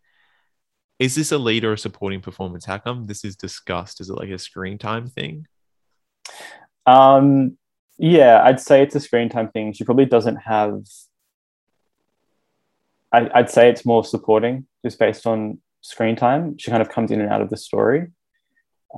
[0.97, 2.65] Is this a lead or a supporting performance?
[2.65, 4.01] How come this is discussed?
[4.01, 5.45] Is it like a screen time thing?
[6.85, 7.57] Um,
[7.99, 9.73] yeah, I'd say it's a screen time thing.
[9.73, 10.81] She probably doesn't have.
[13.11, 16.57] I, I'd say it's more supporting, just based on screen time.
[16.57, 18.07] She kind of comes in and out of the story.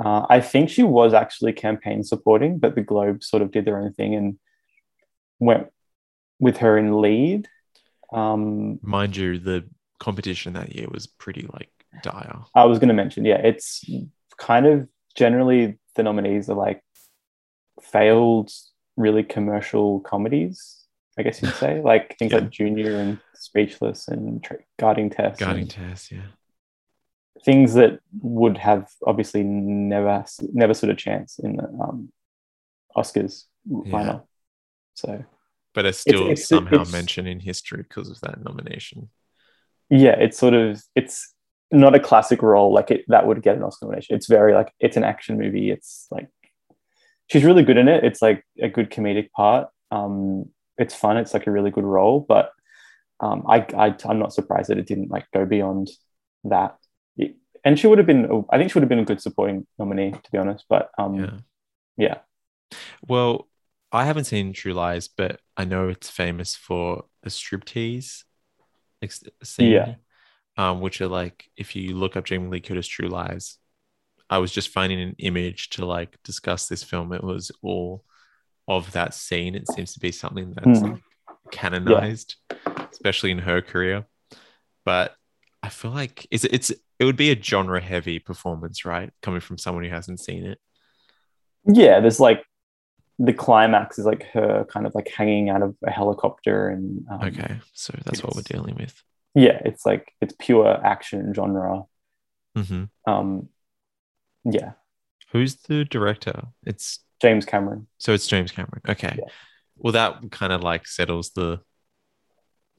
[0.04, 3.80] Uh, I think she was actually campaign supporting, but the Globe sort of did their
[3.82, 4.38] own thing and
[5.40, 5.68] went
[6.40, 7.48] with her in lead.
[8.14, 9.66] Um, Mind you, the
[10.00, 11.70] competition that year was pretty like
[12.04, 12.40] dire.
[12.54, 13.84] I was going to mention, yeah, it's
[14.38, 16.84] kind of generally the nominees are like
[17.82, 18.52] failed,
[19.02, 20.78] really commercial comedies.
[21.18, 22.40] I guess you'd say, like things Yeah.
[22.40, 26.22] like Junior and Speechless and tra- Guarding Tess, Guarding Tess, yeah.
[27.44, 30.24] things that would have obviously never,
[30.54, 32.12] never stood a chance in the um,
[32.96, 33.92] Oscars Yeah.
[33.92, 34.24] lineup.
[34.94, 35.24] So
[35.74, 39.10] But it's still it's- somehow it's- mentioned in history because of that nomination.
[39.90, 41.34] yeah, it's sort of it's
[41.74, 44.16] not a classic role like it that would get an Oscar nomination.
[44.16, 45.72] It's very like it's an action movie.
[45.72, 46.30] It's like
[47.32, 48.04] she's really good in it.
[48.04, 49.70] It's like a good comedic part.
[49.90, 50.46] Um,
[50.78, 51.18] it's fun.
[51.18, 52.52] It's like a really good role, but
[53.20, 55.90] um, I, I I'm not surprised that it didn't like go beyond
[56.46, 56.78] that.
[57.18, 58.46] It- and she would have been.
[58.50, 60.66] I think she would have been a good supporting nominee, to be honest.
[60.68, 61.38] But um, Yeah.
[61.98, 62.18] yeah,
[63.08, 63.48] Well,
[63.92, 68.24] I haven't seen True Lies, but I know it's famous for a striptease
[69.44, 69.72] scene.
[69.72, 69.96] Yeah.
[70.58, 73.58] Um, which are like if you look up Jamie Lee Curtis True Lies,
[74.32, 77.12] I was just finding an image to like discuss this film.
[77.14, 78.04] It was all
[78.68, 79.54] of that scene.
[79.56, 80.92] It seems to be something that's Hmm.
[80.94, 81.02] like
[81.52, 82.36] canonized,
[82.92, 84.06] especially in her career.
[84.86, 85.16] But
[85.62, 89.12] I feel like it's it's it would be a genre heavy performance, right?
[89.22, 90.60] Coming from someone who hasn't seen it.
[91.66, 92.00] yeah.
[92.00, 92.44] There's like
[93.20, 97.22] the climax is like her kind of like hanging out of a helicopter and um,
[97.22, 99.04] Okay, so that's what we're dealing with.
[99.36, 101.84] yeah, it's like it's pure action genre.
[102.56, 103.50] hmm Um,
[104.44, 104.74] yeah,
[105.32, 106.44] Who's the director?
[106.66, 107.88] It's James Cameron.
[107.98, 108.82] so it's James Cameron.
[108.90, 109.16] Okay.
[109.18, 109.26] Yeah.
[109.78, 111.62] Well, that kind of like settles the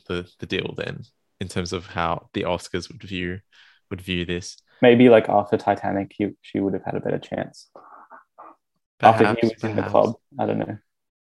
[0.06, 1.04] the the deal then
[1.40, 3.40] in terms of how the Oscars would view
[3.90, 4.56] would view this.
[4.80, 7.70] Maybe like after Titanic, he, she would have had a better chance.
[9.00, 10.78] after he was in the club, I don't know.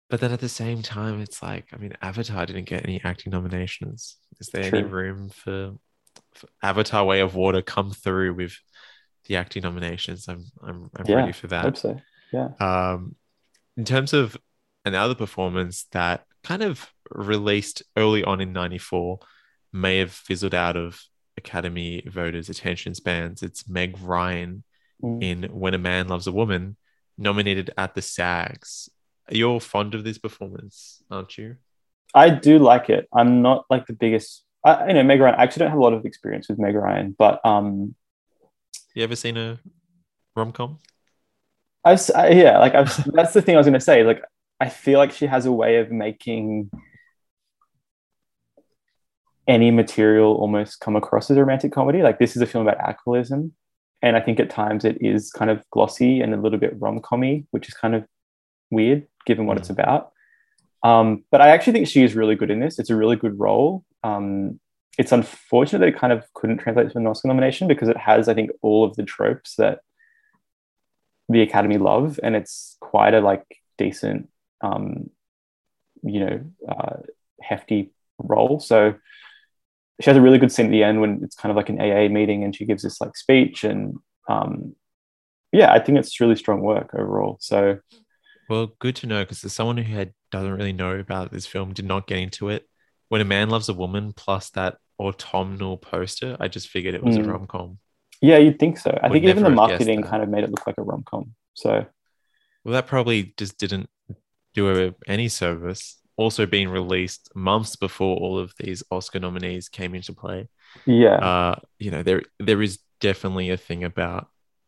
[0.10, 3.32] But then at the same time, it's like I mean, Avatar didn't get any acting
[3.32, 4.18] nominations.
[4.40, 5.74] Is there any room for,
[6.34, 8.58] for Avatar: Way of Water come through with
[9.30, 10.28] the acting nominations?
[10.28, 11.64] I'm I'm, I'm Yeah, ready for that.
[11.64, 12.02] hope so.
[12.34, 12.50] Yeah.
[12.60, 13.16] um,
[13.78, 14.36] in terms of
[14.84, 19.20] another performance that kind of released early on in 94
[19.72, 21.02] may have fizzled out of
[21.38, 24.64] academy voters attention spans it's meg ryan
[25.02, 25.24] Mm.
[25.24, 26.76] in when a man loves a woman
[27.18, 28.90] nominated at the sags
[29.32, 31.56] you're fond of this performance aren't you
[32.14, 33.08] I do like it.
[33.14, 34.44] I'm not like the biggest.
[34.66, 35.36] I, you know, Meg Ryan.
[35.36, 37.94] I actually don't have a lot of experience with Meg Ryan, but um,
[39.00, 39.60] you ever seen a
[40.36, 40.78] rom-com
[41.86, 44.04] I've s- I, yeah, like I've, that's the thing I was gonna say.
[44.04, 44.22] Like,
[44.60, 46.70] I feel like she has a way of making
[49.48, 52.02] any material almost come across as a romantic comedy.
[52.04, 53.54] Like, this is a film about alcoholism,
[54.02, 57.46] and I think at times it is kind of glossy and a little bit rom-commy,
[57.52, 58.06] which is kind of
[58.70, 59.62] weird given what Mm.
[59.62, 60.12] it's about.
[60.84, 62.78] Um, but I actually think she is really good in this.
[62.80, 63.84] It's a really good role.
[64.04, 64.60] Um,
[65.00, 68.28] it's unfortunate that it kind of couldn't translate to an Oscar nomination because it has,
[68.28, 69.80] I think, all of the tropes that
[71.30, 73.46] the Academy love, and it's quite a like
[73.78, 74.28] decent,
[74.60, 75.10] um,
[76.04, 76.98] you know, uh,
[77.42, 78.60] hefty role.
[78.60, 78.96] So
[80.02, 81.80] she has a really good scene at the end when it's kind of like an
[81.80, 83.96] AA meeting, and she gives this like speech, and
[84.28, 84.76] um,
[85.54, 87.38] yeah, I think it's really strong work overall.
[87.40, 87.80] So,
[88.50, 91.72] well, good to know because as someone who had doesn't really know about this film,
[91.72, 92.68] did not get into it.
[93.08, 97.18] When a man loves a woman, plus that autumnal poster, I just figured it was
[97.18, 97.26] mm.
[97.26, 97.80] a rom com.
[98.22, 98.92] Yeah, you'd think so.
[99.02, 101.36] I Would think even the marketing kind of made it look like a rom com.
[101.54, 101.86] So,
[102.64, 103.90] well, that probably just didn't
[104.54, 105.98] do any service.
[106.18, 110.50] Also, being released months before all of these Oscar nominees came into play.
[110.86, 114.28] Yeah, uh, you know there there is definitely a thing about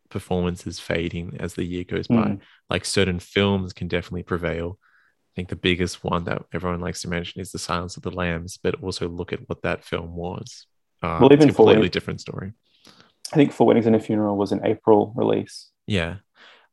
[0.10, 2.16] performances fading as the year goes by.
[2.16, 2.40] Mm.
[2.70, 4.80] Like certain films can definitely prevail.
[5.32, 8.12] I think the biggest one that everyone likes to mention is The Silence of the
[8.12, 10.68] Lambs, but also look at what that film was.
[11.02, 12.52] Uh, well, even it's a completely different story.
[13.32, 15.70] I think Four Weddings and a Funeral was an April release.
[15.88, 16.18] Yeah.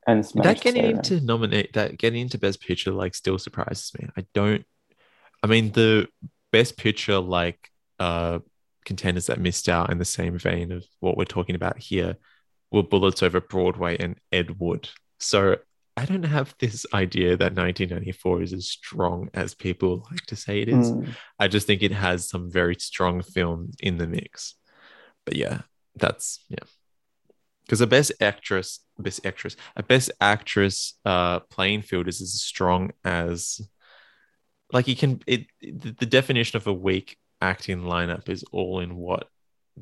[0.07, 4.09] And that getting into nominate that getting into Best Picture like still surprises me.
[4.17, 4.65] I don't.
[5.43, 6.09] I mean, the
[6.51, 8.41] Best Picture like uh
[8.85, 12.17] contenders that missed out in the same vein of what we're talking about here
[12.71, 14.89] were Bullets Over Broadway and Ed Wood.
[15.21, 15.59] So
[15.99, 20.61] I don't have this idea that 1994 is as strong as people like to say
[20.63, 20.93] it is.
[20.93, 21.09] Mm.
[21.41, 24.55] I just think it has some very strong films in the mix.
[25.25, 25.63] But yeah,
[25.97, 26.67] that's yeah.
[27.65, 32.93] Because the best actress, best actress, a best actress uh playing field is as strong
[33.05, 33.61] as
[34.73, 39.29] like you can it the definition of a weak acting lineup is all in what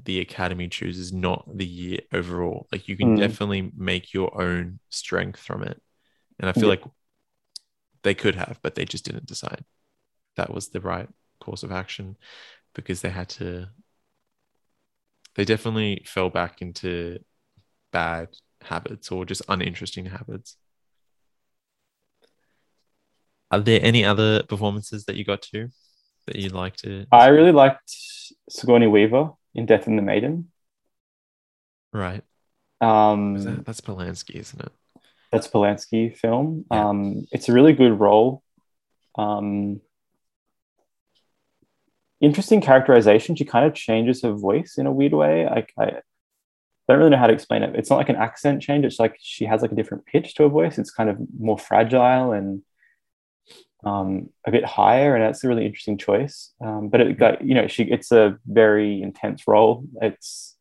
[0.05, 2.69] the academy chooses, not the year overall.
[2.73, 3.19] Like you can mm.
[3.19, 5.81] definitely make your own strength from it.
[6.39, 6.71] And I feel yeah.
[6.71, 6.85] like
[8.03, 9.65] they could have, but they just didn't decide
[10.37, 11.09] that was the right
[11.41, 12.17] course of action
[12.75, 13.69] because they had to
[15.35, 17.19] they definitely fell back into
[17.93, 18.29] bad
[18.63, 20.57] habits or just uninteresting habits.
[23.51, 25.69] Are there any other performances that you got to
[26.27, 27.07] that you'd like to?
[27.13, 27.95] I really liked
[28.49, 30.51] Sigourney Weaver in Death and the Maiden.
[31.93, 32.25] Right.
[32.81, 34.73] Um, that, that's Polanski, isn't it?
[35.33, 36.65] That's Polanski film.
[36.71, 36.89] Yeah.
[36.89, 38.43] Um, it's a really good role.
[39.17, 39.81] Um,
[42.21, 43.37] interesting characterization.
[43.37, 45.47] She kind of changes her voice in a weird way.
[45.47, 46.01] I, I
[46.89, 47.75] don't really know how to explain it.
[47.75, 48.85] It's not like an accent change.
[48.85, 50.79] It's like she has like a different pitch to her voice.
[50.79, 52.63] It's kind of more fragile and
[53.85, 56.53] um, a bit higher, and that's a really interesting choice.
[56.61, 59.85] Um, but it got you know she it's a very intense role.
[60.01, 60.57] It's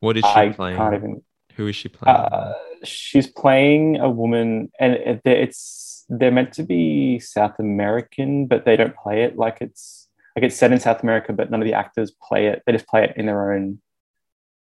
[0.00, 0.76] what is she I playing?
[0.76, 1.22] Even,
[1.56, 2.16] Who is she playing?
[2.16, 2.54] Uh,
[2.84, 8.96] she's playing a woman, and it's they're meant to be South American, but they don't
[8.96, 12.10] play it like it's like it's set in South America, but none of the actors
[12.10, 12.62] play it.
[12.66, 13.80] They just play it in their own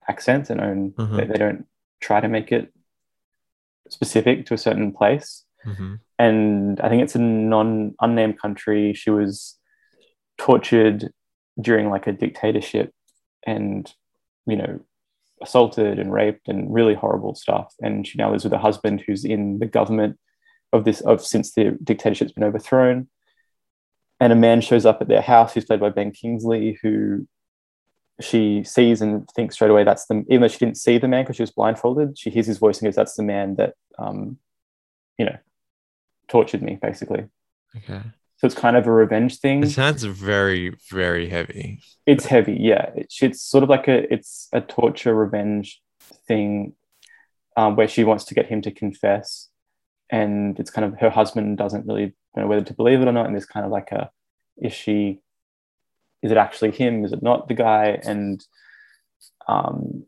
[0.08, 0.90] accents and own.
[0.92, 1.16] Mm-hmm.
[1.16, 1.66] They, they, don't
[2.00, 2.72] try to make it
[3.88, 5.44] specific to a certain place.
[5.64, 8.94] Mm-hmm and I think it's a non unnamed country.
[8.94, 9.58] She was
[10.38, 11.10] tortured
[11.60, 12.92] during like a dictatorship,
[13.44, 13.92] and
[14.46, 14.80] you know,
[15.42, 17.74] assaulted and raped and really horrible stuff.
[17.80, 20.18] And she now lives with a husband who's in the government
[20.72, 23.08] of this of since the dictatorship's been overthrown.
[24.20, 27.26] And a man shows up at their house who's played by Ben Kingsley, who
[28.20, 31.24] she sees and thinks straight away that's the even though she didn't see the man
[31.24, 34.38] because she was blindfolded, she hears his voice and goes, That's the man that um,
[35.18, 35.36] you know,
[36.28, 37.26] tortured me basically.
[37.76, 38.00] Okay.
[38.42, 39.62] So it's kind of a revenge thing.
[39.62, 41.80] It sounds very, very heavy.
[42.06, 42.90] It's heavy, yeah.
[42.96, 45.80] It's, it's sort of like a it's a torture revenge
[46.26, 46.74] thing
[47.56, 49.48] um, where she wants to get him to confess,
[50.10, 53.26] and it's kind of her husband doesn't really know whether to believe it or not,
[53.26, 54.10] and there's kind of like a
[54.60, 55.20] is she
[56.20, 57.04] is it actually him?
[57.04, 58.00] Is it not the guy?
[58.02, 58.44] And
[59.46, 60.06] um,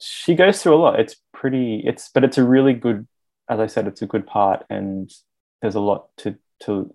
[0.00, 0.98] she goes through a lot.
[0.98, 1.84] It's pretty.
[1.86, 3.06] It's but it's a really good.
[3.48, 5.08] As I said, it's a good part, and
[5.62, 6.92] there's a lot to to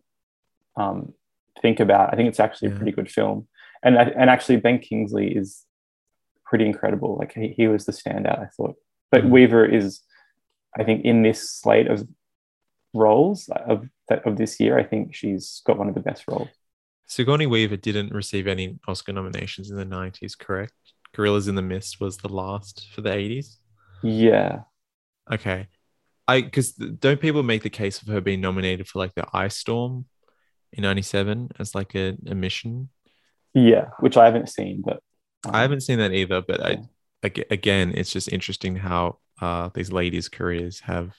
[0.80, 1.14] um,
[1.62, 2.14] think about.
[2.14, 2.76] I think it's actually yeah.
[2.76, 3.48] a pretty good film,
[3.84, 5.66] and and actually Ben Kingsley is
[6.46, 7.18] pretty incredible.
[7.18, 8.76] Like he, he was the standout, I thought.
[9.12, 10.02] But mm Weaver is,
[10.78, 12.08] I think, in this slate of
[12.94, 13.88] roles of
[14.26, 16.50] of this year, I think she's got one of the best roles.
[17.06, 20.74] Sigourney Weaver didn't receive any Oscar nominations in the 90s, correct?
[21.16, 23.58] Gorillas in the Mist was the last for the 80s.
[24.04, 24.62] Yeah.
[25.32, 25.68] Okay.
[26.28, 29.58] I because don't people make the case of her being nominated for like the Ice
[29.58, 30.06] Storm
[30.74, 32.90] in '97 as like a, a mission?
[33.54, 35.02] Yeah, which I haven't seen, but
[35.46, 36.42] um, I haven't seen that either.
[36.42, 36.78] But yeah.
[37.24, 41.16] I again, it's just interesting how uh, these ladies' careers have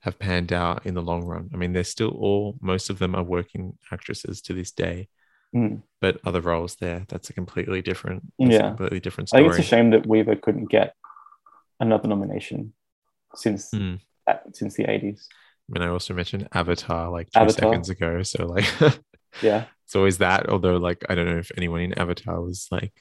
[0.00, 1.50] have panned out in the long run.
[1.52, 5.08] I mean, they're still all most of them are working actresses to this day.
[5.54, 5.82] Mm.
[6.00, 9.44] But other roles there, that's a completely different, yeah, completely different story.
[9.44, 10.94] I think it's a shame that Weaver couldn't get
[11.80, 12.74] another nomination
[13.34, 14.00] since mm
[14.52, 15.26] since the 80s.
[15.68, 17.70] I mean, I also mentioned Avatar like two Avatar.
[17.70, 18.22] seconds ago.
[18.22, 18.64] So, like,
[19.42, 20.48] yeah, it's always that.
[20.48, 22.92] Although, like, I don't know if anyone in Avatar was like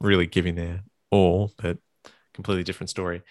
[0.00, 0.80] really giving their
[1.10, 1.78] all, but
[2.34, 3.22] completely different story.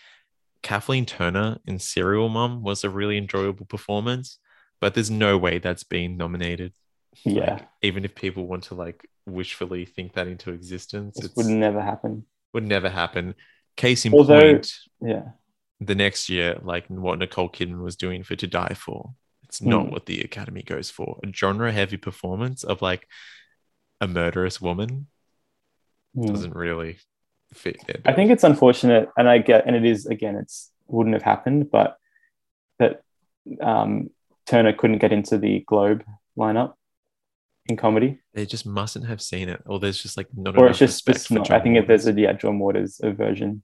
[0.63, 4.37] Kathleen Turner in Serial Mom was a really enjoyable performance,
[4.81, 6.73] but there's no way that's being nominated.
[7.23, 11.47] Yeah, Like, even if people want to like wishfully think that into existence, it would
[11.47, 12.25] never happen.
[12.53, 13.33] would never happen.
[13.75, 14.71] Case in Although- point,
[15.01, 15.23] Yeah,
[15.79, 19.13] the next year, like what Nicole Kidman was doing for To Die For,
[19.43, 19.91] it's not Mm.
[19.91, 21.19] what the Academy goes for.
[21.23, 23.07] A genre heavy performance of like
[24.01, 25.07] a murderous woman
[26.15, 26.25] Hmm.
[26.25, 26.97] doesn't really
[27.53, 28.01] fit there.
[28.05, 31.69] I think it's unfortunate, and I get, and it is again, it's wouldn't have happened,
[31.71, 31.97] but
[32.79, 33.01] that
[33.61, 34.09] um,
[34.45, 36.03] Turner couldn't get into the Globe
[36.37, 36.73] lineup
[37.69, 40.79] in comedy, they just mustn't have seen it, or there's just like not or it's
[40.79, 41.51] just for not.
[41.51, 43.61] I think if there's a yeah John Waters a version.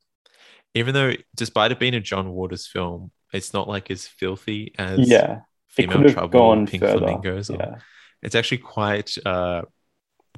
[0.75, 5.07] Even though despite it being a John Waters film, it's not like as filthy as
[5.09, 6.99] Yeah, Female Trouble, gone Pink further.
[6.99, 7.49] Flamingos.
[7.49, 7.75] or- Yeah,
[8.21, 9.63] It's actually quite uh,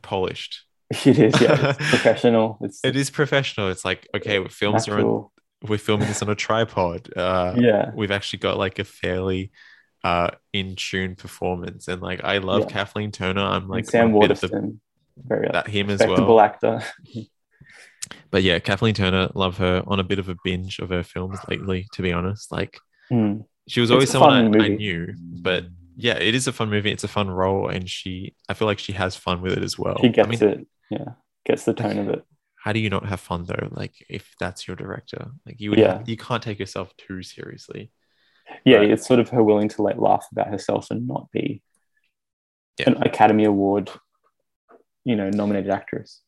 [0.02, 0.64] polished.
[1.06, 1.42] it is.
[1.42, 2.58] Yeah, it's professional.
[2.62, 3.70] It's It is professional.
[3.70, 5.28] It's like okay, films are on,
[5.68, 7.10] we're filming this on a tripod.
[7.18, 9.52] Uh, Yeah, we've actually got like a fairly
[10.04, 12.68] uh in tune performance, and like I love Yeah.
[12.68, 13.42] Kathleen Turner.
[13.42, 14.82] I'm like and Sam a bit of the, Waterston,
[15.18, 16.40] very that him as well.
[16.40, 16.84] actor.
[18.32, 21.40] But yeah, Kathleen Turner, love her on a bit of a binge of her films
[21.50, 21.88] lately.
[21.94, 22.80] To be honest, like
[23.10, 23.42] Hmm.
[23.68, 25.66] she was always someone I, I knew, but
[25.96, 26.92] yeah, it is a fun movie.
[26.92, 29.78] It's a fun role, and she, I feel like she has fun with it as
[29.80, 29.98] well.
[30.02, 30.68] She gets I mean, it.
[30.90, 31.06] Yeah,
[31.46, 32.24] gets the tone of it.
[32.56, 33.70] how do you not have fun though?
[33.72, 36.00] Like if that's your director, like you would, Yeah.
[36.00, 37.92] have, you can't take yourself too seriously.
[38.66, 38.92] Yeah, Right.
[38.92, 41.62] it's sort of her willing to like laugh about herself and not be
[42.80, 42.90] Yeah.
[42.90, 43.90] an Academy Award,
[45.04, 46.22] you know, nominated actress.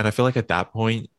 [0.00, 1.10] And I feel like at that point,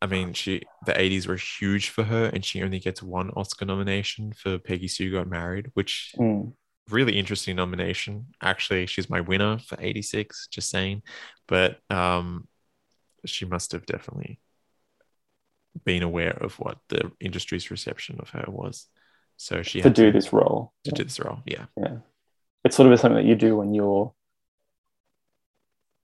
[0.00, 3.66] I mean, she the 80s were huge for her, and she only gets one Oscar
[3.66, 6.54] nomination for Peggy Sue Got Married, which Mm.
[6.88, 8.28] really interesting nomination.
[8.40, 11.02] Actually, she's my winner for 86, just saying.
[11.48, 12.48] But um
[13.26, 14.40] she must have definitely
[15.84, 18.86] been aware of what the industry's reception of her was.
[19.36, 20.72] So she to had do this role.
[20.84, 21.40] to do this role.
[21.44, 21.66] Yeah.
[21.76, 21.98] Yeah.
[22.64, 24.14] It's sort of something that you do when you're,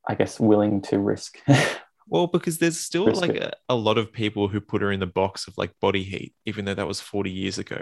[0.06, 1.38] I guess, willing to risk.
[2.08, 5.06] Well, because there's still like a, a lot of people who put her in the
[5.06, 7.80] box of like body heat, even though that was 40 years ago.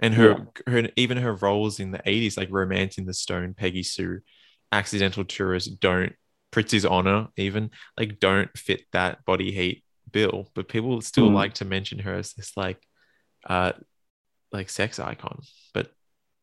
[0.00, 4.20] And her, her even her roles in the 80s, like Romancing the Stone, Peggy Sue,
[4.72, 6.12] Accidental Tourist, don't
[6.52, 10.50] Prizzi's Honor, even like don't fit that body heat bill.
[10.54, 11.34] But people still Mm.
[11.34, 12.78] like to mention her as this like
[13.48, 13.72] uh
[14.52, 15.40] like sex icon.
[15.72, 15.90] But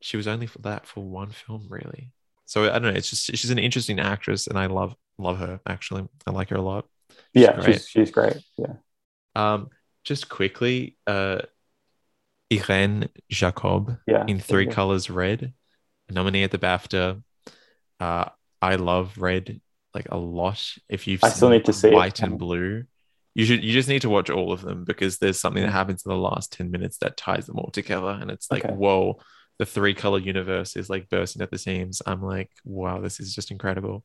[0.02, 2.12] she was only for that for one film, really.
[2.46, 2.90] So I don't know.
[2.90, 5.60] It's just she's an interesting actress, and I love love her.
[5.68, 6.86] Actually, I like her a lot.
[7.34, 7.74] Yeah, great.
[7.76, 8.38] she's, she's great.
[8.58, 8.74] Yeah.
[9.36, 9.70] Um,
[10.04, 11.40] just quickly, uh,
[12.52, 14.26] Irene Jacob Yeah.
[14.28, 15.54] in Three Colors Red,
[16.10, 17.24] nominee at the BAFTA.
[18.00, 18.26] Uh,
[18.62, 19.62] I love Red
[19.94, 20.74] like a lot.
[20.90, 21.94] If you've I still need to see it.
[21.94, 22.84] White and Blue,
[23.36, 26.04] you should you just need to watch all of them because there's something that happens
[26.06, 28.74] in the last ten minutes that ties them all together, and it's like Okay.
[28.74, 29.20] whoa.
[29.60, 32.02] The three color universe is like bursting at the seams.
[32.08, 34.04] I'm like, wow, this is just incredible.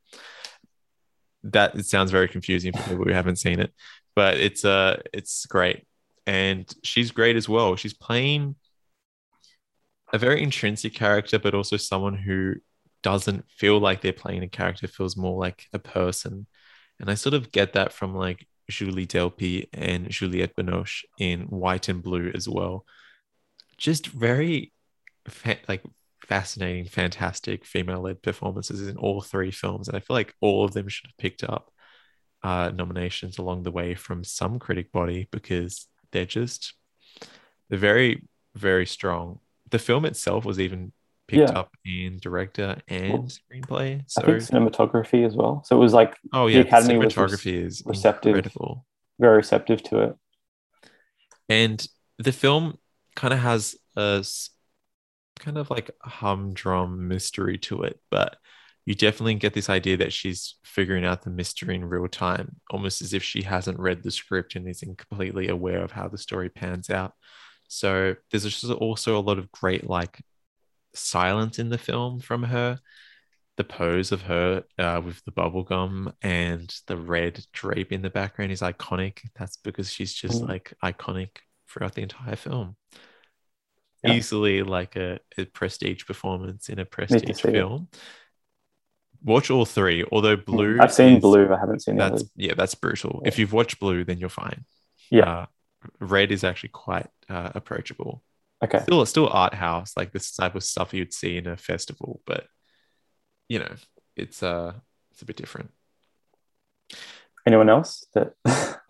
[1.53, 3.73] That it sounds very confusing for people who haven't seen it,
[4.15, 5.87] but it's uh it's great.
[6.27, 7.77] And she's great as well.
[7.77, 8.57] She's playing
[10.13, 12.55] a very intrinsic character but also someone who
[13.03, 14.87] doesn't feel like they're playing a character.
[14.89, 16.47] Feels more like a person.
[16.99, 21.89] And i sort of get that from like julie delpy and juliette binoche in white
[21.89, 22.85] and blue as well.
[23.77, 24.73] Just very
[25.29, 25.83] fa- like
[26.29, 30.89] fascinating fantastic female-led performances in all three films and i feel like all of them
[30.89, 31.71] should have picked up
[32.43, 36.75] uh, nominations along the way from some critic body because they're just
[37.69, 38.23] they're very
[38.55, 39.39] very strong.
[39.71, 40.93] The film itself was even
[41.29, 41.59] picked Yeah.
[41.59, 44.03] up in director and Well, screenplay.
[44.17, 45.63] I So think cinematography as well.
[45.65, 48.35] So it was like oh yeah, the Academy the was cinematography is receptive.
[48.35, 48.87] incredible,
[49.19, 50.17] very receptive to it.
[51.49, 51.87] and
[52.19, 52.79] the film
[53.15, 54.25] kind of has a
[55.39, 58.37] kind of like humdrum mystery to it, but
[58.85, 63.03] you definitely get this idea that she's figuring out the mystery in real time, almost
[63.03, 66.49] as if she hasn't read the script and isn't completely aware of how the story
[66.49, 67.13] pans out.
[67.69, 70.21] So there's just also a lot of great like
[70.95, 72.79] silence in the film from her.
[73.57, 78.11] The pose of her uh, with the bubble gum and the red drape in the
[78.11, 79.21] background is iconic.
[79.35, 80.49] That's because she's just Mm.
[80.49, 81.39] like iconic
[81.69, 82.77] throughout the entire film.
[84.03, 84.13] Yeah.
[84.13, 87.53] Easily like a, a prestige performance in a prestige see it.
[87.53, 87.89] film.
[89.25, 90.05] Watch all three.
[90.13, 91.53] Although blue, I've seen is- Blue.
[91.53, 93.21] I haven't seen That's yeah, that's brutal.
[93.23, 93.29] Yeah.
[93.29, 94.65] If you've watched blue, then you're fine.
[95.11, 95.31] Yeah.
[95.31, 95.47] Uh,
[96.01, 98.23] red is actually quite uh, approachable.
[98.63, 98.81] Okay.
[98.81, 102.47] Still, still art house, like this type of stuff you'd see in a festival, but
[103.49, 103.73] you know,
[104.17, 104.73] it's uh,
[105.11, 105.71] it's a bit different.
[107.47, 108.35] Anyone else that?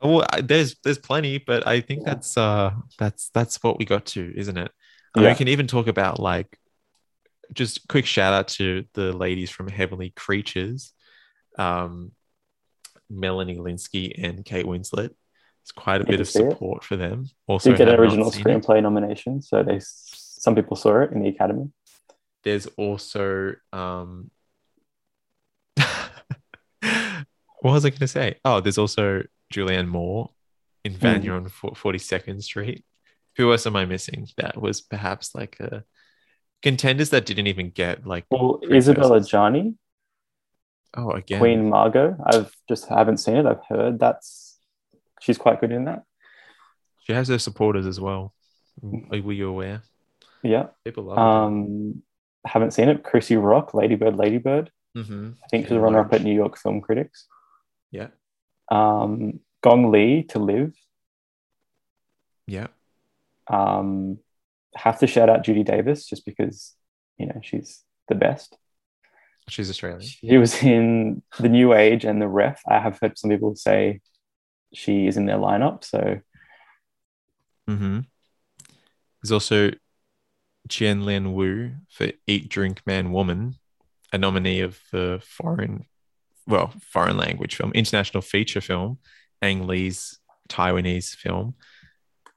[0.02, 4.32] well, there's there's plenty, but I think that's uh that's that's what we got to,
[4.36, 4.70] isn't it?
[5.22, 5.28] Yeah.
[5.30, 6.58] we can even talk about like
[7.52, 10.92] just quick shout out to the ladies from Heavenly Creatures,
[11.58, 12.12] um,
[13.08, 15.10] Melanie Lynskey and Kate Winslet.
[15.62, 16.50] It's quite a Need bit of see it.
[16.50, 17.26] support for them.
[17.46, 18.44] Also, did get an original seen it.
[18.62, 21.70] screenplay nomination, so they some people saw it in the Academy.
[22.44, 24.30] There's also um,
[25.76, 28.36] what was I going to say?
[28.44, 29.22] Oh, there's also
[29.52, 30.30] Julianne Moore
[30.84, 30.98] in Hmm.
[30.98, 32.84] Vanya on Forty Second Street.
[33.36, 34.28] Who else am I missing?
[34.36, 35.84] That was perhaps like a
[36.62, 39.20] contenders that didn't even get like Well, Isabella.
[39.20, 39.74] Adjani,
[40.96, 42.16] oh again Queen Margot.
[42.24, 43.46] I've just haven't seen it.
[43.46, 44.58] I've heard that's
[45.20, 46.04] she's quite good in that.
[47.04, 48.32] She has her supporters as well.
[48.82, 49.82] Were you aware?
[50.42, 50.66] Yeah.
[50.84, 52.02] People love Um,
[52.44, 53.02] haven't seen it.
[53.04, 54.70] Crissy Rock, Ladybird, Ladybird.
[54.94, 55.06] it.
[55.06, 57.26] hmm I think she's Yeah, a runner up at New York Film Critics.
[57.90, 58.08] Yeah,
[58.70, 60.74] Um, Gong Li to live.
[62.46, 62.66] yeah.
[63.48, 64.18] Um,
[64.74, 66.74] have to shout out Judy Davis just because
[67.18, 68.56] you know she's the best.
[69.48, 70.02] She's Australian.
[70.02, 72.60] She was in The New Age and The Ref.
[72.68, 74.00] I have heard some people say
[74.74, 75.84] she is in their lineup.
[75.84, 76.20] So
[77.70, 78.00] mm-hmm.
[79.22, 79.70] There's also
[80.68, 83.56] Qian Lian Wu for Eat, Drink, Man, Woman,
[84.12, 85.86] a nominee of the foreign,
[86.46, 88.98] well, foreign language film, international feature film,
[89.42, 90.18] Ang Lee's
[90.48, 91.54] Taiwanese film.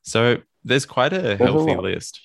[0.02, 1.84] So there's quite a a healthy lot.
[1.84, 2.20] list.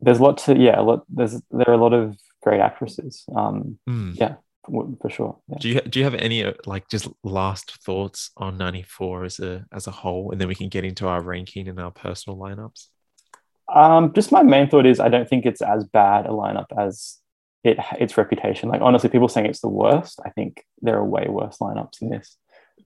[0.00, 1.04] there's a lot to yeah, a lot.
[1.08, 3.24] There's there are a lot of great actresses.
[3.34, 4.12] Um, Hmm.
[4.68, 5.38] w- for sure.
[5.48, 5.56] Yeah.
[5.60, 9.64] Do you do you have any uh, like just last thoughts on 94 as a
[9.72, 12.88] as a whole, and then we can get into our ranking and our personal lineups?
[13.74, 17.18] Um, just my main thought is I don't think it's as bad a lineup as
[17.62, 18.68] it its reputation.
[18.68, 20.20] Like honestly, people saying it's the worst.
[20.24, 22.36] I think there are way worse lineups than this.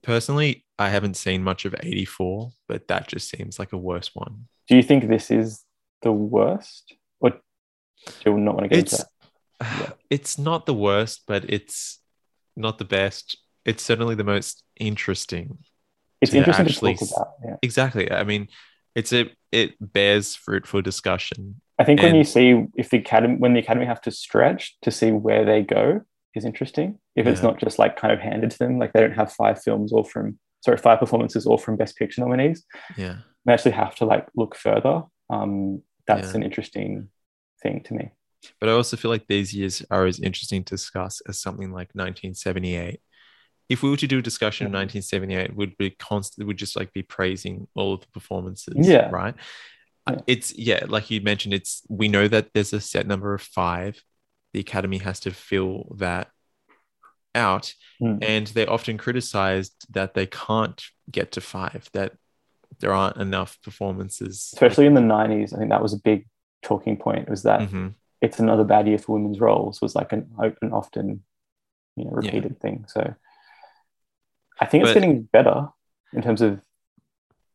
[0.03, 4.47] Personally, I haven't seen much of 84, but that just seems like a worse one.
[4.69, 5.65] Do you think this is
[6.03, 7.39] the worst, or do
[8.27, 9.09] you not want to get into It's that?
[9.61, 9.91] Yeah.
[10.11, 12.01] it's not the worst, but it's
[12.57, 13.39] not the best.
[13.65, 15.59] It's certainly the most interesting.
[16.21, 17.29] It's interesting actually to talk about.
[17.45, 17.57] Yeah.
[17.63, 18.11] Exactly.
[18.11, 18.49] I mean,
[18.95, 21.61] it's a it bears fruit for discussion.
[21.79, 24.91] I think when you see if the academy when the academy have to stretch to
[24.91, 26.03] see where they go
[26.35, 26.99] is interesting.
[27.17, 29.63] If it's not just like kind of handed to them, like they don't have five
[29.63, 32.65] films all from sorry five performances all from Best Picture nominees.
[32.97, 33.17] Yeah.
[33.45, 35.03] They actually have to like look further.
[35.31, 36.37] Um, that's Yeah.
[36.37, 37.09] an interesting
[37.63, 38.11] thing to me.
[38.61, 41.89] But I also feel like these years are as interesting to discuss as something like
[41.95, 43.01] 1978.
[43.69, 44.77] If we were to do a discussion of Mhm.
[44.77, 48.75] 1978, would be constant would just like be praising all of the performances.
[48.87, 49.11] Yeah.
[49.11, 49.35] Right.
[50.09, 50.21] Yeah.
[50.27, 54.03] It's yeah, like you mentioned, it's we know that there's a set number of five.
[54.53, 56.29] The Academy has to fill that
[57.35, 57.75] out.
[58.01, 58.19] Mm.
[58.23, 62.13] And they're often criticized that they can't get to five, that
[62.81, 64.51] there aren't enough performances.
[64.55, 66.27] Especially in the '90s, I think that was a big
[66.63, 67.29] talking point.
[67.29, 67.95] Was that Mhm.
[68.21, 70.31] it's another bad year for women's roles was like an,
[70.63, 71.23] an often
[71.97, 72.31] you know Yeah.
[72.31, 73.15] repeated thing so
[74.61, 75.69] i think it's But- getting better
[76.13, 76.61] in terms of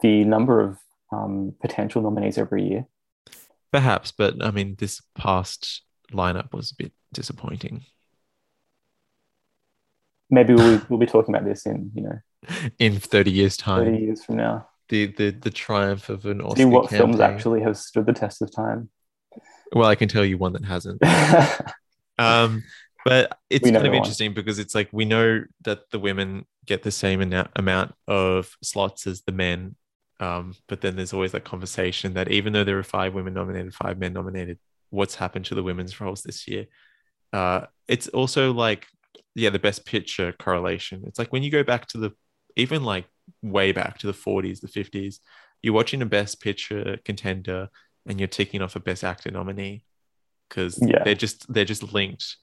[0.01, 0.79] the number of
[1.11, 2.85] um, potential nominees every year
[3.71, 5.81] Perhaps, but I mean, this past
[6.13, 7.85] lineup was a bit disappointing.
[10.29, 12.19] maybe we'll, we'll be talking about this in you know
[12.79, 13.85] In 30 years' time.
[13.85, 17.61] 30 years from now the, the the triumph of an Oscar see what films actually
[17.61, 18.89] have stood the test of time
[19.73, 21.01] Well, I can tell you one that hasn't.
[22.19, 22.63] Um,
[23.05, 23.95] but it's kind of one.
[23.95, 28.55] interesting because it's like we know that the women get the same ana- amount of
[28.61, 29.75] slots as the men.
[30.19, 33.73] Um, but then there's always that conversation that even though there are five women nominated,
[33.73, 34.59] five men nominated,
[34.93, 36.65] what's happened to the women's roles this year?
[37.33, 38.87] Uh, it's also like,
[39.35, 41.03] yeah, the best picture correlation.
[41.07, 42.11] It's like when you go back to the,
[42.55, 43.05] even like
[43.41, 45.19] way back to the 40s, the 50s,
[45.61, 47.69] you're watching a best picture contender
[48.05, 49.83] and you're ticking off a best actor nominee
[50.49, 51.03] because Yeah.
[51.03, 52.35] they're just they're just linked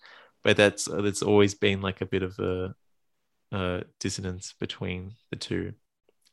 [0.43, 2.75] but that's that's always been like a bit of a,
[3.53, 5.73] a dissonance between the two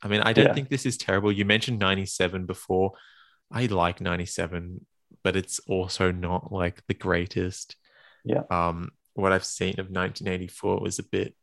[0.01, 0.53] i mean i don't Yeah.
[0.53, 2.93] think this is terrible you mentioned 97 before
[3.51, 4.85] i like 97
[5.23, 7.75] but it's also not like the greatest
[8.23, 8.43] Yeah.
[8.49, 11.35] um what i've seen of 1984 was a bit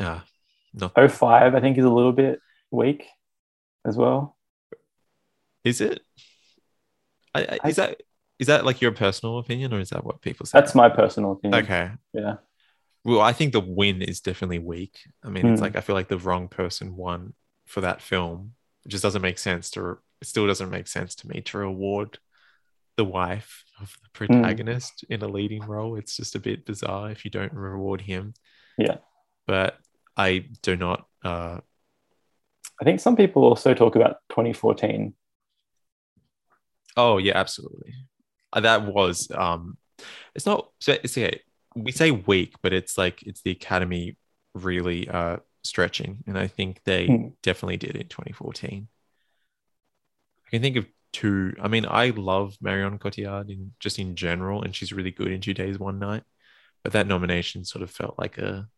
[0.00, 0.20] uh
[0.74, 2.40] not 05 i think is a little bit
[2.70, 3.04] weak
[3.86, 4.36] as well
[5.64, 6.00] is it
[7.34, 8.02] I, I, I- is that
[8.38, 11.32] is that like your personal opinion or is that what people say that's my personal
[11.32, 12.36] opinion okay yeah
[13.04, 14.98] Well, I think the win is definitely weak.
[15.24, 15.64] I mean, it's Hmm.
[15.66, 17.32] like I feel like the wrong person won
[17.64, 18.52] for that film.
[18.84, 19.98] It just doesn't make sense to.
[20.20, 22.18] It still doesn't make sense to me to reward
[22.98, 25.96] the wife of the protagonist in a leading role.
[25.96, 28.34] It's just a bit bizarre if you don't reward him.
[28.76, 28.98] Yeah.
[29.46, 29.78] but
[30.16, 31.06] I do not.
[31.24, 31.60] Uh,
[32.80, 35.14] I think some people also talk about 2014.
[36.96, 37.94] oh yeah, absolutely.
[38.52, 39.30] Uh, That was.
[39.34, 39.78] Um,
[40.34, 40.70] it's not.
[40.80, 41.40] so It's okay.
[41.74, 44.16] We say weak, but it's like it's the Academy
[44.54, 47.28] really uh stretching, and I think they Hmm.
[47.42, 48.88] definitely did in 2014.
[50.46, 51.54] I can think of two.
[51.60, 55.40] I mean, I love Marion Cotillard in just in general, and she's really good in
[55.40, 56.22] Two Days, One Night.
[56.84, 58.68] But that nomination sort of felt like a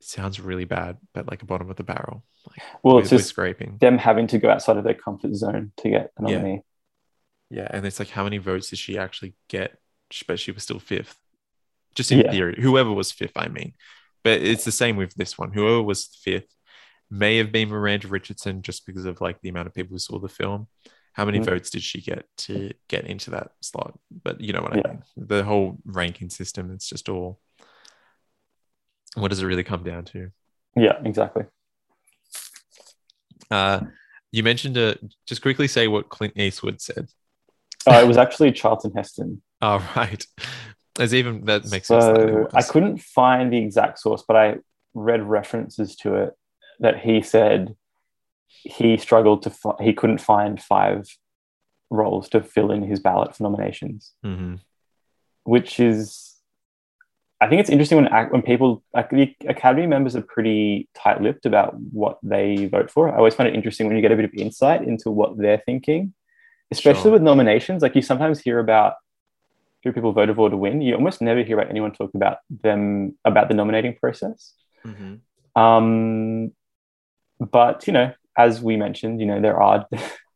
[0.00, 2.24] sounds really bad, but like a bottom of the barrel.
[2.48, 3.78] Like Well, it's just scraping.
[3.80, 6.36] them having to go outside of their comfort zone to get a Yeah.
[6.38, 6.60] nominee.
[7.50, 9.78] Yeah, and it's like how many votes did she actually get?
[10.28, 11.16] But she was still fifth.
[11.94, 12.30] Just in Yeah.
[12.30, 13.74] theory, whoever was fifth, I mean.
[14.22, 15.52] But it's the same with this one.
[15.52, 16.54] Whoever was fifth
[17.10, 20.18] may have been Miranda Richardson just because of like the amount of people who saw
[20.18, 20.68] the film.
[21.14, 21.44] How many Mm.
[21.44, 23.98] votes did she get to get into that slot?
[24.22, 25.02] But you know what I mean.
[25.16, 27.40] The whole ranking system, it's just all
[29.14, 30.30] what does it really come down to?
[30.76, 31.44] Yeah, exactly.
[33.50, 33.80] Uh
[34.32, 34.94] you mentioned uh
[35.26, 37.08] just quickly say what Clint Eastwood said.
[37.86, 39.42] Oh, it was actually Charlton Heston.
[39.62, 40.26] Oh right.
[40.96, 44.56] There's even that makes So I couldn't find the exact source, but I
[44.94, 46.34] read references to it
[46.80, 47.74] that he said
[48.62, 51.06] he struggled to fi- he couldn't find five
[51.90, 54.60] roles to fill in his ballot for nominations, Mhm.
[55.44, 56.30] which is
[57.40, 61.74] I think it's interesting when when people like the Academy members are pretty tight-lipped about
[61.92, 63.10] what they vote for.
[63.10, 65.62] I always find it interesting when you get a bit of insight into what they're
[65.66, 66.14] thinking,
[66.70, 67.12] especially Sure.
[67.12, 67.82] with nominations.
[67.82, 68.94] Like you sometimes hear about
[69.82, 70.80] who people voted for to win.
[70.80, 74.54] You almost never hear about anyone talk about them about the nominating process.
[74.86, 75.20] Mhm.
[75.54, 76.52] Um,
[77.40, 79.86] but you know, as we mentioned, you know there are,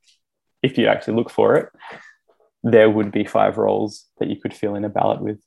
[0.63, 1.69] if you actually look for it,
[2.63, 5.41] there would be five roles that you could fill in a ballot with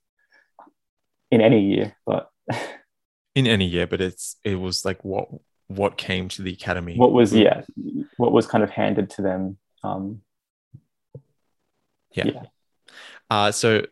[1.29, 1.95] in any year.
[2.05, 2.29] But
[3.35, 5.27] in any year, but it's it was like what
[5.67, 6.97] what came to the academy.
[6.97, 7.61] what was yeah,
[8.17, 9.57] what was kind of handed to them?
[9.83, 10.21] Um,
[12.13, 12.25] Yeah.
[12.27, 12.43] yeah.
[13.29, 13.85] Uh, so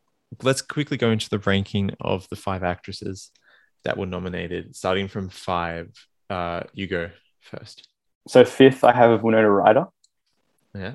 [0.43, 3.31] let's quickly go into the ranking of the five actresses
[3.85, 5.91] that were nominated, starting from five.
[6.29, 7.09] Uh, you go
[7.41, 7.87] first.
[8.29, 9.85] So fifth, I have Winona Ryder.
[10.75, 10.93] Yeah.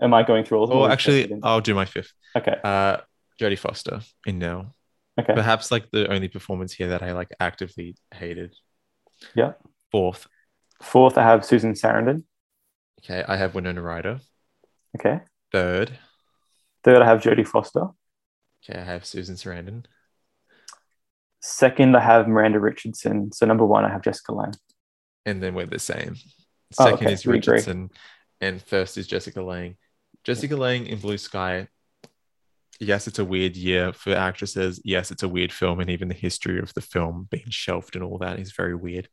[0.00, 0.70] Am I going through all of?
[0.72, 2.12] Oh, actually, I'll do my fifth.
[2.36, 2.96] okay, Uh,
[3.40, 4.74] Jodie Foster in Nell.
[5.20, 8.54] okay, Perhaps like the only performance here that I like actively hated.
[9.36, 9.52] Yeah.
[9.92, 10.26] Fourth.
[10.82, 12.24] fourth, I have Susan Sarandon.
[13.00, 14.18] Okay, I have Winona Ryder.
[14.98, 15.20] Okay,
[15.52, 15.98] Third.
[16.82, 17.86] third, I have Jodie Foster.
[18.64, 19.84] Okay, I have Susan Sarandon.
[21.40, 23.30] Second, I have Miranda Richardson.
[23.32, 24.54] So number one, I have Jessica Lange.
[25.26, 26.16] And then we're the same.
[26.78, 27.26] Oh, Second okay, is.
[27.26, 27.90] Richardson,
[28.40, 29.76] and first is Jessica Lange.
[30.24, 31.68] Jessica Lange in Blue Sky.
[32.80, 34.80] Yes, it's a weird year for actresses.
[34.84, 38.04] Yes, it's a weird film, and even the history of the film being shelved and
[38.04, 39.08] all that is very weird.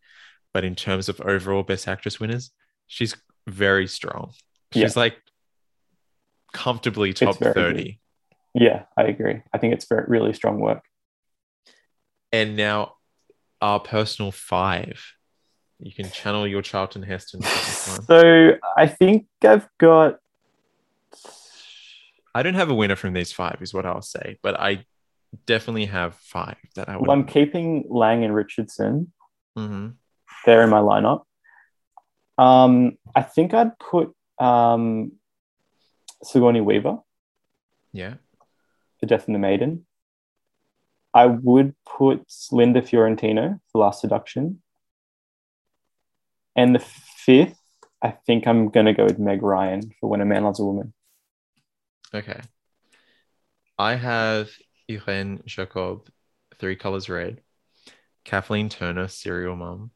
[0.53, 2.51] But in terms of overall Best Actress winners,
[2.87, 3.15] she's
[3.47, 4.31] very strong.
[4.73, 5.17] She's like
[6.53, 7.75] comfortably top very good.
[7.75, 7.99] 30.
[8.55, 9.41] Yeah, I agree.
[9.53, 10.83] I think it's very really strong work.
[12.31, 12.93] And now
[13.61, 15.03] our personal five.
[15.79, 18.03] You can channel your Charlton Heston for this one.
[18.03, 20.19] So I think I've got
[22.35, 24.85] I don't have a winner from these five, is what I'll say, but I
[25.45, 27.07] definitely have five that I would.
[27.07, 29.11] well, I'm keeping Lange and Richardson.
[29.57, 29.95] Mhm.
[30.45, 31.23] They're in my lineup.
[32.37, 35.13] Um, I think I'd put um,
[36.23, 36.99] Sigourney Weaver
[37.91, 38.15] Yeah.
[39.01, 39.85] The Death and the Maiden.
[41.13, 44.61] I would put Linda Fiorentino for Last Seduction.
[46.59, 47.57] And the fifth,
[48.03, 50.65] I think I'm going to go with Meg Ryan for When a Man Loves a
[50.65, 50.93] Woman.
[52.13, 52.41] Okay.
[53.77, 54.49] I have
[54.91, 56.09] Irene Jacob,
[56.59, 57.39] Three Colors Red,
[58.25, 59.91] Kathleen Turner, Serial Mom,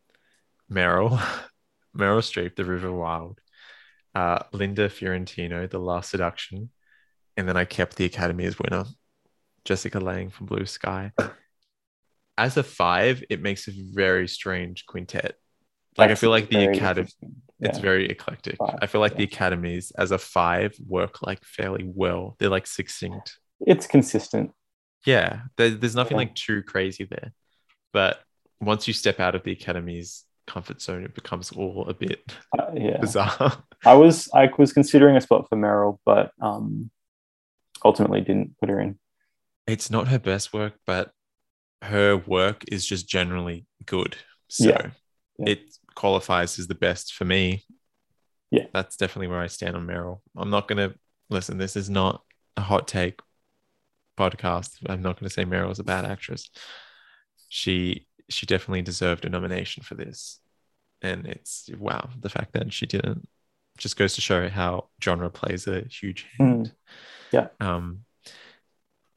[0.71, 1.21] Meryl,
[1.97, 3.41] Meryl Streep, The River Wild,
[4.15, 6.69] uh, Linda Fiorentino, The Last Seduction,
[7.35, 8.85] and then I kept the Academy as winner,
[9.65, 11.11] Jessica Lange from Blue Sky.
[12.37, 15.35] As a five, it makes a very strange quintet.
[15.97, 17.01] Like I feel like the Academy.
[17.01, 17.35] interesting.
[17.59, 18.57] It's very eclectic.
[18.57, 19.19] Five, I feel like yeah.
[19.19, 22.35] the academies as a five work like fairly well.
[22.39, 23.37] They're like succinct.
[23.61, 24.51] It's consistent.
[25.05, 26.23] Yeah, there, there's nothing Yeah.
[26.23, 27.31] like too crazy there.
[27.93, 28.19] But
[28.59, 32.21] once you step out of the academy's comfort zone, it becomes all a bit
[32.57, 32.97] Uh, yeah.
[32.99, 33.63] bizarre.
[33.85, 36.89] I was I was considering a spot for Meryl, but um,
[37.85, 38.99] ultimately didn't put her in.
[39.67, 41.11] it's not her best work, but
[41.81, 44.17] her work is just generally good.
[44.49, 44.89] So Yeah.
[45.37, 45.49] Yeah.
[45.53, 45.61] it
[45.95, 47.63] qualifies as the best for me.
[48.51, 48.65] Yeah.
[48.73, 50.19] That's definitely where I stand on Meryl.
[50.37, 50.95] I'm not going to
[51.29, 52.23] listen, this is not
[52.55, 53.19] a hot take
[54.17, 54.77] podcast.
[54.87, 56.49] I'm not going to say Meryl is a bad actress.
[57.49, 60.39] She she definitely deserved a nomination for this.
[61.01, 63.27] And it's wow, the fact that she didn't
[63.77, 66.67] just goes to show how genre plays a huge hand.
[66.67, 66.71] Mm.
[67.31, 67.47] Yeah.
[67.59, 68.01] Um,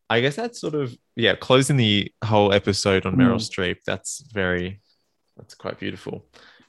[0.09, 3.51] I guess that's sort of yeah, closing the whole episode on Meryl Mm.
[3.51, 3.79] Streep.
[3.87, 4.81] That's very,
[5.37, 6.25] that's quite beautiful.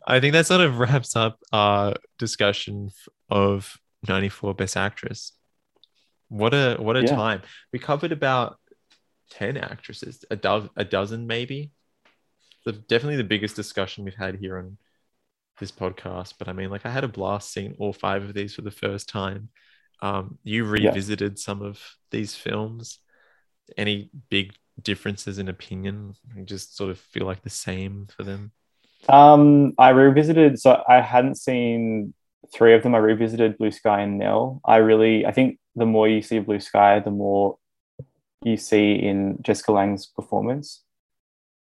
[0.09, 2.91] I think that sort of wraps up our discussion
[3.29, 3.77] of
[4.07, 5.33] '94 Best Actress.
[6.29, 7.15] What a what a Yeah.
[7.15, 7.41] time!
[7.73, 8.57] We covered about
[9.29, 11.71] ten actresses, a dozen, a dozen maybe.
[12.65, 14.77] The definitely the biggest discussion we've had here on
[15.59, 16.35] this podcast.
[16.39, 18.71] But I mean, like I had a blast seeing all five of these for the
[18.71, 19.49] first time.
[20.01, 20.69] Um, you Yeah.
[20.89, 21.81] revisited some of
[22.11, 22.99] these films.
[23.77, 26.13] Any big differences in opinion?
[26.35, 28.51] You just sort of feel like the same for them.
[29.09, 32.13] Um, I revisited, so I hadn't seen
[32.53, 32.95] three of them.
[32.95, 34.61] I revisited Blue Sky and Nell.
[34.65, 37.57] I really, I think the more you see Blue Sky, the more
[38.43, 40.83] you see in Jessica Lange's performance.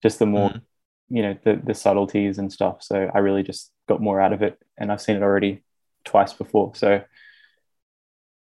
[0.02, 0.60] Just the more, Mhm.
[1.08, 2.82] you know, the the subtleties and stuff.
[2.82, 5.62] So I really just got more out of it, and I've seen it already
[6.04, 6.74] twice before.
[6.74, 7.02] So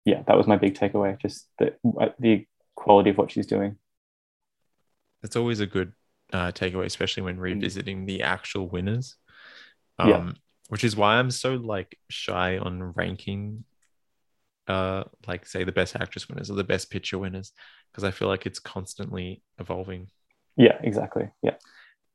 [0.05, 1.19] yeah, that was my big takeaway.
[1.19, 1.75] Just the
[2.19, 3.77] the quality of what she's doing.
[5.23, 5.93] It's always a good
[6.35, 9.15] uh, takeaway, especially when revisiting the actual winners.
[9.97, 10.09] Um.
[10.09, 10.31] Yeah.
[10.69, 13.65] Which is why I'm so like shy on ranking,
[14.67, 17.51] uh, like say the best actress winners or the best picture winners,
[17.91, 20.07] because I feel like it's constantly evolving.
[20.57, 21.29] Yeah, exactly.
[21.43, 21.57] Yeah.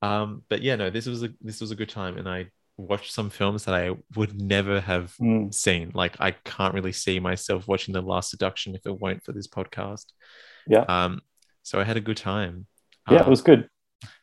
[0.02, 3.12] Um, but yeah, no, this was a this was a good time, and I watched
[3.12, 5.54] some films that I would never have Mm.
[5.54, 5.92] seen.
[5.94, 9.46] Like I can't really see myself watching The Last Seduction if it weren't for this
[9.46, 10.06] podcast.
[10.66, 10.84] Yeah.
[10.88, 11.20] Um,
[11.62, 12.66] so I had a good time.
[13.08, 13.68] Yeah, Uh, it was good.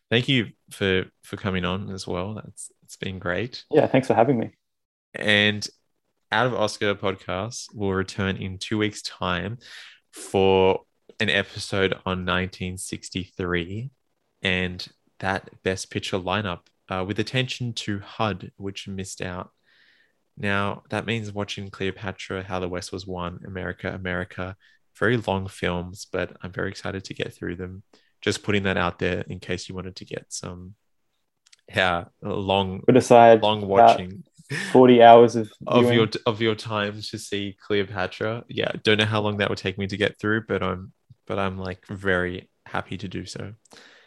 [0.10, 2.36] Thank you for for coming on as well.
[2.36, 3.64] That's it's been great.
[3.72, 4.52] Yeah, thanks for having me.
[5.14, 5.68] And
[6.32, 9.58] out of Oscar podcast will return in two weeks' time
[10.12, 10.82] for
[11.20, 13.90] an episode on 1963
[14.42, 14.88] and
[15.20, 19.52] that best picture lineup uh, with attention to HUD, which missed out.
[20.38, 24.56] Now, that means watching Cleopatra, How the West Was Won, America, America,
[24.98, 27.84] very long films, but I'm very excited to get through them.
[28.22, 30.76] Just putting that out there in case you wanted to get some,
[31.70, 34.24] yeah, long, Put aside long watching
[34.72, 38.46] 40 hours of, of your of your time to see Cleopatra.
[38.48, 40.94] Yeah, don't know how long that would take me to get through, but I'm
[41.26, 43.54] but I'm like very happy to do so.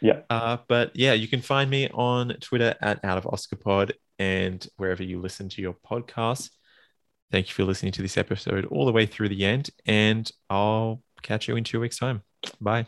[0.01, 0.21] Yeah.
[0.29, 4.65] Uh, but yeah, you can find me on Twitter at Out of Oscar Pod and
[4.77, 6.49] wherever you listen to your podcast.
[7.31, 11.01] Thank you for listening to this episode all the way through the end, and I'll
[11.21, 12.23] catch you in two weeks' time.
[12.59, 12.87] Bye.